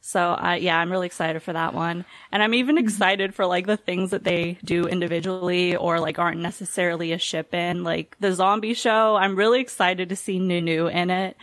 So 0.00 0.32
uh, 0.32 0.56
yeah, 0.60 0.78
I'm 0.78 0.90
really 0.90 1.06
excited 1.06 1.42
for 1.42 1.52
that 1.52 1.74
one. 1.74 2.04
And 2.32 2.42
I'm 2.42 2.54
even 2.54 2.78
excited 2.78 3.34
for 3.34 3.46
like 3.46 3.66
the 3.66 3.76
things 3.76 4.10
that 4.10 4.24
they 4.24 4.58
do 4.64 4.86
individually 4.86 5.76
or 5.76 6.00
like 6.00 6.18
aren't 6.18 6.40
necessarily 6.40 7.12
a 7.12 7.18
ship 7.18 7.54
in. 7.54 7.84
Like 7.84 8.16
the 8.20 8.32
zombie 8.32 8.74
show, 8.74 9.16
I'm 9.16 9.36
really 9.36 9.60
excited 9.60 10.08
to 10.08 10.16
see 10.16 10.38
NuNew 10.38 10.92
in 10.92 11.10
it. 11.10 11.36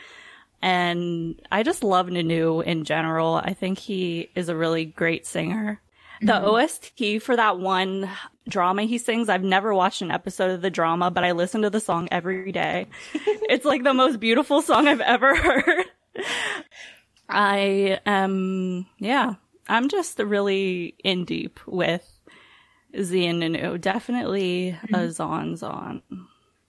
And 0.61 1.39
I 1.51 1.63
just 1.63 1.83
love 1.83 2.07
NuNew 2.07 2.63
in 2.63 2.85
general. 2.85 3.35
I 3.35 3.53
think 3.53 3.77
he 3.77 4.29
is 4.35 4.49
a 4.49 4.55
really 4.55 4.85
great 4.85 5.27
singer. 5.27 5.79
The 6.21 6.43
OST 6.43 7.21
for 7.21 7.35
that 7.35 7.59
one 7.59 8.09
drama 8.47 8.83
he 8.83 8.97
sings, 8.97 9.29
I've 9.29 9.43
never 9.43 9.73
watched 9.73 10.01
an 10.01 10.11
episode 10.11 10.51
of 10.51 10.61
the 10.61 10.69
drama, 10.69 11.11
but 11.11 11.23
I 11.23 11.31
listen 11.31 11.63
to 11.63 11.69
the 11.69 11.79
song 11.79 12.07
every 12.11 12.51
day. 12.51 12.87
it's 13.13 13.65
like 13.65 13.83
the 13.83 13.93
most 13.93 14.19
beautiful 14.19 14.61
song 14.61 14.87
I've 14.87 15.01
ever 15.01 15.35
heard. 15.61 15.85
I 17.29 17.99
am, 18.05 18.85
yeah, 18.99 19.35
I'm 19.67 19.89
just 19.89 20.19
really 20.19 20.95
in 21.03 21.25
deep 21.25 21.59
with 21.65 22.07
Zee 22.99 23.25
and. 23.27 23.81
Definitely 23.81 24.77
mm-hmm. 24.79 24.95
a 24.95 25.11
Zon 25.11 25.55
Zon. 25.57 26.01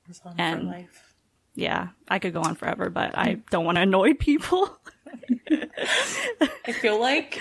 It's 0.08 0.20
on 0.24 0.34
And- 0.38 0.60
for 0.60 0.66
life. 0.66 1.02
Yeah, 1.58 1.88
I 2.06 2.18
could 2.18 2.34
go 2.34 2.42
on 2.42 2.54
forever, 2.54 2.90
but 2.90 3.16
I 3.16 3.38
don't 3.50 3.64
want 3.64 3.76
to 3.76 3.82
annoy 3.82 4.12
people. 4.12 4.78
I 5.50 6.72
feel 6.72 7.00
like 7.00 7.40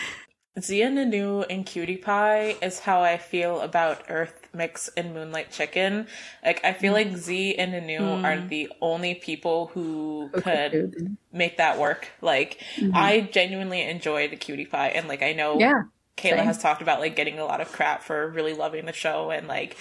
Zia 0.57 0.89
NuNew 0.89 1.45
and 1.49 1.65
Cutie 1.65 1.97
Pie 1.97 2.55
is 2.61 2.79
how 2.79 3.01
I 3.01 3.17
feel 3.17 3.59
about 3.59 4.05
Earth 4.07 4.44
Mix 4.55 4.89
and 4.95 5.13
Moonlight 5.13 5.51
Chicken. 5.51 6.07
Like 6.43 6.63
I 6.63 6.73
feel 6.73 6.93
mm. 6.93 6.95
like 6.95 7.17
Zee 7.17 7.55
and 7.55 7.73
NuNew 7.73 7.99
mm. 7.99 8.23
are 8.23 8.47
the 8.47 8.69
only 8.81 9.15
people 9.15 9.67
who 9.67 10.29
could 10.33 11.17
make 11.31 11.57
that 11.57 11.77
work. 11.77 12.07
Like 12.21 12.59
mm-hmm. 12.77 12.91
I 12.95 13.21
genuinely 13.21 13.81
enjoyed 13.81 14.39
Cutie 14.39 14.65
Pie 14.65 14.89
and 14.89 15.07
like 15.07 15.21
I 15.21 15.33
know 15.33 15.59
Yeah, 15.59 15.83
Kayla 16.17 16.37
same. 16.37 16.45
has 16.45 16.61
talked 16.61 16.81
about 16.81 16.99
like 16.99 17.15
getting 17.15 17.39
a 17.39 17.45
lot 17.45 17.61
of 17.61 17.71
crap 17.71 18.03
for 18.03 18.29
really 18.29 18.53
loving 18.53 18.85
the 18.85 18.93
show 18.93 19.31
and 19.31 19.47
like 19.47 19.77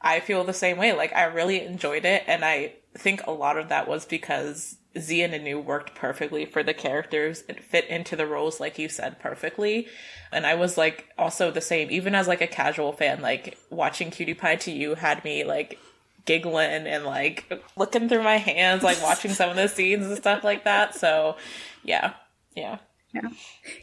I 0.00 0.20
feel 0.20 0.44
the 0.44 0.52
same 0.52 0.78
way. 0.78 0.92
Like 0.92 1.14
I 1.14 1.24
really 1.24 1.64
enjoyed 1.64 2.04
it 2.04 2.24
and 2.26 2.44
I 2.44 2.74
think 2.96 3.26
a 3.26 3.32
lot 3.32 3.56
of 3.56 3.68
that 3.68 3.88
was 3.88 4.04
because 4.04 4.76
Zee 4.98 5.22
and 5.22 5.32
NuNew 5.32 5.64
worked 5.64 5.94
perfectly 5.94 6.44
for 6.44 6.62
the 6.62 6.74
characters. 6.74 7.44
It 7.48 7.62
fit 7.62 7.86
into 7.88 8.16
the 8.16 8.26
roles 8.26 8.60
like 8.60 8.78
you 8.78 8.88
said 8.88 9.18
perfectly. 9.18 9.88
And 10.30 10.46
I 10.46 10.54
was 10.54 10.76
like 10.76 11.08
also 11.18 11.50
the 11.50 11.60
same, 11.60 11.90
even 11.90 12.14
as 12.14 12.28
like 12.28 12.40
a 12.40 12.46
casual 12.46 12.92
fan, 12.92 13.20
like 13.20 13.58
watching 13.70 14.10
Cutie 14.10 14.34
Pie 14.34 14.56
to 14.56 14.70
you 14.70 14.94
had 14.94 15.24
me 15.24 15.44
like 15.44 15.78
giggling 16.24 16.86
and 16.86 17.04
like 17.04 17.50
looking 17.76 18.08
through 18.08 18.22
my 18.22 18.36
hands, 18.36 18.82
like 18.82 19.02
watching 19.02 19.32
some 19.32 19.50
of 19.50 19.56
the 19.56 19.68
scenes 19.68 20.06
and 20.06 20.16
stuff 20.16 20.44
like 20.44 20.64
that. 20.64 20.94
So 20.94 21.36
yeah. 21.84 22.14
yeah. 22.54 22.78
Yeah. 23.14 23.28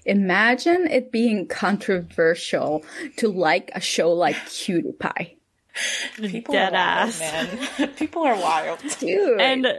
Imagine 0.06 0.88
it 0.88 1.12
being 1.12 1.48
controversial 1.48 2.84
to 3.18 3.30
like 3.30 3.72
a 3.76 3.80
show 3.80 4.12
like 4.12 4.36
Cutie 4.48 4.92
Pie. 4.94 5.36
People 6.18 6.54
Dead 6.54 6.74
are 6.74 7.06
wild, 7.06 7.10
ass. 7.10 7.20
man. 7.80 7.88
People 7.98 8.24
are 8.24 8.36
wild. 8.36 8.80
Dude. 9.00 9.40
And 9.40 9.66
uh, 9.66 9.74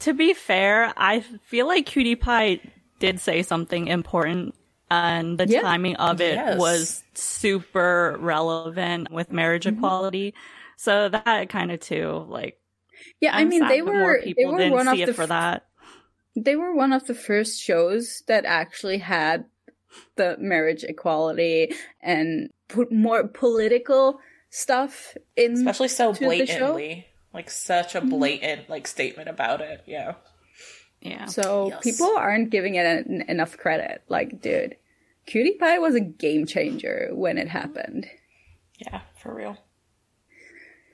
to 0.00 0.12
be 0.14 0.34
fair, 0.34 0.92
I 0.96 1.20
feel 1.44 1.66
like 1.66 1.86
Cutie 1.86 2.16
Pie 2.16 2.60
did 3.00 3.20
say 3.20 3.42
something 3.42 3.88
important, 3.88 4.54
and 4.90 5.38
the 5.38 5.46
Yeah. 5.48 5.62
timing 5.62 5.96
of 5.96 6.20
it 6.20 6.34
Yes. 6.34 6.58
was 6.58 7.02
super 7.14 8.16
relevant 8.20 9.10
with 9.10 9.32
marriage 9.32 9.64
Mm-hmm. 9.64 9.78
equality. 9.78 10.34
So 10.76 11.08
that 11.08 11.48
kind 11.48 11.72
of 11.72 11.80
too, 11.80 12.24
like, 12.28 12.58
yeah, 13.20 13.34
I 13.36 13.40
I'm 13.40 13.48
mean 13.48 13.60
sad 13.62 13.70
they 13.70 13.82
were 13.82 13.98
more 13.98 14.20
they 14.24 14.44
were 14.46 14.58
didn't 14.58 14.72
one 14.72 14.88
of 14.88 14.96
see 14.96 15.04
the 15.04 15.14
for 15.14 15.22
f- 15.22 15.28
that. 15.30 15.66
they 16.36 16.54
were 16.56 16.74
one 16.74 16.92
of 16.92 17.06
the 17.06 17.14
first 17.14 17.60
shows 17.60 18.22
that 18.28 18.44
actually 18.44 18.98
had 18.98 19.44
the 20.16 20.36
marriage 20.38 20.84
equality 20.84 21.72
and 22.00 22.50
put 22.68 22.92
more 22.92 23.26
political 23.26 24.20
stuff 24.50 25.16
in 25.36 25.52
especially 25.54 25.88
so 25.88 26.12
to 26.12 26.18
the 26.18 26.46
show. 26.46 26.74
blatantly 26.74 27.06
like 27.34 27.50
such 27.50 27.94
a 27.94 28.00
mm-hmm. 28.00 28.08
blatant 28.10 28.68
like 28.70 28.86
statement 28.86 29.28
about 29.28 29.60
it 29.60 29.82
yeah 29.86 30.14
Yeah. 31.00 31.26
So 31.26 31.68
Yes. 31.68 31.82
people 31.84 32.16
aren't 32.16 32.50
giving 32.50 32.74
it 32.74 32.84
en- 32.84 33.24
enough 33.28 33.56
credit. 33.56 34.02
Like, 34.08 34.40
dude, 34.42 34.74
Cutie 35.26 35.56
Pie 35.60 35.78
was 35.78 35.94
a 35.94 36.00
game 36.00 36.44
changer 36.46 37.10
when 37.12 37.38
it 37.38 37.46
happened. 37.48 38.06
yeah 38.78 39.02
for 39.22 39.32
real 39.34 39.56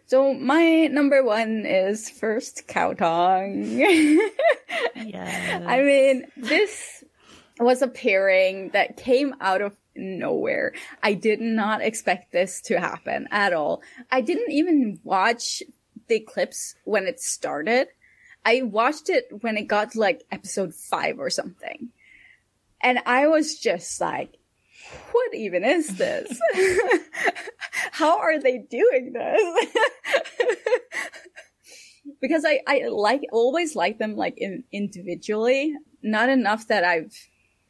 So 0.07 0.35
my 0.35 0.89
number 0.89 1.23
one 1.25 1.65
is 1.65 2.11
first 2.11 2.69
Khaotung. 2.69 3.79
yeah. 4.97 5.65
I 5.67 5.81
mean, 5.83 6.27
this 6.37 7.03
was 7.59 7.81
a 7.81 7.89
pairing 7.89 8.71
that 8.71 8.97
came 8.99 9.35
out 9.41 9.63
of 9.63 9.73
nowhere. 9.97 10.73
I 11.03 11.15
did 11.15 11.41
not 11.41 11.83
expect 11.83 12.33
this 12.33 12.61
to 12.63 12.81
happen 12.81 13.29
at 13.31 13.53
all. 13.53 13.83
I 14.11 14.21
didn't 14.21 14.53
even 14.53 15.01
watch 15.03 15.63
the 16.09 16.21
clips 16.21 16.75
when 16.85 17.07
it 17.07 17.21
started. 17.21 17.89
I 18.45 18.63
watched 18.63 19.09
it 19.09 19.27
when 19.41 19.57
it 19.57 19.69
got 19.69 19.93
to 19.93 20.01
like 20.01 20.25
episode 20.31 20.75
five 20.75 21.19
or 21.19 21.31
something. 21.31 21.89
And 22.81 23.01
I 23.07 23.27
was 23.29 23.59
just 23.59 24.01
like, 24.01 24.37
what 25.13 25.35
even 25.35 25.65
is 25.65 25.97
this? 25.97 26.39
How 27.93 28.19
are 28.19 28.39
they 28.39 28.59
doing 28.59 29.13
this? 29.15 29.67
because 32.21 32.45
I, 32.45 32.61
I 32.67 32.89
like 32.89 33.23
always 33.33 33.75
like 33.75 33.99
them 33.99 34.17
like 34.17 34.35
in, 34.37 34.65
individually, 34.73 35.75
not 36.03 36.29
enough 36.29 36.69
that 36.69 36.85
I've 36.85 37.15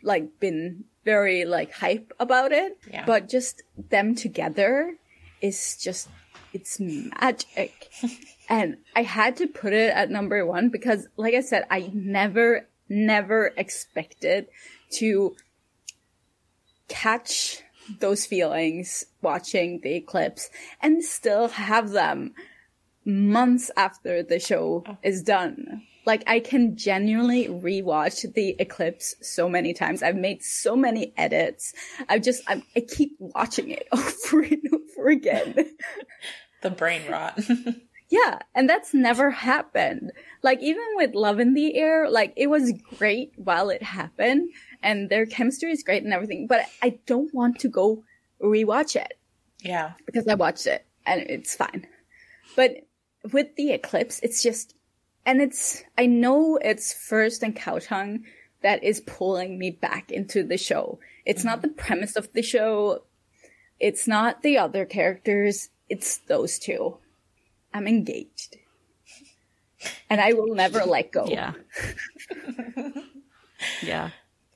like 0.03 0.41
been 0.41 0.85
very 1.05 1.45
like 1.45 1.73
hype 1.73 2.13
about 2.19 2.53
it. 2.53 2.79
Yeah. 2.91 3.05
But 3.07 3.29
just 3.29 3.63
them 3.91 4.15
together 4.15 4.97
is 5.41 5.77
just 5.77 6.09
it's 6.53 6.79
magic. 6.81 7.91
and 8.49 8.79
I 8.95 9.03
had 9.03 9.37
to 9.39 9.47
put 9.47 9.73
it 9.73 9.93
at 9.95 10.11
number 10.11 10.45
one 10.47 10.69
because 10.71 11.07
like 11.17 11.35
I 11.35 11.41
said, 11.41 11.67
I 11.71 11.91
never, 11.93 12.69
never 12.89 13.53
expected 13.57 14.47
to 14.93 15.37
catch 16.89 17.63
those 18.01 18.25
feelings 18.25 19.05
watching 19.21 19.81
the 19.83 19.95
eclipse 19.95 20.49
and 20.81 21.05
still 21.05 21.49
have 21.49 21.91
them 21.91 22.35
months 23.05 23.71
after 23.77 24.23
the 24.23 24.39
show 24.39 24.85
oh. 24.87 24.97
is 25.03 25.23
done. 25.23 25.83
Like 26.07 26.25
I 26.27 26.41
can 26.41 26.77
genuinely 26.77 27.49
rewatch 27.49 28.33
the 28.35 28.57
eclipse 28.59 29.15
so 29.23 29.49
many 29.49 29.73
times. 29.73 30.03
I've 30.03 30.17
made 30.17 30.43
so 30.43 30.77
many 30.77 31.13
edits. 31.17 31.73
I've 32.09 32.23
just 32.23 32.43
I'm, 32.47 32.63
I 32.77 32.81
keep 32.81 33.17
watching 33.19 33.71
it 33.71 33.89
over 33.93 34.43
and 34.43 34.63
over 34.73 35.09
again. 35.09 35.55
The 36.63 36.71
brain 36.71 37.03
rot. 37.11 37.39
yeah, 38.09 38.39
and 38.55 38.71
that's 38.71 38.95
never 38.95 39.31
happened. 39.31 40.13
Like 40.43 40.63
even 40.63 40.83
with 40.95 41.15
Love 41.15 41.39
in 41.39 41.53
the 41.53 41.77
Air, 41.77 42.09
like 42.09 42.33
it 42.39 42.47
was 42.47 42.73
great 42.97 43.33
while 43.37 43.69
it 43.69 43.83
happened, 43.83 44.49
and 44.83 45.11
their 45.11 45.27
chemistry 45.27 45.73
is 45.73 45.83
great 45.83 46.05
and 46.05 46.15
everything. 46.15 46.47
But 46.47 46.65
I 46.83 47.01
don't 47.05 47.35
want 47.35 47.59
to 47.61 47.69
go 47.69 48.03
rewatch 48.43 48.97
it 48.97 49.19
yeah. 49.65 49.93
because 50.07 50.29
I 50.29 50.35
watched 50.35 50.67
it 50.67 50.87
and 51.07 51.23
it's 51.23 51.57
fine. 51.57 51.87
But 52.55 52.87
with 53.33 53.57
the 53.57 53.73
eclipse, 53.73 54.21
it's 54.23 54.43
just, 54.43 54.75
and 55.27 55.41
it's, 55.41 55.83
I 55.97 56.07
know 56.07 56.57
it's 56.57 56.93
first 56.93 57.43
and 57.43 57.57
Khaotung 57.57 58.23
that 58.63 58.83
is 58.83 59.01
pulling 59.01 59.59
me 59.59 59.71
back 59.71 60.11
into 60.11 60.43
the 60.43 60.57
show. 60.57 60.99
It's 61.25 61.45
not 61.45 61.63
the 61.63 61.69
premise 61.69 62.17
of 62.17 62.33
the 62.33 62.43
show. 62.43 63.03
It's 63.79 64.07
not 64.09 64.43
the 64.43 64.59
other 64.59 64.85
characters. 64.85 65.69
It's 65.89 66.19
those 66.19 66.59
two. 66.59 66.99
I'm 67.73 67.87
engaged. 67.87 68.57
And 70.09 70.21
I 70.21 70.33
will 70.33 70.55
never 70.55 70.81
let 70.85 71.13
go. 71.13 71.27
Yeah. 71.29 71.53
yeah. 73.83 74.11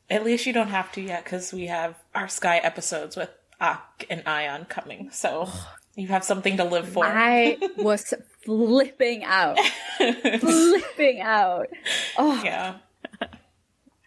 At 0.08 0.24
least 0.24 0.46
you 0.46 0.52
don't 0.52 0.68
have 0.68 0.90
to 0.92 1.02
yet 1.02 1.24
because 1.24 1.52
we 1.52 1.66
have 1.66 1.96
our 2.14 2.26
Skyy 2.26 2.60
episodes 2.62 3.16
with 3.16 3.30
Akk 3.60 4.06
and 4.08 4.24
Ayan 4.24 4.68
coming. 4.68 5.10
So 5.10 5.50
you 5.96 6.08
have 6.08 6.24
something 6.24 6.56
to 6.56 6.64
live 6.64 6.88
for. 6.88 7.04
I 7.04 7.58
was 7.76 8.14
flipping 8.48 9.24
out. 9.24 9.58
flipping 10.40 11.20
out. 11.20 11.66
Oh, 12.16 12.40
yeah. 12.42 12.76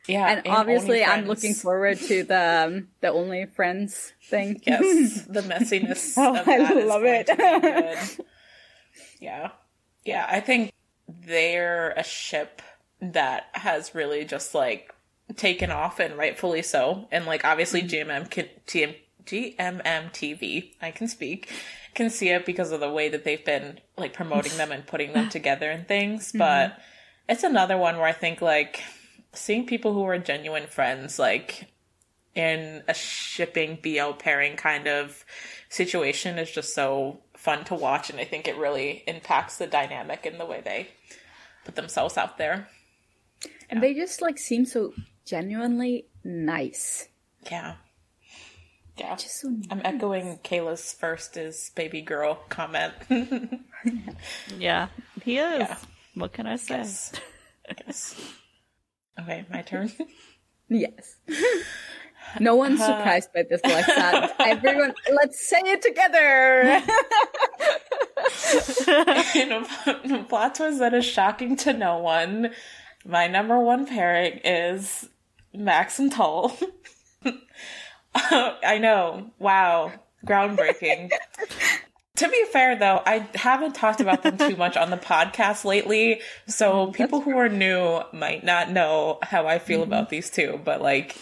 Yeah. 0.07 0.27
and 0.29 0.47
and 0.47 0.55
obviously 0.55 1.03
I'm 1.03 1.25
looking 1.25 1.53
forward 1.53 1.99
to 1.99 2.23
the 2.23 2.65
um, 2.67 2.87
the 3.01 3.09
Only 3.09 3.45
Friends 3.45 4.13
thing. 4.23 4.59
Yes, 4.65 5.25
the 5.29 5.41
messiness. 5.41 6.15
Oh, 6.17 6.35
of 6.35 6.47
I 6.47 6.57
love 6.83 7.03
it. 7.05 7.27
to 7.27 7.35
be 7.35 8.17
good. 8.17 8.25
yeah, 9.19 9.51
yeah. 10.03 10.25
I 10.27 10.39
think 10.39 10.73
they're 11.07 11.91
a 11.91 12.03
ship 12.03 12.63
that 12.99 13.45
has 13.53 13.93
really 13.93 14.25
just 14.25 14.55
like 14.55 14.93
taken 15.35 15.69
off, 15.69 15.99
and 15.99 16.17
rightfully 16.17 16.63
so. 16.63 17.07
And 17.11 17.27
like 17.27 17.45
obviously, 17.45 17.83
GMM 17.83 18.29
can, 18.29 18.47
TM, 18.65 18.95
GMM 19.25 20.11
TV, 20.11 20.71
I 20.81 20.89
can 20.89 21.07
speak, 21.07 21.47
can 21.93 22.09
see 22.09 22.29
it 22.29 22.45
because 22.45 22.71
of 22.71 22.79
the 22.79 22.91
way 22.91 23.09
that 23.09 23.23
they've 23.23 23.43
been 23.43 23.79
like 23.97 24.13
promoting 24.13 24.55
them 24.57 24.71
and 24.71 24.85
putting 24.85 25.13
them 25.13 25.29
together 25.29 25.69
and 25.69 25.87
things. 25.87 26.29
Mm-hmm. 26.29 26.37
But 26.37 26.79
it's 27.27 27.43
another 27.43 27.77
one 27.77 27.97
where 27.97 28.07
I 28.07 28.13
think 28.13 28.41
like 28.41 28.81
seeing 29.33 29.65
people 29.65 29.93
who 29.93 30.03
are 30.03 30.17
genuine 30.17 30.67
friends, 30.67 31.19
like 31.19 31.67
in 32.35 32.83
a 32.87 32.93
shipping 32.93 33.77
BL 33.81 34.11
pairing 34.19 34.55
kind 34.55 34.87
of 34.87 35.25
situation 35.69 36.37
is 36.37 36.49
just 36.49 36.73
so 36.73 37.19
fun 37.35 37.63
to 37.65 37.75
watch 37.75 38.09
and 38.09 38.19
I 38.19 38.23
think 38.23 38.47
it 38.47 38.55
really 38.57 39.03
impacts 39.07 39.57
the 39.57 39.67
dynamic 39.67 40.25
in 40.25 40.37
the 40.37 40.45
way 40.45 40.61
they 40.63 40.89
put 41.65 41.75
themselves 41.75 42.17
out 42.17 42.37
there. 42.37 42.69
And 43.69 43.81
they 43.81 43.93
just 43.93 44.21
like 44.21 44.37
seem 44.37 44.65
so 44.65 44.93
genuinely 45.25 46.05
nice. 46.23 47.07
Yeah. 47.49 47.75
Yeah. 49.01 49.15
Just 49.15 49.41
so 49.41 49.49
nice. 49.49 49.65
I'm 49.71 49.81
echoing 49.83 50.39
Kayla's 50.43 50.93
first 50.93 51.35
is 51.35 51.71
baby 51.75 52.01
girl 52.01 52.35
comment. 52.49 52.93
Yeah. 54.59 54.89
He 55.23 55.39
is. 55.39 55.59
Yeah. 55.59 55.77
What 56.13 56.33
can 56.33 56.45
I 56.45 56.55
say? 56.57 56.77
Yes. 56.77 57.13
Yes. 57.67 58.15
Okay, 59.19 59.45
my 59.49 59.61
turn. 59.63 59.91
Yes. 60.73 61.17
No 62.39 62.55
one's 62.55 62.79
uh-huh. 62.79 62.97
surprised 62.99 63.33
by 63.33 63.43
this, 63.49 63.59
Alexa. 63.61 64.35
Everyone, 64.39 64.93
let's 65.11 65.49
say 65.49 65.57
it 65.65 65.81
together. 65.81 66.81
in 70.05 70.15
a 70.15 70.23
plot 70.23 70.55
twist 70.55 70.79
that 70.79 70.93
is 70.93 71.03
shocking 71.03 71.57
to 71.57 71.73
no 71.73 71.97
one, 71.97 72.51
my 73.03 73.27
number 73.27 73.59
one 73.59 73.85
pairing 73.85 74.39
is 74.45 75.09
Max 75.53 75.99
and 75.99 76.09
Tul. 76.09 76.55
I 78.16 78.78
know. 78.80 79.32
Wow. 79.39 79.93
Groundbreaking. 80.26 81.12
to 82.18 82.30
be 82.30 82.45
fair, 82.51 82.76
though, 82.76 83.01
I 83.05 83.28
haven't 83.36 83.74
talked 83.74 84.01
about 84.01 84.24
them 84.24 84.38
too 84.38 84.55
much 84.55 84.78
on 84.78 84.89
the 84.89 84.97
podcast 84.97 85.66
lately, 85.66 86.22
so 86.47 86.88
people 86.93 87.22
who 87.22 87.38
are 87.38 87.49
new 87.49 88.01
might 88.14 88.43
not 88.43 88.70
know 88.70 89.20
how 89.24 89.47
I 89.47 89.59
feel 89.59 89.84
about 89.84 90.05
mm-hmm. 90.05 90.12
these 90.12 90.30
two, 90.30 90.59
but 90.64 90.82
like, 90.82 91.16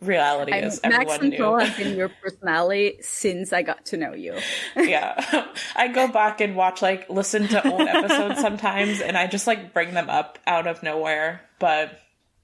reality 0.00 0.52
I'm- 0.52 0.64
is 0.64 0.80
Max 0.82 0.94
everyone 0.94 1.20
and 1.20 1.30
knew. 1.30 1.38
Joel 1.38 1.58
have 1.60 1.76
been 1.76 1.96
your 1.96 2.08
personality 2.08 2.98
since 3.00 3.52
I 3.52 3.62
got 3.62 3.86
to 3.86 3.96
know 3.96 4.14
you. 4.14 4.36
yeah. 4.76 5.46
I 5.76 5.88
go 5.88 6.08
back 6.08 6.40
and 6.40 6.56
watch 6.56 6.82
like 6.82 7.08
listen 7.08 7.48
to 7.48 7.68
old 7.68 7.82
episodes 7.82 8.40
sometimes 8.40 9.00
and 9.00 9.16
I 9.16 9.26
just 9.26 9.46
like 9.46 9.72
bring 9.72 9.94
them 9.94 10.10
up 10.10 10.38
out 10.46 10.66
of 10.66 10.82
nowhere. 10.82 11.40
But 11.60 11.98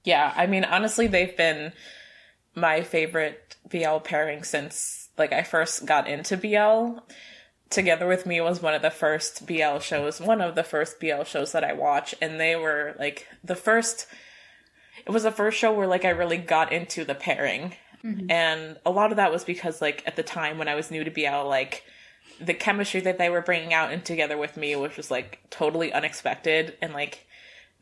yeah, 0.05 0.33
I 0.35 0.47
mean 0.47 0.63
honestly 0.63 1.07
they've 1.07 1.35
been 1.35 1.73
my 2.59 2.81
favorite 2.81 3.55
BL 3.69 3.97
pairing 4.03 4.43
since 4.43 5.09
like 5.17 5.33
I 5.33 5.43
first 5.43 5.85
got 5.85 6.07
into 6.07 6.37
BL. 6.37 6.99
Together 7.69 8.07
with 8.07 8.25
Me 8.25 8.41
was 8.41 8.63
one 8.63 8.73
of 8.73 8.81
the 8.81 8.89
first 8.89 9.45
BL 9.45 9.77
shows, 9.77 10.19
one 10.19 10.41
of 10.41 10.55
the 10.55 10.63
first 10.63 10.99
BL 10.99 11.23
shows 11.23 11.51
that 11.51 11.63
I 11.63 11.73
watched 11.73 12.15
and 12.19 12.39
they 12.39 12.55
were 12.55 12.95
like 12.97 13.27
the 13.43 13.55
first 13.55 14.07
it 15.05 15.11
was 15.11 15.23
the 15.23 15.31
first 15.31 15.57
show 15.57 15.71
where 15.71 15.87
like 15.87 16.05
I 16.05 16.09
really 16.09 16.37
got 16.37 16.71
into 16.71 17.05
the 17.05 17.15
pairing. 17.15 17.75
Mm-hmm. 18.03 18.31
And 18.31 18.77
a 18.85 18.91
lot 18.91 19.11
of 19.11 19.17
that 19.17 19.31
was 19.31 19.43
because 19.43 19.81
like 19.81 20.03
at 20.07 20.15
the 20.15 20.23
time 20.23 20.57
when 20.57 20.67
I 20.67 20.75
was 20.75 20.89
new 20.89 21.03
to 21.03 21.11
BL, 21.11 21.47
like 21.47 21.83
the 22.39 22.53
chemistry 22.53 23.01
that 23.01 23.17
they 23.17 23.29
were 23.29 23.41
bringing 23.41 23.73
out 23.73 23.91
and 23.91 24.03
together 24.03 24.37
with 24.37 24.57
me 24.57 24.75
was 24.75 24.95
just 24.95 25.11
like 25.11 25.39
totally 25.49 25.91
unexpected 25.91 26.77
and 26.81 26.93
like 26.93 27.27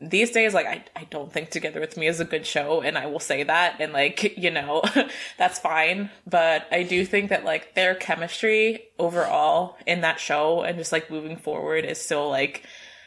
these 0.00 0.30
days 0.30 0.54
like 0.54 0.66
I, 0.66 0.84
I 0.94 1.04
don't 1.04 1.32
think 1.32 1.50
together 1.50 1.80
with 1.80 1.96
me 1.96 2.06
is 2.06 2.20
a 2.20 2.24
good 2.24 2.46
show 2.46 2.82
and 2.82 2.96
i 2.96 3.06
will 3.06 3.18
say 3.18 3.42
that 3.42 3.76
and 3.80 3.92
like 3.92 4.36
you 4.38 4.50
know 4.50 4.82
that's 5.38 5.58
fine. 5.58 6.10
But 6.26 6.66
i 6.70 6.82
do 6.82 7.04
think 7.04 7.30
that 7.30 7.44
like 7.44 7.74
their 7.74 7.94
chemistry 7.94 8.84
overall 8.98 9.76
in 9.86 10.02
that 10.02 10.20
show 10.20 10.62
and 10.62 10.78
just 10.78 10.92
like 10.92 11.10
moving 11.10 11.36
forward 11.36 11.84
is 11.84 12.00
still 12.00 12.28
like 12.28 12.64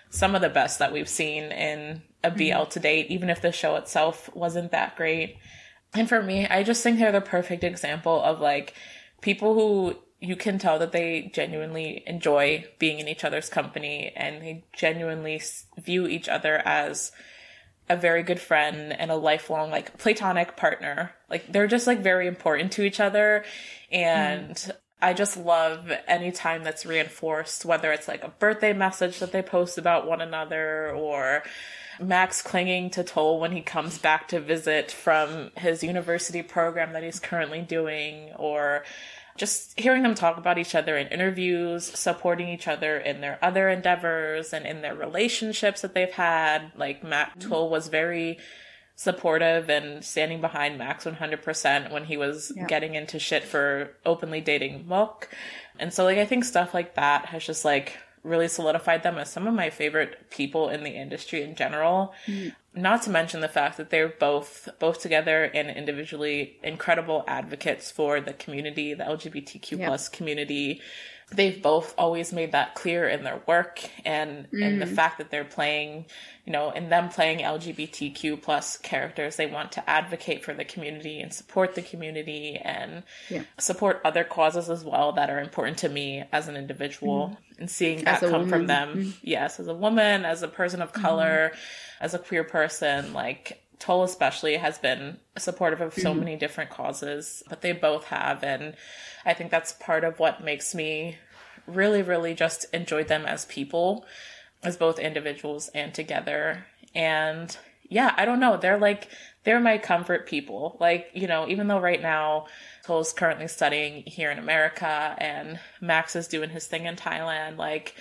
some 0.10 0.36
of 0.36 0.42
the 0.42 0.50
best 0.50 0.80
that 0.80 0.92
we've 0.92 1.08
seen 1.08 1.44
in 1.46 2.02
a 2.24 2.30
bl 2.30 2.44
mm-hmm. 2.44 2.70
to 2.70 2.80
date 2.80 3.08
even 3.10 3.30
if 3.30 3.42
the 3.42 3.52
show 3.52 3.76
itself 3.76 4.30
wasn't 4.36 4.72
that 4.72 4.96
great. 4.96 5.38
And 5.94 6.08
for 6.08 6.22
me, 6.22 6.48
I 6.48 6.64
just 6.64 6.84
think 6.84 7.00
they're 7.00 7.12
the 7.12 7.22
perfect 7.22 7.64
example 7.64 8.22
of 8.22 8.40
like 8.40 8.74
people 9.22 9.54
who 9.54 9.98
you 10.22 10.36
can 10.36 10.60
tell 10.60 10.78
that 10.80 10.92
they 10.92 11.32
genuinely 11.34 12.04
enjoy 12.06 12.64
being 12.78 13.00
in 13.00 13.08
each 13.08 13.24
other's 13.24 13.50
company 13.50 14.14
and 14.16 14.42
they 14.42 14.64
genuinely 14.72 15.42
view 15.80 16.06
each 16.08 16.30
other 16.30 16.62
as 16.64 17.12
a 17.90 17.98
very 17.98 18.22
good 18.22 18.40
friend 18.40 18.94
and 18.94 19.10
a 19.10 19.16
lifelong 19.16 19.72
like 19.72 19.98
platonic 19.98 20.56
partner. 20.56 21.12
Like 21.28 21.52
they're 21.52 21.68
just 21.68 21.88
like 21.88 22.02
very 22.02 22.28
important 22.28 22.72
to 22.74 22.84
each 22.84 23.00
other 23.00 23.44
and 23.92 24.72
I 25.02 25.14
just 25.14 25.38
love 25.38 25.92
any 26.08 26.32
time 26.32 26.64
that's 26.64 26.86
reinforced 26.86 27.66
whether 27.66 27.92
it's 27.92 28.08
like 28.08 28.24
a 28.24 28.30
birthday 28.30 28.74
message 28.74 29.18
that 29.20 29.32
they 29.32 29.42
post 29.42 29.80
about 29.80 30.08
one 30.08 30.22
another 30.22 30.92
or 30.92 31.42
Max 32.00 32.42
clinging 32.42 32.90
to 32.92 33.04
Tul 33.04 33.40
when 33.40 33.52
he 33.52 33.62
comes 33.62 33.98
back 33.98 34.28
to 34.30 34.40
visit 34.40 34.92
from 34.92 35.52
his 35.56 35.84
university 35.84 36.42
program 36.42 36.94
that 36.94 37.04
he's 37.04 37.20
currently 37.20 37.62
doing, 37.62 38.32
or 38.38 38.84
just 39.38 39.80
hearing 39.80 40.04
them 40.04 40.16
talk 40.16 40.38
about 40.38 40.58
each 40.58 40.76
other 40.76 40.98
in 40.98 41.08
interviews, 41.08 41.86
supporting 41.86 42.50
each 42.50 42.68
other 42.68 42.98
in 42.98 43.22
their 43.22 43.40
other 43.42 43.70
endeavors 43.70 44.54
and 44.54 44.66
in 44.66 44.82
their 44.82 44.96
relationships 44.96 45.82
that 45.82 45.94
they've 45.94 46.12
had. 46.12 46.72
Like 46.76 47.04
Matt 47.04 47.40
mm-hmm. 47.40 47.50
Tul 47.50 47.70
was 47.70 47.88
very 47.88 48.40
supportive 48.96 49.70
and 49.70 50.04
standing 50.04 50.42
behind 50.42 50.78
Max 50.78 51.06
100% 51.06 51.92
when 51.92 52.06
he 52.06 52.18
was 52.18 52.52
getting 52.68 52.94
into 52.94 53.18
shit 53.18 53.44
for 53.44 53.92
openly 54.06 54.42
dating 54.42 54.88
Mook. 54.88 55.28
And 55.80 55.92
so 55.92 56.04
like 56.04 56.20
I 56.20 56.26
think 56.26 56.44
stuff 56.44 56.74
like 56.74 56.96
that 56.96 57.26
has 57.28 57.44
just 57.44 57.66
like 57.66 57.98
really 58.24 58.48
solidified 58.48 59.04
them 59.04 59.18
as 59.18 59.32
some 59.32 59.48
of 59.48 59.54
my 59.54 59.70
favorite 59.70 60.30
people 60.30 60.70
in 60.70 60.84
the 60.84 60.92
industry 60.92 61.42
in 61.42 61.56
general. 61.56 62.14
Not 62.74 63.02
to 63.04 63.10
mention 63.10 63.42
the 63.42 63.48
fact 63.50 63.78
that 63.78 63.90
they're 63.90 64.08
both 64.10 64.70
both 64.80 65.02
together 65.02 65.44
and 65.44 65.70
individually 65.70 66.58
incredible 66.64 67.24
advocates 67.28 67.92
for 67.92 68.22
the 68.22 68.34
community, 68.34 68.94
the 68.94 69.04
LGBTQ 69.04 69.78
Yep. 69.80 69.88
plus 69.88 70.08
community. 70.10 70.82
They've 71.34 71.62
both 71.62 71.94
always 71.98 72.34
made 72.34 72.52
that 72.52 72.76
clear 72.76 73.08
in 73.08 73.24
their 73.24 73.42
work 73.48 73.82
and 74.06 74.48
and 74.52 74.82
the 74.82 74.86
Mm. 74.86 74.96
fact 74.96 75.18
that 75.18 75.30
they're 75.32 75.46
playing, 75.46 76.06
you 76.46 76.52
know, 76.52 76.72
in 76.72 76.90
them 76.90 77.08
playing 77.10 77.40
LGBTQ 77.42 78.36
plus 78.42 78.78
characters, 78.78 79.38
they 79.38 79.46
want 79.48 79.72
to 79.74 79.90
advocate 79.90 80.44
for 80.44 80.54
the 80.54 80.66
community 80.66 81.22
and 81.22 81.34
support 81.34 81.76
the 81.76 81.82
community 81.82 82.58
and 82.62 83.04
Yeah. 83.30 83.44
support 83.58 84.02
other 84.04 84.26
causes 84.26 84.70
as 84.70 84.84
well 84.84 85.14
that 85.14 85.30
are 85.30 85.40
important 85.40 85.78
to 85.80 85.90
me 85.90 86.24
as 86.34 86.48
an 86.50 86.58
individual 86.58 87.38
and 87.62 87.70
seeing 87.72 88.04
that 88.04 88.20
come 88.20 88.50
from 88.50 88.68
them. 88.68 88.90
Mm. 88.98 89.14
yes 89.22 89.60
as 89.60 89.68
a 89.68 89.74
woman 89.74 90.26
as 90.26 90.42
a 90.44 90.48
person 90.50 90.82
of 90.82 90.92
color 90.92 91.54
as 92.02 92.14
a 92.14 92.20
queer 92.20 92.44
person 92.44 93.14
like 93.14 93.62
Tul 93.80 94.04
especially 94.04 94.58
has 94.58 94.78
been 94.78 95.18
supportive 95.38 95.80
of 95.82 95.94
so 95.94 96.14
Mhm. 96.14 96.20
many 96.20 96.36
different 96.36 96.70
causes 96.70 97.42
but 97.50 97.62
they 97.62 97.72
both 97.72 98.06
have 98.08 98.44
and 98.44 98.76
i 99.26 99.34
think 99.34 99.50
that's 99.52 99.72
part 99.74 100.04
of 100.04 100.20
what 100.20 100.44
makes 100.44 100.76
me 100.76 101.18
really 101.68 102.02
really 102.02 102.34
just 102.34 102.66
enjoy 102.74 103.04
them 103.04 103.26
as 103.26 103.46
people 103.46 104.06
as 104.64 104.78
both 104.78 105.00
individuals 105.00 105.70
and 105.74 105.94
together. 105.94 106.66
And 106.96 107.56
yeah 107.90 108.14
i 108.18 108.26
don't 108.26 108.40
know 108.40 108.58
they're 108.58 108.78
like 108.78 109.08
they're 109.44 109.60
my 109.60 109.78
comfort 109.80 110.28
people. 110.28 110.78
Like 110.80 111.10
you 111.14 111.28
know 111.28 111.48
even 111.48 111.68
though 111.68 111.80
right 111.80 112.02
now 112.02 112.46
Tul's 112.84 113.14
currently 113.14 113.48
studying 113.48 114.04
here 114.06 114.32
in 114.32 114.40
america 114.40 115.16
and 115.18 115.60
max 115.80 116.16
is 116.16 116.28
doing 116.28 116.50
his 116.50 116.68
thing 116.68 116.86
in 116.86 116.96
thailand. 116.96 117.58
Like 117.58 117.96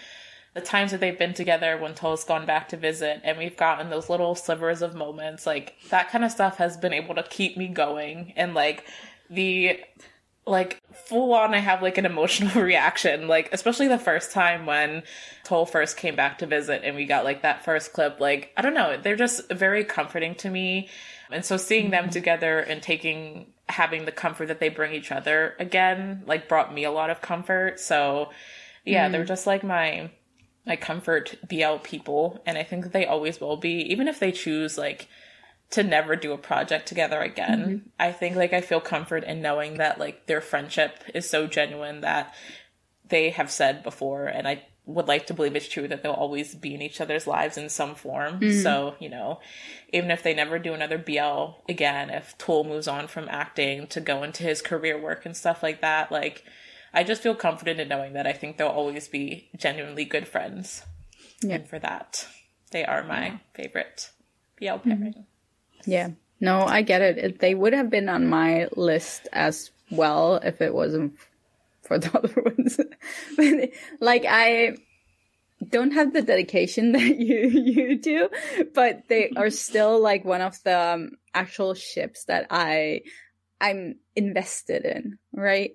the 0.55 0.61
times 0.61 0.91
that 0.91 1.01
they've 1.01 1.19
been 1.19 1.35
together 1.35 1.79
when 1.79 1.95
Tul's 1.95 2.25
gone 2.25 2.45
back 2.45 2.69
to 2.71 2.77
visit 2.77 3.21
and 3.23 3.39
we've 3.39 3.57
gotten 3.57 3.91
those 3.91 4.11
little 4.11 4.35
slivers 4.35 4.83
of 4.83 4.95
moments 4.95 5.47
like 5.47 5.75
that 5.91 6.11
kind 6.11 6.25
of 6.25 6.33
stuff 6.33 6.57
has 6.57 6.77
been 6.77 6.93
able 6.93 7.15
to 7.15 7.23
keep 7.23 7.57
me 7.57 7.69
going. 7.69 8.33
And 8.37 8.55
like 8.55 8.85
the 9.29 9.81
like 10.47 10.81
full 10.93 11.33
on 11.35 11.55
I 11.55 11.59
have 11.59 11.83
like 11.83 11.99
an 11.99 12.07
emotional 12.07 12.63
reaction. 12.63 13.29
Like 13.29 13.51
especially 13.53 13.87
the 13.87 13.99
first 13.99 14.33
time 14.33 14.67
when 14.67 15.05
Tul 15.45 15.67
first 15.67 15.97
came 15.97 16.17
back 16.17 16.39
to 16.39 16.47
visit 16.47 16.83
and 16.85 16.97
we 16.97 17.07
got 17.07 17.25
like 17.25 17.43
that 17.43 17.65
first 17.65 17.93
clip 17.93 18.19
like 18.19 18.53
I 18.57 18.63
don't 18.63 18.75
know 18.75 18.97
they're 19.01 19.17
just 19.17 19.49
very 19.53 19.85
comforting 19.85 20.35
to 20.37 20.51
me. 20.51 20.89
And 21.31 21.45
so 21.45 21.57
seeing 21.57 21.91
them 21.91 22.05
mm-hmm. 22.05 22.13
together 22.13 22.59
and 22.59 22.83
taking 22.83 23.53
having 23.71 24.05
the 24.05 24.13
comfort 24.13 24.47
that 24.49 24.61
they 24.61 24.69
bring 24.69 24.93
each 24.93 25.11
other 25.13 25.55
again 25.59 26.23
like 26.27 26.49
brought 26.49 26.73
me 26.75 26.85
a 26.85 26.91
lot 26.91 27.11
of 27.11 27.21
comfort 27.21 27.79
so 27.81 28.31
yeah 28.85 29.09
Mm. 29.09 29.13
they're 29.13 29.25
just 29.25 29.47
like 29.47 29.63
my 29.63 30.11
my 30.67 30.77
comfort 30.77 31.37
BL 31.49 31.77
people 31.83 32.43
and 32.47 32.59
I 32.59 32.63
think 32.63 32.85
that 32.85 32.93
they 32.93 33.07
always 33.07 33.41
will 33.41 33.57
be 33.57 33.77
even 33.93 34.09
if 34.09 34.19
they 34.21 34.33
choose 34.33 34.77
like 34.79 35.09
to 35.71 35.83
never 35.83 36.17
do 36.17 36.33
a 36.33 36.39
project 36.39 36.87
together 36.89 37.21
again. 37.21 37.61
Mhm. 37.87 37.91
I 37.99 38.11
think 38.13 38.35
like 38.37 38.53
I 38.53 38.61
feel 38.61 38.81
comfort 38.81 39.23
in 39.25 39.41
knowing 39.41 39.75
that 39.79 39.99
like 40.01 40.27
their 40.27 40.41
friendship 40.41 41.03
is 41.15 41.31
so 41.31 41.47
genuine 41.47 42.01
that 42.01 42.35
they 43.09 43.31
have 43.31 43.51
said 43.51 43.83
before 43.83 44.27
and 44.27 44.47
I 44.49 44.63
would 44.91 45.09
like 45.09 45.27
to 45.27 45.35
believe 45.35 45.57
it's 45.57 45.69
true 45.69 45.89
that 45.89 46.03
they'll 46.03 46.13
always 46.13 46.55
be 46.55 46.75
in 46.75 46.83
each 46.83 47.01
other's 47.01 47.27
lives 47.27 47.57
in 47.57 47.69
some 47.69 47.95
form. 47.95 48.41
Mhm. 48.41 48.63
So, 48.63 48.97
you 48.99 49.09
know, 49.09 49.41
even 49.93 50.11
if 50.11 50.23
they 50.23 50.35
never 50.35 50.59
do 50.59 50.75
another 50.75 50.99
BL 50.99 51.63
again, 51.69 52.11
if 52.11 52.37
Tul 52.39 52.65
moves 52.65 52.89
on 52.89 53.07
from 53.07 53.29
acting 53.29 53.87
to 53.89 54.01
go 54.01 54.23
into 54.23 54.43
his 54.43 54.63
career 54.63 55.01
work 55.01 55.25
and 55.25 55.37
stuff 55.37 55.63
like 55.63 55.81
that, 55.81 56.11
like 56.11 56.45
I 56.93 57.05
just 57.05 57.23
feel 57.23 57.35
confident 57.35 57.81
in 57.81 57.89
knowing 57.89 58.15
that 58.15 58.27
I 58.27 58.33
think 58.33 58.57
they'll 58.57 58.69
always 58.69 59.09
be 59.09 59.49
genuinely 59.57 60.05
good 60.05 60.27
friends. 60.27 60.85
Yeah. 61.43 61.57
And 61.57 61.69
for 61.69 61.79
that, 61.79 62.27
they 62.71 62.85
are 62.85 63.03
my 63.03 63.41
favorite 63.55 64.11
BL 64.59 64.77
pairing. 64.79 65.27
Yeah. 65.87 66.11
No, 66.41 66.63
I 66.63 66.83
get 66.83 67.03
it. 67.03 67.19
it. 67.19 67.39
They 67.39 67.55
would 67.55 67.73
have 67.75 67.91
been 67.91 68.09
on 68.09 68.27
my 68.27 68.69
list 68.77 69.29
as 69.33 69.71
well 69.91 70.37
if 70.37 70.61
it 70.61 70.75
wasn't 70.75 71.15
for 71.91 71.99
the 71.99 72.17
other 72.19 72.43
ones. 72.43 72.79
But, 73.37 73.71
like 74.01 74.25
I 74.29 74.77
don't 75.69 75.91
have 75.91 76.13
the 76.13 76.23
dedication 76.23 76.93
that 76.97 77.19
you 77.19 77.49
you 77.49 77.99
do, 77.99 78.29
but 78.73 79.09
they 79.09 79.31
are 79.37 79.51
still 79.51 80.01
like 80.01 80.25
one 80.25 80.41
of 80.41 80.63
the 80.63 80.79
um, 80.79 81.11
actual 81.35 81.75
ships 81.75 82.25
that 82.27 82.47
I 82.49 83.03
I'm 83.61 83.97
invested 84.15 84.85
in, 84.85 85.19
right? 85.33 85.73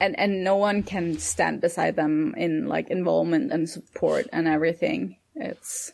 And 0.00 0.16
and 0.16 0.44
no 0.44 0.56
one 0.56 0.84
can 0.84 1.18
stand 1.18 1.60
beside 1.60 1.96
them 1.96 2.34
in 2.36 2.68
like 2.68 2.88
involvement 2.90 3.50
and 3.50 3.68
support 3.68 4.26
and 4.32 4.46
everything. 4.46 5.16
It's 5.34 5.92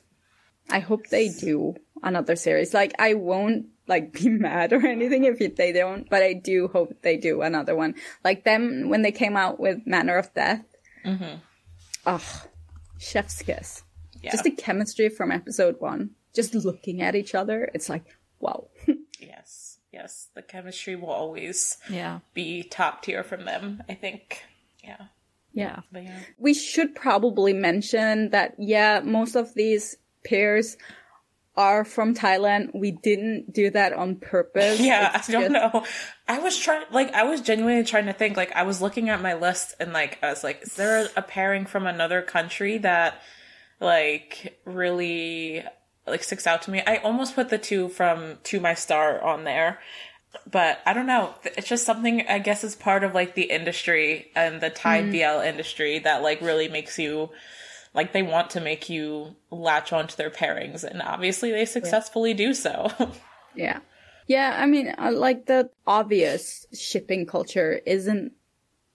I 0.69 0.81
hope 0.81 1.07
they 1.09 1.29
do 1.31 1.75
another 2.03 2.37
series. 2.37 2.75
Like 2.75 2.93
I 2.99 3.15
won't 3.15 3.67
like 3.87 4.13
be 4.13 4.29
mad 4.31 4.73
or 4.73 4.87
anything 4.87 5.25
if 5.25 5.57
they 5.57 5.73
don't, 5.73 6.09
but 6.09 6.23
I 6.23 6.33
do 6.35 6.69
hope 6.69 7.03
they 7.03 7.17
do 7.17 7.43
another 7.43 7.75
one. 7.75 7.95
Like 8.25 8.45
them 8.45 8.89
when 8.89 9.03
they 9.03 9.13
came 9.13 9.37
out 9.37 9.59
with 9.61 9.87
Manner 9.87 10.17
of 10.19 10.33
Death. 10.35 10.65
Mm-hmm. 11.05 11.37
Ugh, 12.07 12.23
chef's 12.99 13.43
kiss. 13.43 13.83
Yeah. 14.23 14.31
Just 14.33 14.45
the 14.45 14.51
chemistry 14.51 15.09
from 15.09 15.33
episode 15.33 15.77
one. 15.81 16.11
Just 16.35 16.55
looking 16.55 17.03
at 17.03 17.15
each 17.15 17.35
other, 17.35 17.69
it's 17.75 17.89
like 17.89 18.05
wow. 18.41 18.69
Yes, 19.21 19.79
yes. 19.93 20.29
The 20.35 20.43
chemistry 20.43 20.97
will 20.97 21.11
always 21.11 21.79
Yeah. 21.89 22.21
be 22.35 22.63
top 22.65 23.03
tier 23.03 23.23
from 23.23 23.45
them, 23.45 23.83
I 23.89 23.95
think. 23.95 24.43
Yeah. 24.83 25.07
Yeah. 25.53 25.81
But 25.93 26.05
yeah. 26.05 26.19
We 26.39 26.55
should 26.55 26.95
probably 26.95 27.53
mention 27.53 28.31
that, 28.31 28.55
yeah, 28.59 29.01
most 29.05 29.37
of 29.37 29.55
these 29.55 29.97
pairs 30.25 30.77
are 31.57 31.85
from 31.85 32.15
Thailand. 32.15 32.71
We 32.75 32.93
didn't 32.93 33.53
do 33.53 33.71
that 33.71 33.93
on 33.93 34.17
purpose. 34.17 34.81
Yeah, 34.81 35.17
It's 35.17 35.29
I 35.29 35.33
don't 35.33 35.53
just- 35.53 35.75
know. 35.75 35.85
I 36.29 36.39
was 36.39 36.57
trying, 36.59 36.87
like, 36.91 37.13
I 37.15 37.25
was 37.25 37.41
genuinely 37.43 37.85
trying 37.85 38.07
to 38.07 38.13
think, 38.15 38.37
like, 38.37 38.53
I 38.57 38.63
was 38.63 38.81
looking 38.81 39.09
at 39.11 39.21
my 39.21 39.35
list 39.35 39.75
and, 39.79 39.93
like, 39.93 40.19
I 40.23 40.31
was 40.31 40.43
like, 40.43 40.63
is 40.63 40.75
there 40.77 41.09
a 41.17 41.23
pairing 41.23 41.67
from 41.67 41.87
another 41.87 42.23
country 42.23 42.79
that, 42.79 43.21
like, 43.81 44.59
really, 44.65 45.63
like, 46.07 46.23
sticks 46.23 46.47
out 46.47 46.63
to 46.63 46.71
me? 46.71 46.83
I 46.87 46.97
almost 46.99 47.35
put 47.35 47.49
the 47.51 47.59
two 47.59 47.89
from 47.89 48.39
To 48.45 48.61
My 48.61 48.75
Star 48.75 49.21
on 49.23 49.45
there. 49.45 49.79
But 50.51 50.81
I 50.87 50.95
don't 50.95 51.07
know. 51.07 51.35
It's 51.45 51.69
just 51.69 51.85
something 51.85 52.27
I 52.27 52.39
guess 52.39 52.65
is 52.65 52.75
part 52.75 53.05
of 53.05 53.13
like 53.15 53.35
the 53.35 53.43
industry 53.43 54.31
and 54.35 54.63
the 54.63 54.71
Thai 54.71 55.03
Mm. 55.03 55.11
BL 55.13 55.43
industry 55.47 55.99
that 55.99 56.23
like 56.23 56.41
really 56.41 56.69
makes 56.69 56.99
you 56.99 57.29
like 57.95 58.13
they 58.13 58.23
want 58.23 58.51
to 58.51 58.61
make 58.61 58.89
you 58.89 59.37
latch 59.51 59.93
onto 59.93 60.17
their 60.17 60.31
pairings 60.31 60.83
and 60.85 61.03
obviously 61.03 61.51
they 61.53 61.65
successfully 61.65 62.35
do 62.35 62.55
so. 62.55 62.91
Yeah. 63.55 63.81
Yeah, 64.29 64.57
I 64.59 64.65
mean, 64.65 64.95
like 64.99 65.45
the 65.45 65.69
obvious 65.87 66.65
shipping 66.73 67.27
culture 67.27 67.81
isn't 67.85 68.33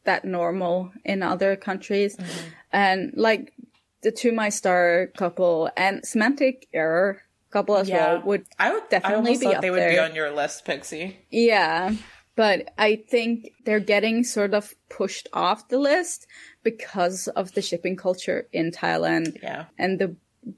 that 0.05 0.25
normal 0.25 0.91
in 1.05 1.21
other 1.21 1.55
countries. 1.55 2.15
Mm-hmm. 2.17 2.47
And 2.71 3.13
like 3.15 3.53
the 4.01 4.11
To 4.13 4.31
My 4.31 4.49
Star 4.49 5.09
couple 5.15 5.69
and 5.77 6.03
Semantic 6.03 6.67
Error 6.73 7.21
couple 7.51 7.77
as 7.77 7.87
Yeah. 7.87 8.13
well 8.15 8.23
would 8.25 8.45
I 8.57 8.73
would 8.73 8.89
definitely 8.89 9.13
I 9.13 9.17
almost 9.17 9.41
be 9.41 9.45
thought 9.45 9.61
they 9.61 9.69
would 9.69 9.79
there. 9.79 9.89
be 9.91 9.99
on 9.99 10.15
your 10.15 10.31
list, 10.31 10.65
Pixie. 10.65 11.17
Yeah, 11.29 11.93
but 12.37 12.69
I 12.77 13.03
think 13.09 13.51
they're 13.65 13.81
getting 13.81 14.23
sort 14.23 14.53
of 14.53 14.73
pushed 14.89 15.27
off 15.33 15.67
the 15.69 15.79
list 15.79 16.27
because 16.61 17.27
of 17.27 17.51
the 17.53 17.63
shipping 17.63 17.97
culture 17.97 18.47
in 18.53 18.71
Thailand 18.71 19.41
Yeah. 19.41 19.65
and 19.77 19.97
the 19.97 20.15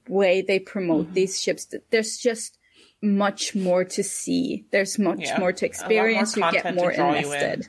way 0.07 0.41
they 0.41 0.59
promote 0.59 1.05
mm-hmm. 1.05 1.13
these 1.13 1.41
ships. 1.41 1.73
There's 1.89 2.17
just 2.17 2.59
much 3.01 3.55
more 3.55 3.85
to 3.85 4.03
see. 4.03 4.65
There's 4.71 4.99
much 4.99 5.21
Yeah. 5.21 5.39
more 5.39 5.53
to 5.53 5.65
A 5.65 5.67
lot 5.67 5.79
more 5.79 5.85
experience. 5.87 6.35
You 6.35 6.51
get 6.51 6.75
more 6.75 6.91
draw 6.91 7.13
in. 7.13 7.23
invested. 7.23 7.67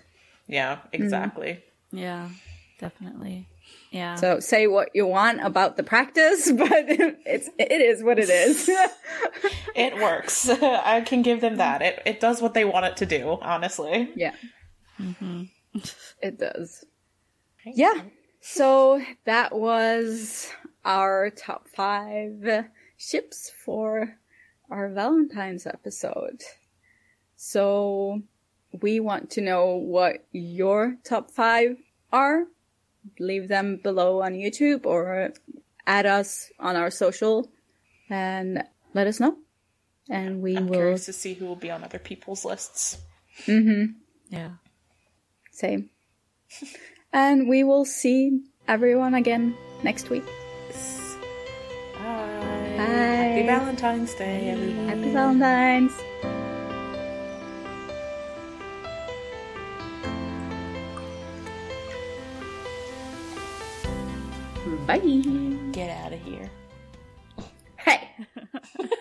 Yeah, 0.49 0.75
mm-hmm. 0.75 1.03
exactly. 1.03 1.65
Yeah, 1.93 2.29
definitely. 2.81 3.47
Yeah. 3.91 4.15
So 4.15 4.39
say 4.41 4.67
what 4.67 4.91
you 4.95 5.07
want 5.07 5.45
about 5.45 5.77
the 5.77 5.83
practice, 5.83 6.51
but 6.57 6.69
it's 6.69 7.49
it 7.59 7.81
is 7.81 8.03
what 8.03 8.19
it 8.19 8.29
is. 8.29 8.71
It 9.75 9.95
works. 9.95 10.49
I 10.63 11.01
can 11.03 11.23
give 11.23 11.41
them 11.41 11.57
that. 11.57 11.81
It 11.81 12.03
it 12.05 12.21
does 12.21 12.43
what 12.43 12.55
they 12.55 12.65
want 12.65 12.87
it 12.87 12.97
to 12.99 13.07
do, 13.07 13.39
honestly. 13.41 14.11
Yeah. 14.15 14.35
Mm-hmm. 15.01 15.45
It 16.21 16.39
does. 16.39 16.85
Yeah. 17.65 18.03
So 18.41 19.03
that 19.25 19.55
was 19.55 20.51
our 20.85 21.31
top 21.31 21.69
five 21.69 22.67
ships 22.97 23.53
for 23.65 24.17
our 24.71 24.89
Valentine's 24.89 25.67
episode. 25.67 26.43
So 27.37 28.23
we 28.81 29.01
want 29.01 29.31
to 29.31 29.41
know 29.41 29.77
what 29.77 30.25
your 30.33 30.97
top 31.05 31.31
five 31.31 31.77
are. 32.13 32.45
Leave 33.19 33.49
them 33.49 33.77
below 33.83 34.23
on 34.23 34.35
YouTube 34.35 34.87
or 34.87 35.33
add 35.87 36.07
us 36.07 36.51
on 36.59 36.77
our 36.77 36.91
social 36.91 37.51
and 38.09 38.63
let 38.95 39.07
us 39.07 39.21
know. 39.21 39.37
And 40.09 40.43
we 40.43 40.57
I'm 40.57 40.67
will 40.67 40.75
curious 40.75 41.07
to 41.07 41.13
see 41.13 41.35
who 41.35 41.47
will 41.47 41.57
be 41.57 41.71
on 41.71 41.85
other 41.85 41.99
people's 41.99 42.45
lists. 42.45 42.99
Mm-hmm. 43.47 43.93
Yeah. 44.31 44.51
Same. 45.53 45.91
and 47.13 47.49
we 47.49 47.65
will 47.65 47.85
see 47.85 48.41
everyone 48.67 49.15
again 49.15 49.55
next 49.83 50.11
week. 50.11 50.25
Bye. 51.95 52.01
Bye. 52.01 52.85
Happy 52.85 53.47
Valentine's 53.47 54.15
Day, 54.15 54.51
everyone. 54.51 54.89
Happy 54.89 55.13
Valentine's. 55.13 55.93
Bye. 64.91 65.71
Get 65.71 65.89
out 66.05 66.13
of 66.13 66.21
here. 66.21 66.51
Hey. 67.77 68.11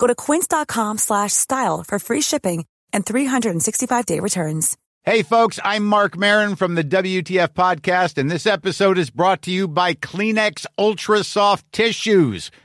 Go 0.00 0.06
to 0.08 0.14
quince.com 0.14 0.98
slash 0.98 1.34
style 1.34 1.84
for 1.86 2.00
free 2.00 2.22
shipping 2.22 2.64
and 2.92 3.04
365-day 3.04 4.18
returns. 4.18 4.76
Hey, 5.04 5.22
folks, 5.22 5.60
I'm 5.62 5.86
Marc 5.86 6.16
Maron 6.16 6.56
from 6.56 6.74
the 6.74 6.84
WTF 6.84 7.48
Podcast, 7.48 8.18
and 8.18 8.30
this 8.30 8.46
episode 8.46 8.98
is 8.98 9.10
brought 9.10 9.42
to 9.42 9.50
you 9.50 9.68
by 9.68 9.94
Kleenex 9.94 10.66
Ultra 10.78 11.22
Soft 11.22 11.70
Tissues, 11.72 12.50